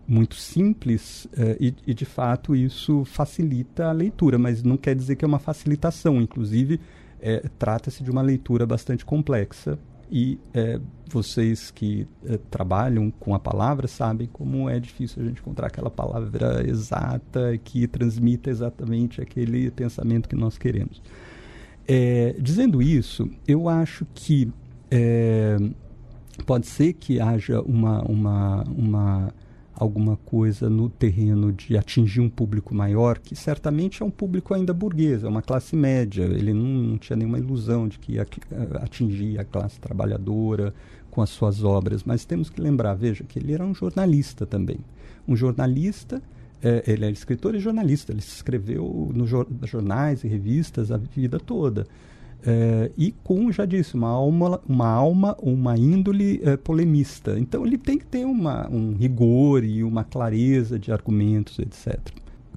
muito 0.07 0.35
simples 0.35 1.25
uh, 1.25 1.57
e, 1.59 1.73
e, 1.87 1.93
de 1.93 2.05
fato, 2.05 2.55
isso 2.55 3.03
facilita 3.05 3.87
a 3.87 3.91
leitura, 3.91 4.37
mas 4.37 4.61
não 4.61 4.77
quer 4.77 4.95
dizer 4.95 5.15
que 5.15 5.25
é 5.25 5.27
uma 5.27 5.39
facilitação. 5.39 6.21
Inclusive, 6.21 6.79
é, 7.19 7.49
trata-se 7.57 8.03
de 8.03 8.11
uma 8.11 8.21
leitura 8.21 8.65
bastante 8.65 9.05
complexa 9.05 9.79
e 10.15 10.39
é, 10.53 10.79
vocês 11.09 11.71
que 11.71 12.07
é, 12.23 12.37
trabalham 12.51 13.09
com 13.09 13.33
a 13.33 13.39
palavra 13.39 13.87
sabem 13.87 14.29
como 14.31 14.69
é 14.69 14.79
difícil 14.79 15.23
a 15.23 15.25
gente 15.25 15.41
encontrar 15.41 15.65
aquela 15.65 15.89
palavra 15.89 16.63
exata 16.69 17.57
que 17.63 17.87
transmita 17.87 18.51
exatamente 18.51 19.19
aquele 19.19 19.71
pensamento 19.71 20.29
que 20.29 20.35
nós 20.35 20.55
queremos. 20.55 21.01
É, 21.87 22.35
dizendo 22.39 22.79
isso, 22.79 23.27
eu 23.47 23.67
acho 23.67 24.05
que 24.13 24.51
é, 24.91 25.57
pode 26.45 26.67
ser 26.67 26.93
que 26.93 27.19
haja 27.19 27.59
uma, 27.61 28.03
uma, 28.03 28.63
uma, 28.65 29.33
alguma 29.75 30.17
coisa 30.17 30.69
no 30.69 30.89
terreno 30.89 31.51
de 31.51 31.77
atingir 31.77 32.21
um 32.21 32.29
público 32.29 32.75
maior, 32.75 33.17
que 33.17 33.35
certamente 33.35 34.03
é 34.03 34.05
um 34.05 34.11
público 34.11 34.53
ainda 34.53 34.73
burguês, 34.73 35.23
é 35.23 35.27
uma 35.27 35.41
classe 35.41 35.75
média. 35.75 36.23
Ele 36.23 36.53
não, 36.53 36.63
não 36.63 36.97
tinha 36.97 37.17
nenhuma 37.17 37.39
ilusão 37.39 37.87
de 37.87 37.97
que 37.99 38.13
ia 38.13 38.27
atingir 38.81 39.39
a 39.39 39.43
classe 39.43 39.79
trabalhadora 39.79 40.73
com 41.09 41.21
as 41.21 41.29
suas 41.29 41.63
obras. 41.63 42.03
Mas 42.03 42.25
temos 42.25 42.49
que 42.49 42.61
lembrar, 42.61 42.93
veja, 42.93 43.23
que 43.23 43.39
ele 43.39 43.53
era 43.53 43.65
um 43.65 43.73
jornalista 43.73 44.45
também. 44.45 44.77
Um 45.27 45.35
jornalista 45.35 46.21
é, 46.63 46.83
ele 46.87 47.05
é 47.05 47.11
escritor 47.11 47.55
e 47.55 47.59
jornalista, 47.59 48.13
ele 48.13 48.21
escreveu 48.21 49.11
nos 49.13 49.29
jornais 49.69 50.23
e 50.23 50.27
revistas 50.27 50.91
a 50.91 50.97
vida 50.97 51.37
toda. 51.37 51.85
É, 52.45 52.91
e 52.97 53.13
com, 53.23 53.49
já 53.51 53.65
disse, 53.65 53.95
uma 53.95 54.09
alma, 54.09 54.59
uma, 54.67 54.87
alma, 54.87 55.37
uma 55.41 55.77
índole 55.77 56.41
é, 56.43 56.57
polemista. 56.57 57.39
Então 57.39 57.65
ele 57.65 57.77
tem 57.77 57.97
que 57.97 58.05
ter 58.05 58.25
uma, 58.25 58.69
um 58.69 58.93
rigor 58.93 59.63
e 59.63 59.83
uma 59.83 60.03
clareza 60.03 60.77
de 60.77 60.91
argumentos, 60.91 61.57
etc. 61.59 61.97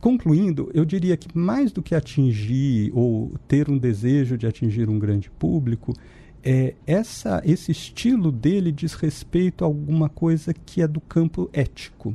Concluindo, 0.01 0.71
eu 0.75 0.85
diria 0.85 1.17
que 1.17 1.29
mais 1.37 1.71
do 1.71 1.83
que 1.83 1.95
atingir 1.95 2.91
ou 2.95 3.33
ter 3.47 3.71
um 3.71 3.79
desejo 3.79 4.37
de 4.37 4.47
atingir 4.47 4.89
um 4.89 4.99
grande 4.99 5.31
público, 5.31 5.95
é, 6.43 6.75
essa, 6.87 7.41
esse 7.45 7.73
estilo 7.73 8.31
dele 8.31 8.73
diz 8.73 8.95
respeito 8.95 9.65
a 9.65 9.67
alguma 9.67 10.09
coisa 10.09 10.53
que 10.53 10.83
é 10.83 10.89
do 10.89 11.01
campo 11.01 11.49
ético. 11.53 12.15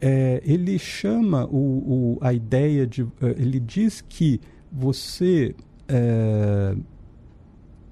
É, 0.00 0.42
ele 0.44 0.78
chama 0.78 1.46
o, 1.46 1.56
o, 1.56 2.18
a 2.20 2.32
ideia 2.32 2.86
de. 2.86 3.02
É, 3.02 3.30
ele 3.38 3.58
diz 3.58 4.00
que 4.00 4.40
você 4.70 5.54
é, 5.88 6.76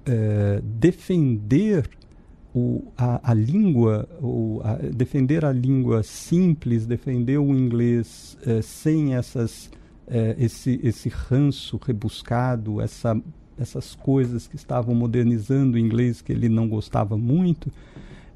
é, 0.05 0.61
defender 0.63 1.89
o, 2.53 2.91
a, 2.97 3.31
a, 3.31 3.33
língua, 3.33 4.07
o, 4.21 4.61
a, 4.63 4.75
defender 4.75 5.43
a 5.43 5.51
língua 5.51 6.03
simples, 6.03 6.85
defender 6.85 7.37
o 7.37 7.53
inglês 7.53 8.37
é, 8.45 8.61
sem 8.61 9.15
essas, 9.15 9.71
é, 10.07 10.35
esse, 10.37 10.79
esse 10.83 11.09
ranço 11.09 11.79
rebuscado, 11.83 12.79
essa, 12.79 13.19
essas 13.57 13.95
coisas 13.95 14.47
que 14.47 14.55
estavam 14.55 14.93
modernizando 14.93 15.75
o 15.75 15.79
inglês 15.79 16.21
que 16.21 16.31
ele 16.31 16.47
não 16.47 16.67
gostava 16.67 17.17
muito, 17.17 17.71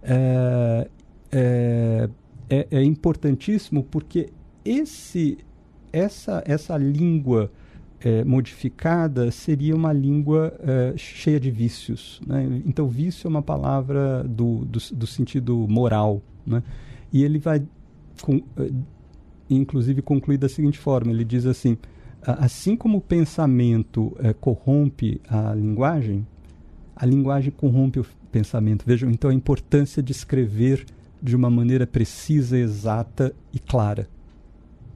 é, 0.02 0.88
é, 1.32 2.10
é, 2.50 2.68
é 2.72 2.84
importantíssimo 2.84 3.84
porque 3.84 4.30
esse, 4.66 5.38
essa, 5.94 6.44
essa 6.46 6.76
língua 6.76 7.52
é, 8.00 8.24
modificada 8.24 9.32
seria 9.32 9.76
uma 9.76 9.92
língua 9.92 10.54
é, 10.60 10.94
cheia 10.96 11.40
de 11.40 11.50
vícios. 11.50 12.22
Né? 12.26 12.62
Então, 12.66 12.88
vício 12.88 13.28
é 13.28 13.30
uma 13.30 13.42
palavra 13.42 14.24
do, 14.24 14.66
do, 14.66 14.80
do 14.94 15.08
sentido 15.08 15.68
moral. 15.68 16.22
Né? 16.46 16.62
E 17.12 17.24
ele 17.24 17.40
vai, 17.40 17.64
com, 18.22 18.42
é, 18.58 18.70
inclusive, 19.50 20.02
concluir 20.02 20.38
da 20.38 20.48
seguinte 20.48 20.78
forma: 20.78 21.12
ele 21.12 21.24
diz 21.24 21.46
assim, 21.46 21.78
assim 22.22 22.76
como 22.76 23.00
o 23.00 23.02
pensamento 23.02 24.16
é, 24.20 24.34
corrompe 24.34 25.20
a 25.28 25.54
linguagem, 25.56 26.26
a 26.96 27.06
linguagem 27.06 27.52
corrompe 27.52 28.00
o 28.00 28.06
pensamento. 28.32 28.86
Vejam, 28.86 29.10
então, 29.10 29.30
a 29.30 29.34
importância 29.34 30.04
de 30.04 30.12
escrever 30.12 30.86
de 31.20 31.36
uma 31.36 31.50
maneira 31.50 31.88
precisa, 31.88 32.58
exata 32.58 33.34
e 33.52 33.58
clara, 33.58 34.08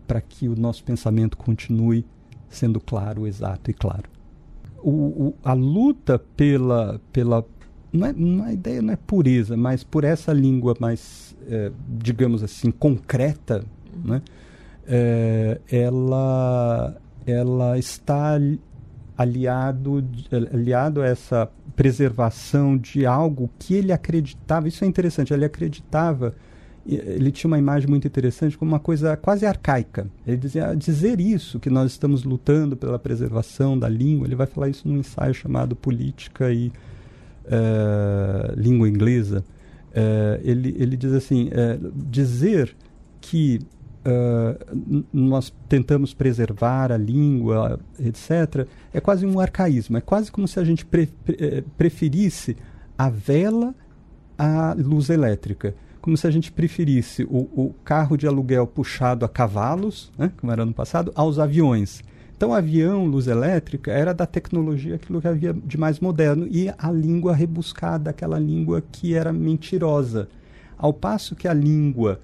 para 0.06 0.22
que 0.22 0.48
o 0.48 0.56
nosso 0.56 0.84
pensamento 0.84 1.36
continue 1.36 2.06
sendo 2.52 2.80
claro, 2.80 3.26
exato 3.26 3.72
e 3.72 3.74
claro. 3.74 4.04
O, 4.84 4.90
o, 4.90 5.34
a 5.44 5.54
luta 5.54 6.20
pela, 6.36 7.00
pela 7.14 7.46
não 7.92 8.08
é, 8.08 8.14
não, 8.14 8.46
a 8.46 8.54
ideia 8.54 8.82
não 8.82 8.94
é 8.94 8.96
pureza, 8.96 9.58
mas 9.58 9.84
por 9.84 10.04
essa 10.04 10.32
língua 10.32 10.76
mais, 10.80 11.36
é, 11.48 11.72
digamos 11.88 12.42
assim, 12.44 12.72
concreta, 12.72 13.64
né? 14.04 14.22
É, 14.88 15.60
ela, 15.72 16.96
ela 17.26 17.78
está 17.78 18.40
aliado, 19.18 20.04
aliado 20.52 21.02
a 21.02 21.06
essa 21.06 21.50
preservação 21.76 22.78
de 22.78 23.06
algo 23.06 23.50
que 23.60 23.76
ele 23.76 23.92
acreditava. 23.92 24.68
Isso 24.68 24.84
é 24.84 24.88
interessante. 24.88 25.34
Ele 25.34 25.46
acreditava 25.46 26.34
ele 26.86 27.32
tinha 27.32 27.48
uma 27.48 27.60
imagem 27.60 27.88
muito 27.88 28.08
interessante 28.08 28.58
como 28.58 28.72
uma 28.72 28.80
coisa 28.80 29.16
quase 29.16 29.46
arcaica. 29.46 30.08
Ele 30.26 30.38
dizia 30.38 30.74
dizer 30.76 31.20
isso 31.20 31.60
que 31.60 31.70
nós 31.70 31.92
estamos 31.92 32.24
lutando 32.24 32.76
pela 32.76 32.98
preservação 32.98 33.78
da 33.78 33.88
língua. 33.88 34.28
Ele 34.28 34.36
vai 34.36 34.48
falar 34.48 34.70
isso 34.70 34.88
num 34.88 34.98
ensaio 34.98 35.34
chamado 35.34 35.76
Política 35.76 36.52
e 36.52 36.72
uh, 37.46 38.60
Língua 38.60 38.90
Inglesa. 38.90 39.44
Uh, 39.92 40.42
ele 40.44 40.76
ele 40.80 40.98
diz 40.98 41.12
assim 41.14 41.50
dizer 41.94 42.76
que 43.20 43.60
nós 45.14 45.54
tentamos 45.70 46.12
preservar 46.12 46.92
a 46.92 46.98
língua, 46.98 47.80
etc. 48.00 48.68
É 48.92 49.00
quase 49.00 49.28
um 49.28 49.40
arcaísmo. 49.40 49.96
É 49.96 50.02
quase 50.02 50.32
como 50.32 50.48
se 50.48 50.60
a 50.60 50.64
gente 50.64 50.84
pre 50.84 51.08
preferisse 51.78 52.58
a 52.98 53.12
vela 53.12 53.76
à 54.36 54.74
luz 54.76 55.12
elétrica 55.12 55.76
como 56.02 56.18
se 56.18 56.26
a 56.26 56.32
gente 56.32 56.52
preferisse 56.52 57.24
o, 57.24 57.48
o 57.54 57.76
carro 57.86 58.18
de 58.18 58.28
aluguel 58.28 58.66
puxado 58.66 59.24
a 59.24 59.30
cavalos, 59.30 60.12
né, 60.18 60.32
como 60.38 60.52
era 60.52 60.66
no 60.66 60.74
passado, 60.74 61.12
aos 61.16 61.38
aviões. 61.38 62.04
Então, 62.36 62.54
avião, 62.54 63.06
luz 63.06 63.28
elétrica, 63.28 63.92
era 63.92 64.14
da 64.16 64.26
tecnologia 64.26 64.96
aquilo 64.96 65.22
que 65.22 65.28
havia 65.28 65.54
de 65.54 65.78
mais 65.78 66.00
moderno 66.00 66.48
e 66.50 66.74
a 66.76 66.92
língua 66.92 67.36
rebuscada, 67.36 68.10
aquela 68.10 68.40
língua 68.40 68.84
que 68.92 69.14
era 69.14 69.32
mentirosa. 69.32 70.28
Ao 70.76 70.92
passo 70.92 71.36
que 71.36 71.48
a 71.48 71.54
língua 71.54 72.20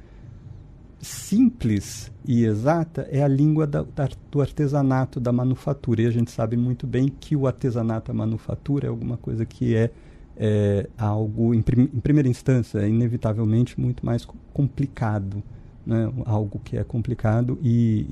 simples 0.99 2.11
e 2.25 2.43
exata 2.43 3.07
é 3.11 3.21
a 3.21 3.27
língua 3.27 3.67
da, 3.67 3.83
da, 3.83 4.09
do 4.31 4.41
artesanato, 4.41 5.19
da 5.19 5.31
manufatura. 5.31 6.01
E 6.01 6.07
a 6.07 6.11
gente 6.11 6.31
sabe 6.31 6.57
muito 6.57 6.87
bem 6.87 7.07
que 7.07 7.35
o 7.35 7.45
artesanato, 7.45 8.09
a 8.09 8.13
manufatura, 8.15 8.87
é 8.87 8.89
alguma 8.89 9.17
coisa 9.17 9.45
que 9.45 9.75
é 9.75 9.91
é 10.39 10.87
algo, 10.97 11.53
em, 11.53 11.61
prim 11.61 11.89
em 11.93 11.99
primeira 11.99 12.29
instância, 12.29 12.79
é 12.79 12.87
inevitavelmente 12.87 13.79
muito 13.79 14.05
mais 14.05 14.25
complicado. 14.53 15.43
Né? 15.85 16.11
Algo 16.25 16.59
que 16.59 16.77
é 16.77 16.83
complicado 16.83 17.57
e, 17.61 18.05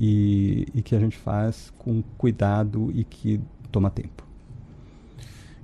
e, 0.74 0.80
e 0.80 0.82
que 0.82 0.96
a 0.96 1.00
gente 1.00 1.18
faz 1.18 1.74
com 1.78 2.02
cuidado 2.18 2.90
e 2.94 3.04
que 3.04 3.40
toma 3.72 3.90
tempo. 3.90 4.24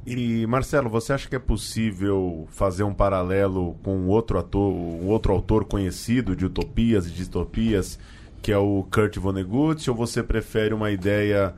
E 0.06 0.46
Marcelo, 0.48 0.90
você 0.90 1.14
acha 1.14 1.30
que 1.30 1.36
é 1.36 1.40
possível 1.40 2.48
fazer 2.50 2.84
um 2.84 2.94
paralelo 2.94 3.76
com 3.84 4.08
outro 4.08 4.40
ator, 4.40 4.74
outro 5.06 5.32
autor 5.32 5.64
conhecido 5.66 6.36
de 6.36 6.46
utopias 6.46 7.08
e 7.08 7.12
distopias, 7.12 8.00
que 8.42 8.52
é 8.52 8.58
o 8.58 8.84
Kurt 8.92 9.18
Vonnegut, 9.18 9.88
ou 9.90 9.96
você 9.96 10.24
prefere 10.24 10.74
uma 10.74 10.90
ideia 10.90 11.54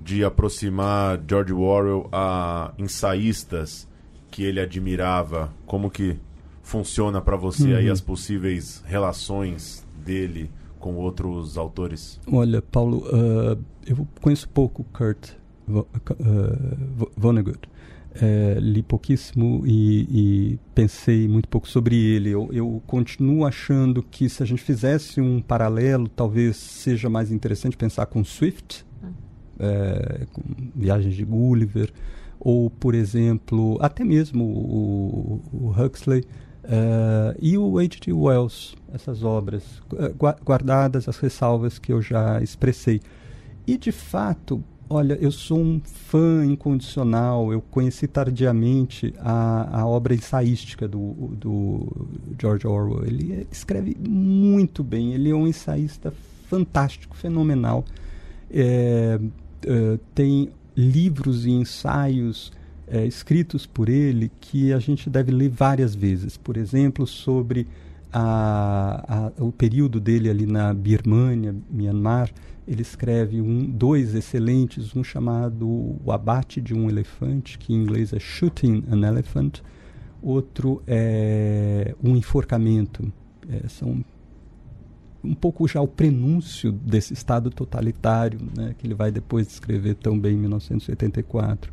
de 0.00 0.24
aproximar 0.24 1.20
George 1.28 1.52
Orwell 1.52 2.08
a 2.12 2.72
ensaístas 2.78 3.87
que 4.30 4.42
ele 4.42 4.60
admirava? 4.60 5.52
Como 5.66 5.90
que 5.90 6.16
funciona 6.62 7.20
para 7.20 7.36
você 7.36 7.72
uhum. 7.72 7.76
aí 7.76 7.90
as 7.90 8.00
possíveis 8.00 8.82
relações 8.86 9.86
dele 10.04 10.50
com 10.78 10.96
outros 10.96 11.56
autores? 11.56 12.20
Olha, 12.30 12.62
Paulo, 12.62 12.98
uh, 13.08 13.58
eu 13.86 14.06
conheço 14.20 14.48
pouco 14.48 14.84
Kurt 14.92 15.30
uh, 15.68 15.86
Vonnegut. 17.16 17.60
É, 18.20 18.58
li 18.58 18.82
pouquíssimo 18.82 19.62
e, 19.64 20.00
e, 20.10 20.58
pensei 20.74 21.28
muito 21.28 21.48
pouco 21.48 21.68
sobre 21.68 21.94
ele. 21.94 22.30
Eu, 22.30 22.48
eu, 22.52 22.82
continuo 22.84 23.46
achando 23.46 24.02
que 24.02 24.28
se 24.28 24.42
a 24.42 24.46
gente 24.46 24.60
fizesse 24.60 25.20
um 25.20 25.40
paralelo, 25.40 26.08
talvez 26.08 26.56
seja 26.56 27.08
mais 27.08 27.30
interessante 27.30 27.76
pensar 27.76 28.06
com 28.06 28.24
Swift, 28.24 28.84
hum. 29.04 29.12
é, 29.60 30.26
com 30.32 30.42
Viagens 30.74 31.14
de 31.14 31.24
Gulliver, 31.24 31.92
ou, 32.40 32.70
por 32.70 32.94
exemplo, 32.94 33.78
até 33.80 34.04
mesmo 34.04 34.44
o, 34.44 35.42
o 35.52 35.70
Huxley 35.70 36.24
uh, 36.64 37.36
e 37.40 37.58
o 37.58 37.78
H.G. 37.78 38.12
Wells, 38.12 38.76
essas 38.92 39.22
obras, 39.22 39.64
uh, 39.92 40.14
guardadas 40.44 41.08
as 41.08 41.18
ressalvas 41.18 41.78
que 41.78 41.92
eu 41.92 42.00
já 42.00 42.40
expressei. 42.40 43.00
E, 43.66 43.76
de 43.76 43.92
fato, 43.92 44.62
olha, 44.88 45.14
eu 45.20 45.30
sou 45.30 45.58
um 45.58 45.80
fã 45.84 46.44
incondicional, 46.44 47.52
eu 47.52 47.60
conheci 47.60 48.06
tardiamente 48.06 49.12
a, 49.18 49.80
a 49.80 49.86
obra 49.86 50.14
ensaística 50.14 50.86
do, 50.86 51.12
do 51.32 52.08
George 52.40 52.66
Orwell. 52.66 53.04
Ele 53.04 53.46
escreve 53.50 53.96
muito 53.98 54.84
bem, 54.84 55.12
ele 55.12 55.30
é 55.30 55.34
um 55.34 55.46
ensaísta 55.46 56.12
fantástico, 56.48 57.16
fenomenal. 57.16 57.84
É, 58.50 59.20
tem 60.14 60.50
livros 60.78 61.44
e 61.44 61.50
ensaios 61.50 62.52
é, 62.86 63.04
escritos 63.04 63.66
por 63.66 63.88
ele 63.88 64.30
que 64.40 64.72
a 64.72 64.78
gente 64.78 65.10
deve 65.10 65.32
ler 65.32 65.48
várias 65.48 65.92
vezes. 65.92 66.36
Por 66.36 66.56
exemplo, 66.56 67.04
sobre 67.04 67.66
a, 68.12 69.32
a, 69.38 69.42
o 69.42 69.50
período 69.50 69.98
dele 69.98 70.30
ali 70.30 70.46
na 70.46 70.72
Birmânia, 70.72 71.54
Myanmar. 71.68 72.30
Ele 72.66 72.82
escreve 72.82 73.40
um, 73.40 73.64
dois 73.64 74.14
excelentes, 74.14 74.94
um 74.94 75.02
chamado 75.02 75.66
O 75.66 76.12
Abate 76.12 76.60
de 76.60 76.74
um 76.74 76.88
Elefante, 76.88 77.58
que 77.58 77.72
em 77.72 77.76
inglês 77.76 78.12
é 78.12 78.20
Shooting 78.20 78.84
an 78.90 79.06
Elephant, 79.06 79.60
outro 80.22 80.82
é 80.86 81.94
Um 82.02 82.14
Enforcamento. 82.14 83.10
É, 83.50 83.66
são 83.68 84.04
um 85.22 85.34
pouco 85.34 85.66
já 85.66 85.80
o 85.80 85.88
prenúncio 85.88 86.72
desse 86.72 87.12
Estado 87.12 87.50
totalitário, 87.50 88.38
né, 88.56 88.74
que 88.78 88.86
ele 88.86 88.94
vai 88.94 89.10
depois 89.10 89.46
descrever 89.46 89.94
tão 89.94 90.18
bem 90.18 90.34
em 90.34 90.38
1984. 90.38 91.72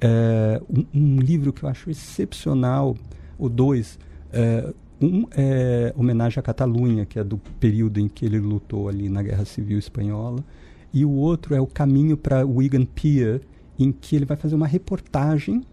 É, 0.00 0.62
um, 0.70 0.84
um, 0.94 1.20
livro 1.20 1.52
que 1.52 1.64
eu 1.64 1.68
acho 1.68 1.90
excepcional, 1.90 2.96
o 3.36 3.48
dois, 3.48 3.98
é, 4.32 4.72
um 5.00 5.26
é 5.32 5.92
Homenagem 5.96 6.38
à 6.38 6.42
Catalunha, 6.42 7.04
que 7.04 7.18
é 7.18 7.24
do 7.24 7.38
período 7.58 7.98
em 7.98 8.08
que 8.08 8.24
ele 8.24 8.38
lutou 8.38 8.88
ali 8.88 9.08
na 9.08 9.22
Guerra 9.22 9.44
Civil 9.44 9.78
Espanhola, 9.78 10.44
e 10.92 11.04
o 11.04 11.10
outro 11.10 11.54
é 11.54 11.60
O 11.60 11.66
Caminho 11.66 12.16
para 12.16 12.46
Wigan 12.46 12.84
Pier, 12.84 13.40
em 13.78 13.92
que 13.92 14.16
ele 14.16 14.24
vai 14.24 14.36
fazer 14.36 14.54
uma 14.54 14.66
reportagem 14.66 15.64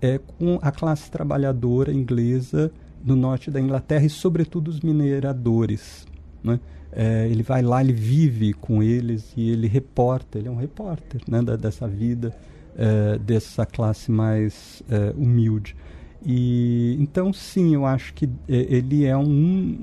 é, 0.00 0.18
com 0.18 0.58
a 0.62 0.70
classe 0.70 1.10
trabalhadora 1.10 1.92
inglesa 1.92 2.72
no 3.04 3.16
norte 3.16 3.50
da 3.50 3.60
Inglaterra 3.60 4.04
e, 4.04 4.10
sobretudo, 4.10 4.68
os 4.68 4.80
mineradores. 4.80 6.06
Né? 6.42 6.60
É, 6.92 7.28
ele 7.28 7.42
vai 7.42 7.62
lá, 7.62 7.80
ele 7.80 7.92
vive 7.92 8.52
com 8.52 8.82
eles 8.82 9.32
e 9.36 9.50
ele 9.50 9.68
reporta, 9.68 10.38
ele 10.38 10.48
é 10.48 10.50
um 10.50 10.56
repórter 10.56 11.20
né, 11.28 11.40
da, 11.40 11.54
dessa 11.56 11.86
vida, 11.86 12.34
é, 12.76 13.18
dessa 13.18 13.64
classe 13.64 14.10
mais 14.10 14.82
é, 14.88 15.14
humilde. 15.16 15.76
E 16.24 16.96
então 17.00 17.32
sim, 17.32 17.74
eu 17.74 17.86
acho 17.86 18.12
que 18.12 18.26
é, 18.46 18.56
ele 18.68 19.06
é 19.06 19.16
um, 19.16 19.78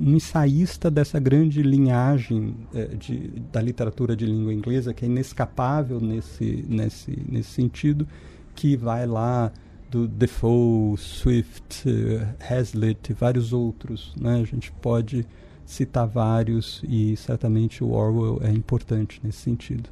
um 0.00 0.14
ensaísta 0.16 0.90
dessa 0.90 1.20
grande 1.20 1.62
linhagem 1.62 2.54
é, 2.74 2.86
de, 2.86 3.30
da 3.52 3.60
literatura 3.60 4.16
de 4.16 4.26
língua 4.26 4.52
inglesa 4.52 4.92
que 4.92 5.04
é 5.04 5.08
inescapável 5.08 6.00
nesse, 6.00 6.64
nesse, 6.68 7.22
nesse 7.28 7.50
sentido, 7.50 8.08
que 8.56 8.76
vai 8.76 9.06
lá 9.06 9.52
do 9.90 10.08
Defoe, 10.08 10.96
Swift, 10.96 11.84
Hazlitt 12.48 13.10
e 13.10 13.14
vários 13.14 13.52
outros. 13.52 14.14
Né? 14.20 14.40
A 14.40 14.44
gente 14.44 14.72
pode 14.72 15.26
citar 15.70 16.06
vários 16.06 16.82
e 16.88 17.16
certamente 17.16 17.84
o 17.84 17.92
Orwell 17.92 18.40
é 18.42 18.50
importante 18.50 19.20
nesse 19.22 19.38
sentido. 19.38 19.88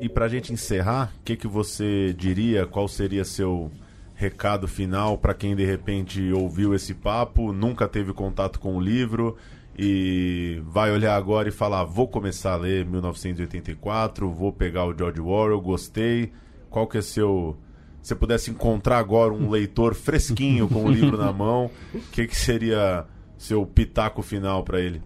E 0.00 0.08
para 0.08 0.24
a 0.24 0.28
gente 0.28 0.52
encerrar, 0.52 1.12
o 1.20 1.22
que, 1.22 1.36
que 1.36 1.46
você 1.46 2.12
diria? 2.18 2.66
Qual 2.66 2.88
seria 2.88 3.24
seu 3.24 3.70
recado 4.16 4.66
final 4.66 5.16
para 5.16 5.34
quem 5.34 5.54
de 5.54 5.64
repente 5.64 6.32
ouviu 6.32 6.74
esse 6.74 6.94
papo, 6.94 7.52
nunca 7.52 7.86
teve 7.86 8.12
contato 8.12 8.58
com 8.58 8.76
o 8.76 8.80
livro 8.80 9.36
e 9.78 10.60
vai 10.66 10.90
olhar 10.90 11.16
agora 11.16 11.48
e 11.48 11.52
falar: 11.52 11.84
vou 11.84 12.08
começar 12.08 12.54
a 12.54 12.56
ler 12.56 12.84
1984, 12.84 14.28
vou 14.28 14.52
pegar 14.52 14.84
o 14.84 14.96
George 14.96 15.20
Orwell, 15.20 15.60
gostei. 15.60 16.32
Qual 16.68 16.88
que 16.88 16.98
é 16.98 17.02
seu. 17.02 17.56
Se 18.02 18.08
você 18.08 18.14
pudesse 18.16 18.50
encontrar 18.50 18.98
agora 18.98 19.32
um 19.32 19.48
leitor 19.48 19.94
fresquinho 19.94 20.68
com 20.68 20.84
o 20.84 20.90
livro 20.90 21.16
na 21.16 21.32
mão, 21.32 21.70
o 21.94 22.00
que, 22.10 22.26
que 22.26 22.36
seria 22.36 23.06
seu 23.38 23.64
pitaco 23.64 24.22
final 24.22 24.64
para 24.64 24.80
ele? 24.80 25.00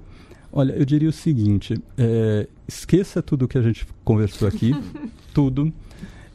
Olha, 0.51 0.72
eu 0.72 0.84
diria 0.86 1.11
o 1.11 1.12
seguinte: 1.12 1.78
é, 1.99 2.49
esqueça 2.66 3.22
tudo 3.22 3.47
que 3.47 3.59
a 3.59 3.62
gente 3.62 3.86
conversou 4.03 4.49
aqui, 4.49 4.72
tudo. 5.34 5.70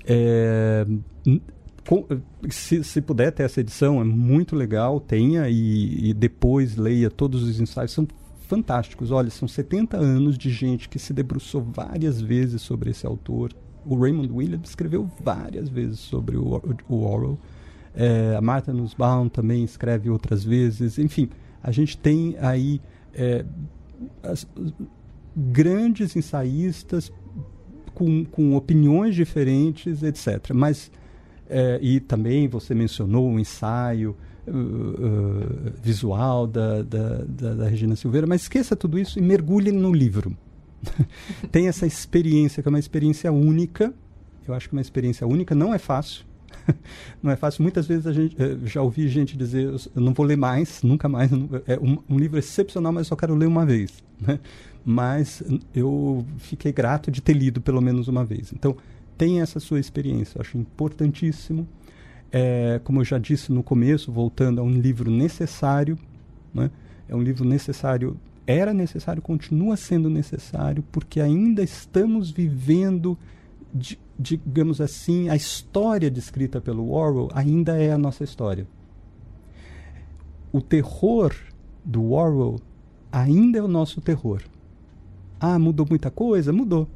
É, 0.06 0.86
com, 1.88 2.06
se, 2.50 2.84
se, 2.84 3.02
puder 3.02 3.32
ter 3.32 3.44
essa 3.44 3.60
edição, 3.60 4.00
é 4.00 4.04
muito 4.04 4.56
legal, 4.56 5.00
tenha 5.00 5.50
e, 5.50 6.10
e, 6.10 6.14
depois 6.14 6.76
leia 6.76 7.10
todos 7.10 7.44
os 7.44 7.60
ensaios, 7.60 7.92
são 7.92 8.08
fantásticos. 8.48 9.10
Olha, 9.10 9.30
são 9.32 9.48
70 9.48 9.98
anos 9.98 10.38
de 10.38 10.52
gente 10.52 10.88
que 10.88 11.00
se 11.00 11.14
debruçou 11.14 11.62
várias 11.62 12.22
vezes 12.22 12.62
sobre 12.62 12.92
esse 12.92 13.08
autor. 13.08 13.52
O 13.86 13.96
Raymond 13.96 14.32
Williams 14.32 14.70
escreveu 14.70 15.10
várias 15.24 15.70
vezes 15.70 16.00
sobre 16.00 16.38
o, 16.38 16.62
o 16.88 17.04
Orwell. 17.04 17.38
É, 17.94 18.36
a 18.38 18.42
Martha 18.42 18.72
Nussbaum 18.72 19.28
também 19.28 19.64
escreve 19.64 20.10
outras 20.10 20.44
vezes. 20.44 20.98
Enfim, 20.98 21.30
a 21.62 21.72
gente 21.72 21.98
tem 21.98 22.36
aí 22.40 22.82
é, 23.14 23.46
as, 24.24 24.48
grandes 25.36 26.16
ensaístas 26.16 27.12
com, 27.94 28.26
com 28.26 28.56
opiniões 28.56 29.16
diferentes, 29.16 30.04
etc. 30.04 30.52
Mas 30.54 30.92
é, 31.50 31.80
e 31.82 32.00
também 32.00 32.48
você 32.48 32.74
mencionou 32.74 33.30
o 33.30 33.40
ensaio 33.40 34.16
uh, 34.48 34.52
uh, 34.52 35.74
visual 35.84 36.48
da, 36.48 36.82
da, 36.82 37.18
da, 37.28 37.54
da, 37.56 37.68
Regina 37.68 37.96
Silveira, 37.96 38.26
mas 38.26 38.44
esqueça 38.44 38.74
tudo 38.74 38.98
isso 38.98 39.20
e 39.20 39.22
mergulhe 39.22 39.72
no 39.72 39.92
livro. 39.92 40.36
Tem 41.52 41.68
essa 41.68 41.86
experiência, 41.86 42.62
que 42.62 42.68
é 42.68 42.72
uma 42.72 42.80
experiência 42.80 43.32
única. 43.32 43.94
Eu 44.48 44.54
acho 44.54 44.68
que 44.68 44.76
uma 44.76 44.82
experiência 44.82 45.26
única 45.28 45.54
não 45.54 45.74
é 45.74 45.78
fácil. 45.78 46.26
não 47.22 47.32
é 47.32 47.36
fácil. 47.36 47.64
Muitas 47.64 47.88
vezes 47.88 48.08
a 48.08 48.14
gente 48.14 48.36
eh, 48.42 48.58
já 48.66 48.82
ouvi 48.82 49.08
gente 49.08 49.38
dizer: 49.38 49.64
eu 49.66 50.02
não 50.02 50.14
vou 50.14 50.26
ler 50.26 50.38
mais, 50.38 50.82
nunca 50.84 51.08
mais. 51.08 51.32
É 51.68 51.80
um, 51.80 51.98
um 52.10 52.18
livro 52.18 52.38
excepcional, 52.38 52.92
mas 52.92 53.08
eu 53.08 53.10
só 53.10 53.16
quero 53.16 53.36
ler 53.36 53.48
uma 53.48 53.66
vez. 53.66 53.92
Né? 54.22 54.40
Mas 54.86 55.42
eu 55.74 56.24
fiquei 56.38 56.72
grato 56.72 57.10
de 57.10 57.22
ter 57.22 57.34
lido 57.34 57.60
pelo 57.60 57.82
menos 57.82 58.08
uma 58.08 58.24
vez. 58.24 58.54
Então, 58.54 58.78
tem 59.18 59.42
essa 59.42 59.60
sua 59.60 59.80
experiência. 59.80 60.38
Eu 60.38 60.42
acho 60.42 60.60
importantíssimo. 60.60 61.68
É, 62.32 62.80
como 62.84 63.02
eu 63.02 63.04
já 63.04 63.18
disse 63.18 63.52
no 63.52 63.64
começo, 63.64 64.12
voltando 64.12 64.62
a 64.62 64.64
um 64.64 64.70
livro 64.70 65.10
necessário, 65.10 65.98
né? 66.54 66.70
é 67.10 67.16
um 67.16 67.22
livro 67.22 67.44
necessário, 67.44 68.16
era 68.52 68.74
necessário, 68.74 69.22
continua 69.22 69.78
sendo 69.78 70.10
necessário, 70.10 70.84
porque 70.92 71.20
ainda 71.20 71.64
estamos 71.64 72.30
vivendo 72.30 73.18
digamos 74.20 74.80
assim, 74.80 75.30
a 75.30 75.36
história 75.36 76.12
descrita 76.12 76.62
pelo 76.62 76.92
Orwell 76.92 77.30
ainda 77.34 77.82
é 77.82 77.92
a 77.92 77.98
nossa 77.98 78.24
história. 78.24 78.68
O 80.52 80.62
terror 80.62 81.34
do 81.84 82.12
Orwell 82.12 82.60
ainda 83.12 83.60
é 83.60 83.62
o 83.62 83.68
nosso 83.68 84.00
terror. 84.02 84.42
Ah, 85.40 85.58
mudou 85.58 85.88
muita 85.90 86.12
coisa? 86.12 86.54
Mudou. 86.54 86.88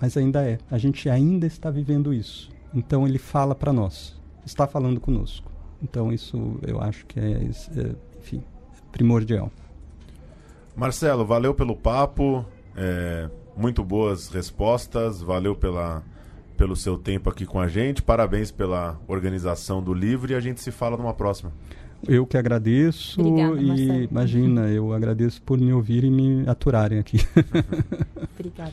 Mas 0.00 0.16
ainda 0.16 0.42
é. 0.42 0.58
A 0.70 0.78
gente 0.78 1.08
ainda 1.08 1.46
está 1.46 1.70
vivendo 1.70 2.12
isso. 2.12 2.50
Então 2.74 3.06
ele 3.06 3.18
fala 3.18 3.54
para 3.54 3.72
nós. 3.72 4.20
Está 4.44 4.66
falando 4.66 5.00
conosco. 5.00 5.52
Então 5.80 6.12
isso 6.12 6.58
eu 6.66 6.80
acho 6.80 7.06
que 7.06 7.20
é, 7.20 7.32
é 7.32 7.94
enfim, 8.18 8.42
primordial. 8.90 9.52
Marcelo, 10.74 11.24
valeu 11.24 11.54
pelo 11.54 11.76
papo. 11.76 12.44
É, 12.76 13.28
muito 13.56 13.84
boas 13.84 14.28
respostas. 14.28 15.20
Valeu 15.20 15.54
pela 15.54 16.02
pelo 16.56 16.76
seu 16.76 16.96
tempo 16.96 17.28
aqui 17.28 17.44
com 17.44 17.58
a 17.58 17.66
gente. 17.66 18.02
Parabéns 18.02 18.52
pela 18.52 19.00
organização 19.08 19.82
do 19.82 19.92
livro 19.92 20.30
e 20.30 20.34
a 20.34 20.40
gente 20.40 20.60
se 20.60 20.70
fala 20.70 20.96
numa 20.96 21.12
próxima. 21.12 21.52
Eu 22.06 22.26
que 22.26 22.36
agradeço 22.36 23.20
Obrigada, 23.20 23.60
e 23.60 23.66
Marcelo. 23.66 24.02
imagina, 24.04 24.68
eu 24.68 24.92
agradeço 24.92 25.40
por 25.42 25.58
me 25.58 25.72
ouvir 25.72 26.04
e 26.04 26.10
me 26.10 26.48
aturarem 26.48 26.98
aqui. 26.98 27.18
Obrigada. 28.34 28.72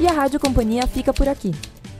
E 0.00 0.06
a 0.06 0.12
Rádio 0.12 0.40
Companhia 0.40 0.86
fica 0.86 1.12
por 1.12 1.28
aqui. 1.28 1.52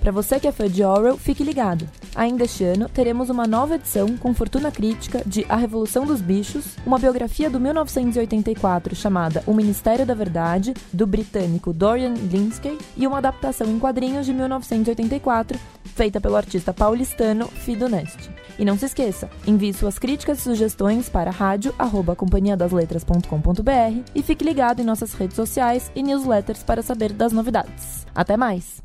Para 0.03 0.11
você 0.11 0.41
que 0.41 0.49
é 0.49 0.53
fã 0.53 0.69
de 0.69 0.83
Orwell, 0.83 1.17
fique 1.17 1.45
ligado. 1.45 1.89
Ainda 2.17 2.43
este 2.43 2.65
ano, 2.65 2.89
teremos 2.89 3.31
uma 3.31 3.47
nova 3.47 3.77
edição 3.77 4.17
com 4.17 4.35
fortuna 4.35 4.73
crítica 4.73 5.23
de 5.25 5.47
A 5.49 5.55
Revolução 5.55 6.05
dos 6.05 6.21
Bichos, 6.21 6.77
uma 6.85 6.99
biografia 6.99 7.49
do 7.49 7.61
1984 7.61 8.97
chamada 8.97 9.45
O 9.47 9.55
Ministério 9.55 10.05
da 10.05 10.13
Verdade, 10.13 10.75
do 10.93 11.07
britânico 11.07 11.73
Dorian 11.73 12.15
Linsky, 12.15 12.77
e 12.97 13.07
uma 13.07 13.19
adaptação 13.19 13.69
em 13.69 13.79
quadrinhos 13.79 14.27
de 14.27 14.35
1984, 14.35 15.57
feita 15.85 16.21
pelo 16.21 16.35
artista 16.35 16.75
paulistano 16.75 17.47
Fido 17.47 17.89
Nest. 17.89 18.29
E 18.59 18.65
não 18.65 18.77
se 18.77 18.87
esqueça, 18.87 19.31
envie 19.47 19.73
suas 19.73 20.01
críticas 20.01 20.41
e 20.41 20.43
sugestões 20.43 21.09
para 21.09 21.31
rádio@companhiadasletras.com.br 21.31 24.11
e 24.17 24.23
fique 24.23 24.45
ligado 24.45 24.81
em 24.81 24.85
nossas 24.85 25.15
redes 25.15 25.37
sociais 25.37 25.93
e 25.95 26.03
newsletters 26.03 26.65
para 26.65 26.83
saber 26.83 27.13
das 27.13 27.33
novidades. 27.33 28.05
Até 28.13 28.37
mais! 28.37 28.83